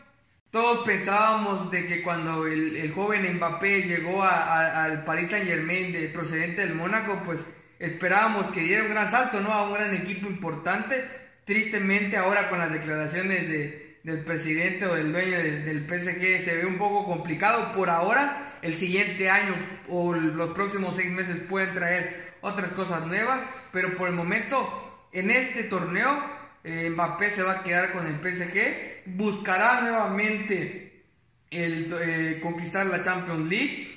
todos 0.56 0.86
pensábamos 0.86 1.70
de 1.70 1.86
que 1.86 2.02
cuando 2.02 2.48
el, 2.48 2.90
joven 2.96 3.30
Mbappé 3.36 3.82
llegó 3.82 4.24
al 4.24 5.04
Paris 5.04 5.32
Saint 5.32 5.46
Germain 5.46 5.92
de, 5.92 6.08
procedente 6.08 6.62
del 6.62 6.76
Mónaco, 6.76 7.24
pues 7.26 7.42
esperábamos 7.78 8.48
que 8.52 8.62
diera 8.62 8.84
un 8.84 8.90
gran 8.90 9.12
salto, 9.12 9.42
¿no? 9.42 9.52
A 9.52 9.68
un 9.68 9.74
gran 9.74 9.94
equipo 9.94 10.30
importante. 10.30 11.04
Tristemente 11.44 12.16
ahora 12.16 12.48
con 12.48 12.60
las 12.60 12.72
declaraciones 12.72 13.50
de, 13.50 14.00
del 14.06 14.24
presidente 14.24 14.86
o 14.86 14.96
del 14.96 15.12
dueño 15.12 15.38
del 15.40 15.86
PSG 15.90 16.46
se 16.46 16.56
ve 16.56 16.66
un 16.66 16.78
poco 16.78 17.06
complicado. 17.06 17.74
Por 17.74 17.90
ahora, 17.90 18.58
el 18.62 18.76
siguiente 18.76 19.30
año 19.30 19.54
o 19.90 20.14
los 20.14 20.52
próximos 20.52 20.96
seis 20.96 21.12
meses 21.12 21.36
pueden 21.50 21.74
traer 21.74 22.32
otras 22.40 22.70
cosas 22.70 23.06
nuevas, 23.06 23.42
pero 23.74 23.98
por 23.98 24.08
el 24.08 24.16
momento 24.16 25.10
en 25.12 25.32
este 25.32 25.64
torneo 25.64 26.24
eh, 26.64 26.90
Mbappé 26.92 27.30
se 27.32 27.44
va 27.44 27.52
a 27.52 27.64
quedar 27.64 27.92
con 27.92 28.08
el 28.08 28.16
PSG, 28.16 28.95
buscará 29.06 29.82
nuevamente 29.82 31.04
el, 31.52 31.94
eh, 32.02 32.40
conquistar 32.42 32.86
la 32.88 33.04
Champions 33.04 33.50
League, 33.50 33.96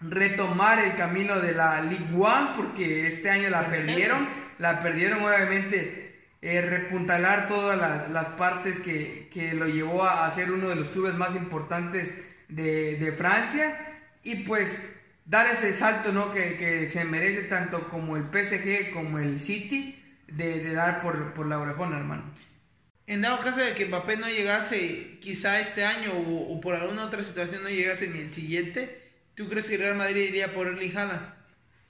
retomar 0.00 0.78
el 0.78 0.96
camino 0.96 1.38
de 1.40 1.52
la 1.52 1.80
Ligue 1.82 2.06
1 2.12 2.52
porque 2.56 3.06
este 3.06 3.30
año 3.30 3.50
la 3.50 3.68
perdieron, 3.68 4.28
la 4.58 4.80
perdieron 4.80 5.22
obviamente 5.22 6.10
eh, 6.42 6.62
repuntalar 6.62 7.48
todas 7.48 7.76
las, 8.10 8.28
partes 8.28 8.80
que, 8.80 9.52
lo 9.54 9.66
llevó 9.66 10.04
a, 10.04 10.30
ser 10.34 10.50
uno 10.50 10.70
de 10.70 10.76
los 10.76 10.88
clubes 10.88 11.14
más 11.14 11.34
importantes 11.36 12.14
de, 12.48 13.14
Francia 13.16 14.00
y 14.22 14.36
pues 14.44 14.78
dar 15.26 15.46
ese 15.46 15.74
salto 15.74 16.12
¿no? 16.12 16.32
que, 16.32 16.56
que 16.56 16.88
se 16.88 17.04
merece 17.04 17.42
tanto 17.42 17.88
como 17.90 18.16
el 18.16 18.24
PSG 18.24 18.92
como 18.92 19.18
el 19.18 19.40
City 19.40 20.02
de, 20.28 20.72
dar 20.72 21.02
por, 21.02 21.34
por 21.34 21.46
la 21.46 21.58
orejona, 21.58 21.98
hermano. 21.98 22.24
En 23.10 23.22
dado 23.22 23.40
caso 23.40 23.58
de 23.58 23.72
que 23.72 23.86
Mbappé 23.86 24.18
no 24.18 24.28
llegase 24.28 25.18
quizá 25.20 25.58
este 25.58 25.84
año 25.84 26.12
o, 26.14 26.60
por 26.60 26.76
alguna 26.76 27.06
otra 27.06 27.24
situación 27.24 27.64
no 27.64 27.68
llegase 27.68 28.06
ni 28.06 28.20
el 28.20 28.32
siguiente, 28.32 29.02
¿tú 29.34 29.48
crees 29.48 29.66
que 29.66 29.78
Real 29.78 29.96
Madrid 29.96 30.28
iría 30.28 30.54
por 30.54 30.68
Erling 30.68 30.96
Haaland? 30.96 31.34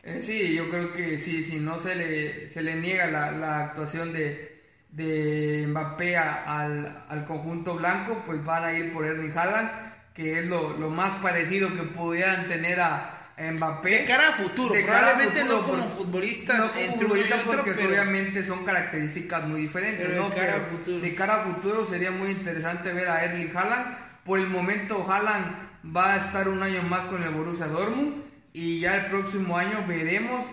Eh, 0.02 0.22
sí, 0.22 0.54
yo 0.54 0.70
creo 0.70 0.94
que 0.94 1.18
sí, 1.18 1.44
si 1.44 1.56
no 1.56 1.78
se 1.78 1.94
le, 1.94 2.48
se 2.48 2.62
le 2.62 2.76
niega 2.76 3.06
la, 3.08 3.32
la 3.32 3.58
actuación 3.66 4.14
de, 4.14 4.62
de 4.92 5.66
Mbappé 5.68 6.16
al, 6.16 7.04
al, 7.06 7.26
conjunto 7.26 7.74
blanco, 7.74 8.22
pues 8.24 8.42
van 8.42 8.64
a 8.64 8.72
ir 8.72 8.90
por 8.90 9.04
Erling 9.04 9.36
Haaland, 9.36 9.70
que 10.14 10.38
es 10.38 10.46
lo, 10.46 10.78
lo 10.78 10.88
más 10.88 11.20
parecido 11.20 11.68
que 11.76 11.82
pudieran 11.82 12.48
tener 12.48 12.80
a, 12.80 13.19
Mbappé. 13.40 13.90
De 13.90 14.04
cara 14.04 14.28
a 14.28 14.32
futuro, 14.32 14.74
probablemente 14.74 15.44
no 15.44 15.64
como 15.64 15.88
futbolista, 15.88 16.58
no 16.58 16.70
porque 17.46 17.86
obviamente 17.86 18.46
son 18.46 18.64
características 18.64 19.46
muy 19.46 19.62
diferentes. 19.62 20.08
de, 20.08 20.16
cara 20.34 20.56
a 20.56 20.60
futuro. 20.60 21.00
de 21.00 21.14
cara 21.14 21.34
a 21.34 21.44
futuro 21.44 21.86
sería 21.88 22.10
muy 22.10 22.30
interesante 22.30 22.92
ver 22.92 23.08
a 23.08 23.24
Erling 23.24 23.56
Haaland. 23.56 23.96
Por 24.24 24.38
el 24.38 24.48
momento 24.48 25.06
Haaland 25.10 25.70
va 25.96 26.14
a 26.14 26.16
estar 26.18 26.48
un 26.48 26.62
año 26.62 26.82
más 26.82 27.04
con 27.04 27.22
el 27.22 27.30
Borussia 27.30 27.66
Dortmund 27.66 28.22
y 28.52 28.80
ya 28.80 28.96
el 28.96 29.06
próximo 29.06 29.56
año 29.56 29.84
veremos 29.88 30.44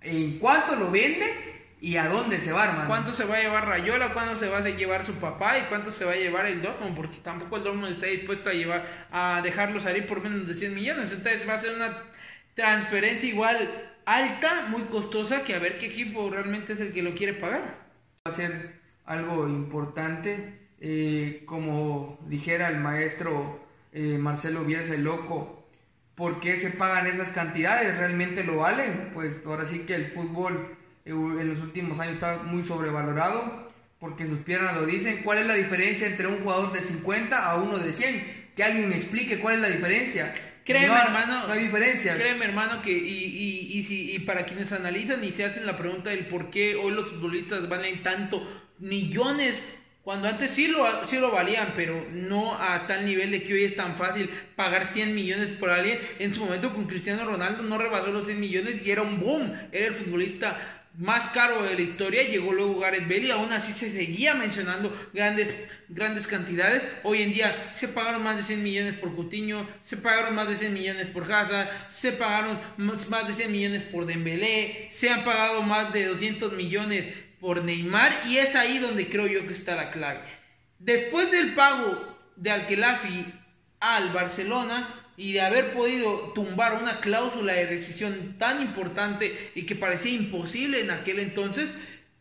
en 0.00 0.38
cuánto 0.38 0.76
lo 0.76 0.90
vende 0.90 1.53
¿Y 1.84 1.98
a 1.98 2.08
dónde 2.08 2.40
se 2.40 2.50
va, 2.50 2.64
hermano? 2.64 2.88
¿Cuánto 2.88 3.12
se 3.12 3.26
va 3.26 3.36
a 3.36 3.42
llevar 3.42 3.68
Rayola? 3.68 4.14
¿Cuánto 4.14 4.36
se 4.36 4.48
va 4.48 4.56
a 4.56 4.62
llevar 4.62 5.04
su 5.04 5.12
papá? 5.16 5.58
¿Y 5.58 5.64
cuánto 5.64 5.90
se 5.90 6.06
va 6.06 6.12
a 6.12 6.16
llevar 6.16 6.46
el 6.46 6.62
Dortmund? 6.62 6.96
Porque 6.96 7.18
tampoco 7.18 7.58
el 7.58 7.64
Dortmund 7.64 7.92
está 7.92 8.06
dispuesto 8.06 8.48
a 8.48 8.54
llevar 8.54 8.86
a 9.12 9.42
dejarlo 9.44 9.78
salir 9.82 10.06
por 10.06 10.22
menos 10.22 10.48
de 10.48 10.54
100 10.54 10.74
millones. 10.74 11.12
Entonces 11.12 11.46
va 11.46 11.52
a 11.52 11.60
ser 11.60 11.74
una 11.76 11.94
transferencia 12.54 13.28
igual 13.28 13.68
alta, 14.06 14.64
muy 14.70 14.84
costosa, 14.84 15.44
que 15.44 15.54
a 15.54 15.58
ver 15.58 15.76
qué 15.76 15.88
equipo 15.88 16.30
realmente 16.30 16.72
es 16.72 16.80
el 16.80 16.94
que 16.94 17.02
lo 17.02 17.14
quiere 17.14 17.34
pagar. 17.34 17.84
Va 18.26 18.30
a 18.30 18.34
ser 18.34 18.80
algo 19.04 19.46
importante. 19.46 20.60
Eh, 20.80 21.42
como 21.44 22.18
dijera 22.28 22.68
el 22.68 22.78
maestro 22.78 23.62
eh, 23.92 24.16
Marcelo 24.18 24.64
Bielsa, 24.64 24.94
el 24.94 25.04
loco, 25.04 25.68
¿por 26.14 26.40
qué 26.40 26.56
se 26.56 26.70
pagan 26.70 27.06
esas 27.06 27.28
cantidades? 27.28 27.94
¿Realmente 27.98 28.42
lo 28.42 28.56
valen? 28.56 29.10
Pues 29.12 29.40
ahora 29.44 29.66
sí 29.66 29.80
que 29.80 29.94
el 29.96 30.06
fútbol 30.06 30.78
en 31.04 31.48
los 31.48 31.58
últimos 31.58 31.98
años 31.98 32.14
está 32.14 32.42
muy 32.44 32.62
sobrevalorado, 32.62 33.72
porque 33.98 34.26
sus 34.26 34.38
piernas 34.40 34.74
lo 34.74 34.86
dicen. 34.86 35.22
¿Cuál 35.22 35.38
es 35.38 35.46
la 35.46 35.54
diferencia 35.54 36.06
entre 36.06 36.26
un 36.26 36.40
jugador 36.40 36.72
de 36.72 36.82
50 36.82 37.50
a 37.50 37.56
uno 37.56 37.78
de 37.78 37.92
100? 37.92 38.52
Que 38.56 38.64
alguien 38.64 38.88
me 38.88 38.96
explique 38.96 39.38
cuál 39.38 39.56
es 39.56 39.60
la 39.60 39.68
diferencia. 39.68 40.34
Créeme, 40.64 40.94
hermano. 40.94 41.46
No 41.46 41.52
hay 41.52 41.64
diferencia. 41.64 42.14
Créeme, 42.14 42.46
hermano, 42.46 42.80
que 42.80 42.92
y, 42.92 42.96
y, 42.96 43.86
y, 43.88 44.14
y, 44.14 44.18
para 44.20 44.46
quienes 44.46 44.72
analizan 44.72 45.22
y 45.22 45.30
se 45.30 45.44
hacen 45.44 45.66
la 45.66 45.76
pregunta 45.76 46.10
del 46.10 46.26
por 46.26 46.50
qué 46.50 46.74
hoy 46.76 46.92
los 46.92 47.10
futbolistas 47.10 47.68
valen 47.68 48.02
tanto 48.02 48.42
millones 48.78 49.62
Cuando 50.02 50.28
antes 50.28 50.50
sí 50.50 50.68
lo, 50.68 50.84
sí 51.06 51.18
lo 51.18 51.30
valían, 51.30 51.72
pero 51.76 52.06
no 52.12 52.54
a 52.58 52.86
tal 52.86 53.04
nivel 53.06 53.30
de 53.30 53.42
que 53.42 53.54
hoy 53.54 53.64
es 53.64 53.76
tan 53.76 53.96
fácil 53.96 54.28
pagar 54.56 54.90
100 54.92 55.14
millones 55.14 55.48
por 55.58 55.70
alguien. 55.70 55.98
En 56.18 56.34
su 56.34 56.44
momento 56.44 56.74
con 56.74 56.86
Cristiano 56.86 57.24
Ronaldo 57.24 57.62
no 57.62 57.78
rebasó 57.78 58.10
los 58.10 58.26
100 58.26 58.38
millones 58.40 58.86
y 58.86 58.90
era 58.90 59.02
un 59.02 59.18
boom. 59.18 59.54
Era 59.72 59.86
el 59.86 59.94
futbolista 59.94 60.83
más 60.96 61.28
caro 61.28 61.62
de 61.62 61.74
la 61.74 61.80
historia. 61.80 62.22
Llegó 62.22 62.52
luego 62.52 62.78
Gareth 62.80 63.08
Bale 63.08 63.26
y 63.26 63.30
aún 63.30 63.52
así 63.52 63.72
se 63.72 63.90
seguía 63.90 64.34
mencionando 64.34 64.94
grandes, 65.12 65.48
grandes 65.88 66.26
cantidades. 66.26 66.82
Hoy 67.02 67.22
en 67.22 67.32
día 67.32 67.70
se 67.72 67.88
pagaron 67.88 68.22
más 68.22 68.36
de 68.36 68.42
100 68.42 68.62
millones 68.62 68.94
por 68.94 69.14
Coutinho, 69.14 69.66
se 69.82 69.96
pagaron 69.96 70.34
más 70.34 70.48
de 70.48 70.56
100 70.56 70.74
millones 70.74 71.06
por 71.08 71.24
Hazard, 71.24 71.68
se 71.90 72.12
pagaron 72.12 72.58
más 72.76 73.26
de 73.26 73.32
100 73.32 73.52
millones 73.52 73.82
por 73.82 74.06
Dembélé, 74.06 74.88
se 74.92 75.10
han 75.10 75.24
pagado 75.24 75.62
más 75.62 75.92
de 75.92 76.06
200 76.06 76.52
millones 76.52 77.06
por 77.40 77.62
Neymar 77.62 78.22
y 78.26 78.38
es 78.38 78.54
ahí 78.54 78.78
donde 78.78 79.08
creo 79.08 79.26
yo 79.26 79.46
que 79.46 79.52
está 79.52 79.74
la 79.74 79.90
clave. 79.90 80.20
Después 80.78 81.30
del 81.30 81.54
pago 81.54 82.16
de 82.36 82.50
Alquelafi 82.50 83.26
al 83.80 84.10
Barcelona 84.10 85.03
y 85.16 85.32
de 85.32 85.40
haber 85.40 85.72
podido 85.72 86.32
tumbar 86.34 86.74
una 86.80 87.00
cláusula 87.00 87.52
de 87.52 87.66
rescisión 87.66 88.36
tan 88.38 88.60
importante 88.60 89.52
y 89.54 89.64
que 89.64 89.76
parecía 89.76 90.12
imposible 90.12 90.80
en 90.80 90.90
aquel 90.90 91.20
entonces, 91.20 91.68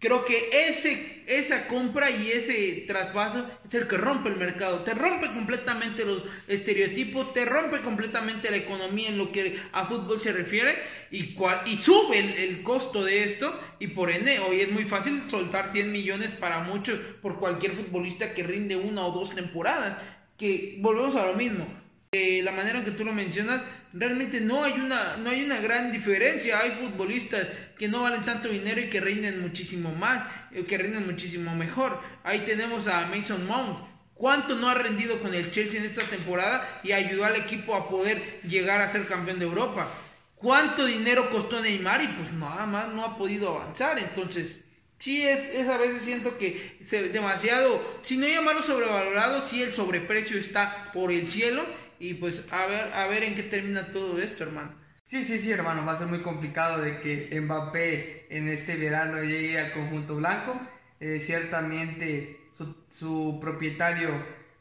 Creo 0.04 0.26
que 0.26 0.50
ese, 0.68 1.24
esa 1.28 1.70
compra 1.70 2.12
y 2.12 2.30
ese 2.30 2.84
traspaso 2.86 3.50
es 3.66 3.74
el 3.74 3.88
que 3.88 3.96
rompe 3.96 4.28
el 4.28 4.36
mercado. 4.36 4.80
Te 4.80 4.94
rompe 4.94 5.28
completamente 5.28 6.04
los 6.04 6.26
estereotipos, 6.50 7.32
te 7.32 7.46
rompe 7.46 7.80
completamente 7.80 8.52
la 8.52 8.58
economía 8.58 9.08
en 9.08 9.18
lo 9.18 9.32
que 9.32 9.58
a 9.72 9.86
fútbol 9.86 10.20
se 10.20 10.34
refiere 10.34 10.76
y, 11.10 11.38
y 11.68 11.78
sube 11.78 12.20
el, 12.20 12.32
el, 12.32 12.64
costo 12.64 13.06
de 13.06 13.24
esto. 13.24 13.58
Y 13.80 13.88
por 13.88 14.12
ende, 14.12 14.40
hoy 14.40 14.60
es 14.60 14.72
muy 14.74 14.84
fácil 14.84 15.24
soltar 15.30 15.72
100 15.72 15.90
millones 15.90 16.32
para 16.32 16.60
muchos 16.60 17.00
por 17.22 17.40
cualquier 17.40 17.72
futbolista 17.72 18.34
que 18.34 18.44
rinde 18.44 18.76
una 18.76 19.06
o 19.06 19.14
dos 19.14 19.34
temporadas. 19.34 20.00
Que 20.38 20.80
volvemos 20.82 21.16
a 21.16 21.28
lo 21.28 21.36
mismo 21.36 21.66
la 22.14 22.52
manera 22.52 22.80
en 22.80 22.86
que 22.86 22.92
tú 22.92 23.04
lo 23.04 23.12
mencionas, 23.12 23.62
realmente 23.92 24.40
no 24.40 24.64
hay 24.64 24.74
una 24.74 25.18
no 25.18 25.32
hay 25.32 25.44
una 25.44 25.60
gran 25.60 25.92
diferencia. 25.92 26.60
Hay 26.60 26.72
futbolistas 26.72 27.48
que 27.78 27.88
no 27.88 28.04
valen 28.04 28.24
tanto 28.24 28.50
dinero 28.50 28.80
y 28.82 28.90
que 28.90 29.02
rinden 29.02 29.42
muchísimo 29.42 29.94
más, 29.94 30.24
eh, 30.52 30.64
que 30.64 30.78
rinden 30.78 31.06
muchísimo 31.06 31.56
mejor. 31.56 32.00
Ahí 32.24 32.40
tenemos 32.42 32.88
a 32.88 33.08
Mason 33.08 33.48
Mount. 33.48 33.80
¿Cuánto 34.14 34.56
no 34.56 34.70
ha 34.70 34.76
rendido 34.76 35.20
con 35.20 35.34
el 35.34 35.52
Chelsea 35.52 35.80
en 35.80 35.88
esta 35.88 36.04
temporada 36.04 36.82
y 36.84 36.92
ayudó 36.92 37.26
al 37.26 37.36
equipo 37.36 37.76
a 37.76 37.90
poder 37.90 38.42
llegar 38.44 38.80
a 38.80 38.92
ser 38.92 39.08
campeón 39.08 39.40
de 39.40 39.46
Europa? 39.46 39.90
¿Cuánto 40.36 40.86
dinero 40.86 41.32
costó 41.32 41.62
Neymar? 41.62 42.04
Y 42.04 42.08
pues 42.08 42.32
nada 42.32 42.66
más 42.66 42.90
no 42.90 43.04
ha 43.04 43.18
podido 43.18 43.50
avanzar. 43.58 43.98
Entonces, 43.98 44.60
sí 44.98 45.26
es, 45.26 45.56
es 45.56 45.68
a 45.68 45.78
veces 45.78 46.04
siento 46.04 46.38
que 46.38 46.78
se, 46.86 47.10
demasiado, 47.10 48.00
si 48.02 48.18
no 48.18 48.28
llamarlo 48.28 48.62
sobrevalorado, 48.62 49.42
sí 49.42 49.64
el 49.64 49.72
sobreprecio 49.74 50.38
está 50.38 50.92
por 50.94 51.12
el 51.12 51.30
cielo 51.30 51.66
y 52.04 52.16
pues 52.16 52.52
a 52.52 52.66
ver, 52.66 52.94
a 52.94 53.08
ver 53.08 53.24
en 53.24 53.36
qué 53.36 53.44
termina 53.44 53.88
todo 53.90 54.20
esto, 54.20 54.44
hermano. 54.44 54.74
Sí, 55.06 55.24
sí, 55.24 55.40
sí, 55.40 55.52
hermano, 55.52 55.86
va 55.86 55.94
a 55.94 55.98
ser 55.98 56.08
muy 56.08 56.22
complicado 56.22 56.82
de 56.82 57.00
que 57.00 57.40
Mbappé 57.40 58.28
en 58.30 58.50
este 58.50 58.76
verano 58.76 59.22
llegue 59.22 59.58
al 59.58 59.72
conjunto 59.72 60.18
blanco. 60.18 60.60
Eh, 61.00 61.22
ciertamente 61.22 62.50
su, 62.90 63.40
propietario, 63.40 64.10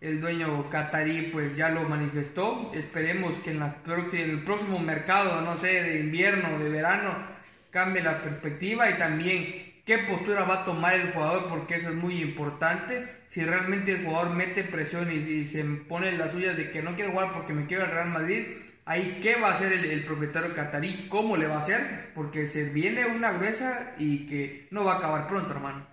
el 0.00 0.20
dueño 0.20 0.70
catarí, 0.70 1.30
pues 1.32 1.56
ya 1.56 1.68
lo 1.68 1.82
manifestó. 1.88 2.70
Esperemos 2.74 3.36
que 3.40 3.50
en, 3.50 3.62
en 3.62 4.30
el 4.30 4.44
próximo 4.44 4.78
mercado, 4.78 5.40
no 5.40 5.56
sé, 5.56 5.82
de 5.82 5.98
invierno, 5.98 6.60
de 6.60 6.68
verano, 6.68 7.26
cambie 7.70 8.02
la 8.02 8.18
perspectiva 8.18 8.88
y 8.88 8.94
también 8.94 9.61
qué 9.84 9.98
postura 9.98 10.44
va 10.44 10.62
a 10.62 10.64
tomar 10.64 10.94
el 10.94 11.12
jugador, 11.12 11.48
porque 11.48 11.76
eso 11.76 11.88
es 11.88 11.94
muy 11.94 12.20
importante. 12.20 13.22
Si 13.28 13.42
realmente 13.42 13.92
el 13.92 14.04
jugador 14.04 14.30
mete 14.30 14.64
presión 14.64 15.10
y, 15.10 15.46
se 15.46 15.64
pone 15.64 16.12
las 16.12 16.32
suyas 16.32 16.56
de 16.56 16.70
que 16.70 16.82
no 16.82 16.94
quiero 16.94 17.12
jugar 17.12 17.32
porque 17.32 17.52
me 17.52 17.66
quiero 17.66 17.84
al 17.84 17.90
Real 17.90 18.08
Madrid, 18.08 18.46
ahí 18.84 19.20
qué 19.22 19.36
va 19.36 19.50
a 19.50 19.54
hacer 19.54 19.72
el, 19.72 20.04
propietario 20.04 20.54
catarí, 20.54 21.06
cómo 21.08 21.36
le 21.36 21.46
va 21.46 21.56
a 21.56 21.60
hacer, 21.60 22.10
porque 22.14 22.46
se 22.46 22.64
viene 22.64 23.06
una 23.06 23.32
gruesa 23.32 23.94
y 23.98 24.26
que 24.26 24.68
no 24.70 24.84
va 24.84 24.94
a 24.94 24.98
acabar 24.98 25.28
pronto, 25.28 25.50
hermano. 25.52 25.86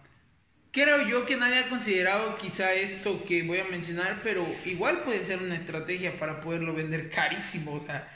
Creo 0.71 1.07
yo 1.07 1.25
que 1.25 1.35
nadie 1.35 1.59
ha 1.59 1.69
considerado 1.69 2.37
quizá 2.37 2.73
esto 2.73 3.23
que 3.25 3.41
voy 3.41 3.57
a 3.57 3.65
mencionar, 3.65 4.19
pero 4.23 4.45
igual 4.65 4.99
puede 4.99 5.25
ser 5.25 5.41
una 5.41 5.55
estrategia 5.55 6.19
para 6.19 6.41
poderlo 6.41 6.75
vender 6.75 7.09
carísimo. 7.09 7.73
O 7.73 7.83
sea, 7.83 8.07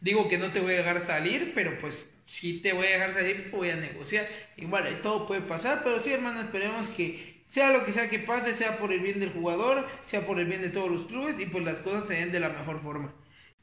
digo 0.00 0.26
que 0.26 0.38
no 0.38 0.50
te 0.50 0.60
voy 0.60 0.72
a 0.72 0.78
dejar 0.78 1.04
salir, 1.04 1.52
pero 1.54 1.76
pues 1.78 2.08
si 2.28 2.58
te 2.60 2.74
voy 2.74 2.86
a 2.86 2.90
dejar 2.90 3.14
salir, 3.14 3.48
voy 3.50 3.70
a 3.70 3.76
negociar. 3.76 4.28
Igual, 4.58 4.84
todo 5.02 5.26
puede 5.26 5.40
pasar, 5.40 5.80
pero 5.82 5.98
sí, 5.98 6.12
hermano, 6.12 6.42
esperemos 6.42 6.86
que 6.90 7.40
sea 7.48 7.72
lo 7.72 7.86
que 7.86 7.92
sea 7.94 8.10
que 8.10 8.18
pase, 8.18 8.54
sea 8.54 8.76
por 8.76 8.92
el 8.92 9.00
bien 9.00 9.18
del 9.18 9.30
jugador, 9.30 9.88
sea 10.04 10.26
por 10.26 10.38
el 10.38 10.44
bien 10.44 10.60
de 10.60 10.68
todos 10.68 10.90
los 10.90 11.06
clubes 11.06 11.40
y 11.40 11.46
pues 11.46 11.64
las 11.64 11.76
cosas 11.76 12.06
se 12.06 12.16
den 12.16 12.30
de 12.30 12.40
la 12.40 12.50
mejor 12.50 12.82
forma. 12.82 13.14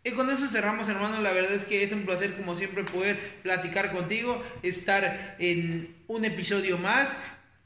Y 0.04 0.14
con 0.14 0.32
eso 0.32 0.48
cerramos, 0.48 0.90
hermano. 0.90 1.22
La 1.22 1.32
verdad 1.32 1.54
es 1.54 1.64
que 1.64 1.84
es 1.84 1.92
un 1.92 2.08
placer, 2.08 2.34
como 2.34 2.56
siempre, 2.56 2.84
poder 2.84 3.20
platicar 3.44 3.92
contigo, 3.92 4.44
estar 4.64 5.36
en 5.38 5.96
un 6.08 6.26
episodio 6.26 6.80
más. 6.80 7.16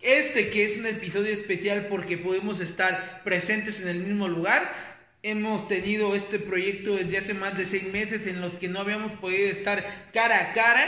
Este 0.01 0.49
que 0.49 0.65
es 0.65 0.77
un 0.77 0.85
episodio 0.85 1.31
especial 1.31 1.87
porque 1.89 2.17
podemos 2.17 2.59
estar 2.59 3.21
presentes 3.23 3.79
en 3.79 3.87
el 3.87 3.99
mismo 3.99 4.27
lugar 4.27 4.88
Hemos 5.21 5.67
tenido 5.67 6.15
este 6.15 6.39
proyecto 6.39 6.95
desde 6.95 7.17
hace 7.17 7.33
más 7.33 7.57
de 7.57 7.65
seis 7.65 7.91
meses 7.91 8.25
en 8.25 8.39
los 8.39 8.53
que 8.53 8.69
no 8.69 8.79
habíamos 8.79 9.11
podido 9.13 9.51
estar 9.51 9.85
cara 10.13 10.39
a 10.39 10.53
cara. 10.53 10.87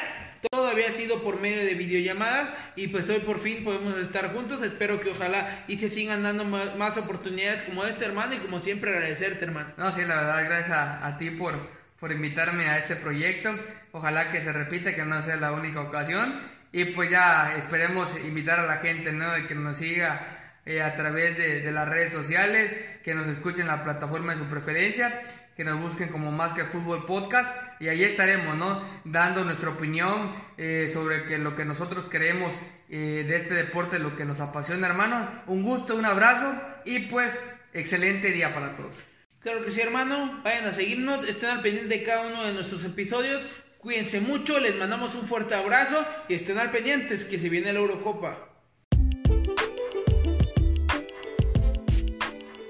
Todo 0.50 0.70
había 0.70 0.90
sido 0.92 1.22
por 1.22 1.42
medio 1.42 1.66
de 1.66 1.74
videollamadas 1.76 2.48
y 2.78 2.88
pues 2.88 3.10
hoy 3.10 3.20
por 3.20 3.42
fin 3.42 3.66
podemos 3.66 3.98
estar 3.98 4.34
juntos. 4.34 4.64
Espero 4.64 5.02
que 5.02 5.10
ojalá 5.10 5.66
y 5.68 5.80
se 5.80 5.90
sigan 5.90 6.24
dando 6.24 6.46
más, 6.46 6.98
oportunidades 6.98 7.64
como 7.64 7.84
este 7.84 8.06
hermano 8.06 8.34
y 8.34 8.38
como 8.38 8.62
siempre 8.62 8.92
agradecerte 8.92 9.44
hermano. 9.44 9.74
No, 9.76 9.92
sí, 9.92 10.00
la 10.06 10.16
verdad, 10.16 10.46
gracias 10.46 10.78
a, 10.78 11.18
ti 11.20 11.30
por, 11.32 11.68
por 12.00 12.14
invitarme 12.14 12.70
a 12.70 12.78
este 12.78 12.96
proyecto. 12.96 13.54
Ojalá 13.92 14.32
que 14.32 14.42
se 14.42 14.54
repita, 14.54 14.96
que 14.96 15.04
no 15.04 15.22
sea 15.24 15.36
la 15.36 15.52
única 15.52 15.82
ocasión. 15.82 16.40
Y 16.72 16.86
pues 16.86 17.10
ya 17.10 17.54
esperemos 17.58 18.10
invitar 18.24 18.62
a 18.62 18.66
la 18.66 18.78
gente, 18.78 19.12
¿no? 19.12 19.34
De 19.34 19.46
que 19.46 19.56
nos 19.56 19.78
siga 19.78 20.31
eh, 20.66 20.82
a 20.82 20.96
través 20.96 21.38
de, 21.38 21.72
las 21.72 21.88
redes 21.88 22.12
sociales, 22.12 22.72
que 23.04 23.16
nos 23.16 23.28
escuchen 23.28 23.62
en 23.62 23.68
la 23.68 23.84
plataforma 23.84 24.34
de 24.34 24.42
su 24.42 24.50
preferencia, 24.50 25.22
que 25.56 25.64
nos 25.64 25.80
busquen 25.80 26.10
como 26.10 26.32
Más 26.32 26.54
que 26.54 26.66
Fútbol 26.66 27.06
Podcast 27.06 27.52
y 27.80 27.88
ahí 27.88 28.04
estaremos, 28.04 28.56
¿no? 28.56 28.84
Dando 29.04 29.44
nuestra 29.44 29.72
opinión 29.72 30.36
eh, 30.58 30.90
sobre 30.94 31.26
que 31.26 31.38
lo 31.38 31.56
que 31.56 31.66
nosotros 31.66 32.06
creemos 32.10 32.54
eh, 32.90 33.26
de 33.28 33.36
este 33.38 33.56
deporte, 33.56 34.00
lo 34.00 34.16
que 34.16 34.26
nos 34.26 34.40
apasiona, 34.40 34.88
hermano. 34.88 35.44
Un 35.48 35.64
gusto, 35.64 35.96
un 35.96 36.06
abrazo 36.06 36.54
y 36.86 37.00
pues 37.00 37.32
excelente 37.74 38.32
día 38.32 38.54
para 38.54 38.76
todos. 38.76 38.96
Claro 39.40 39.64
que 39.64 39.72
sí, 39.72 39.82
hermano. 39.82 40.42
Vayan 40.44 40.66
a 40.66 40.74
seguirnos, 40.74 41.28
estén 41.28 41.50
al 41.50 41.62
pendiente 41.62 41.98
de 41.98 42.04
cada 42.04 42.28
uno 42.28 42.44
de 42.44 42.54
nuestros 42.54 42.84
episodios. 42.86 43.42
Cuídense 43.80 44.22
mucho, 44.22 44.60
les 44.60 44.78
mandamos 44.78 45.16
un 45.16 45.28
fuerte 45.28 45.56
abrazo 45.56 46.06
y 46.30 46.36
estén 46.36 46.60
al 46.60 46.70
pendientes 46.70 47.26
que 47.26 47.40
se 47.40 47.50
viene 47.50 47.74
la 47.74 47.80
Eurocopa. 47.80 48.51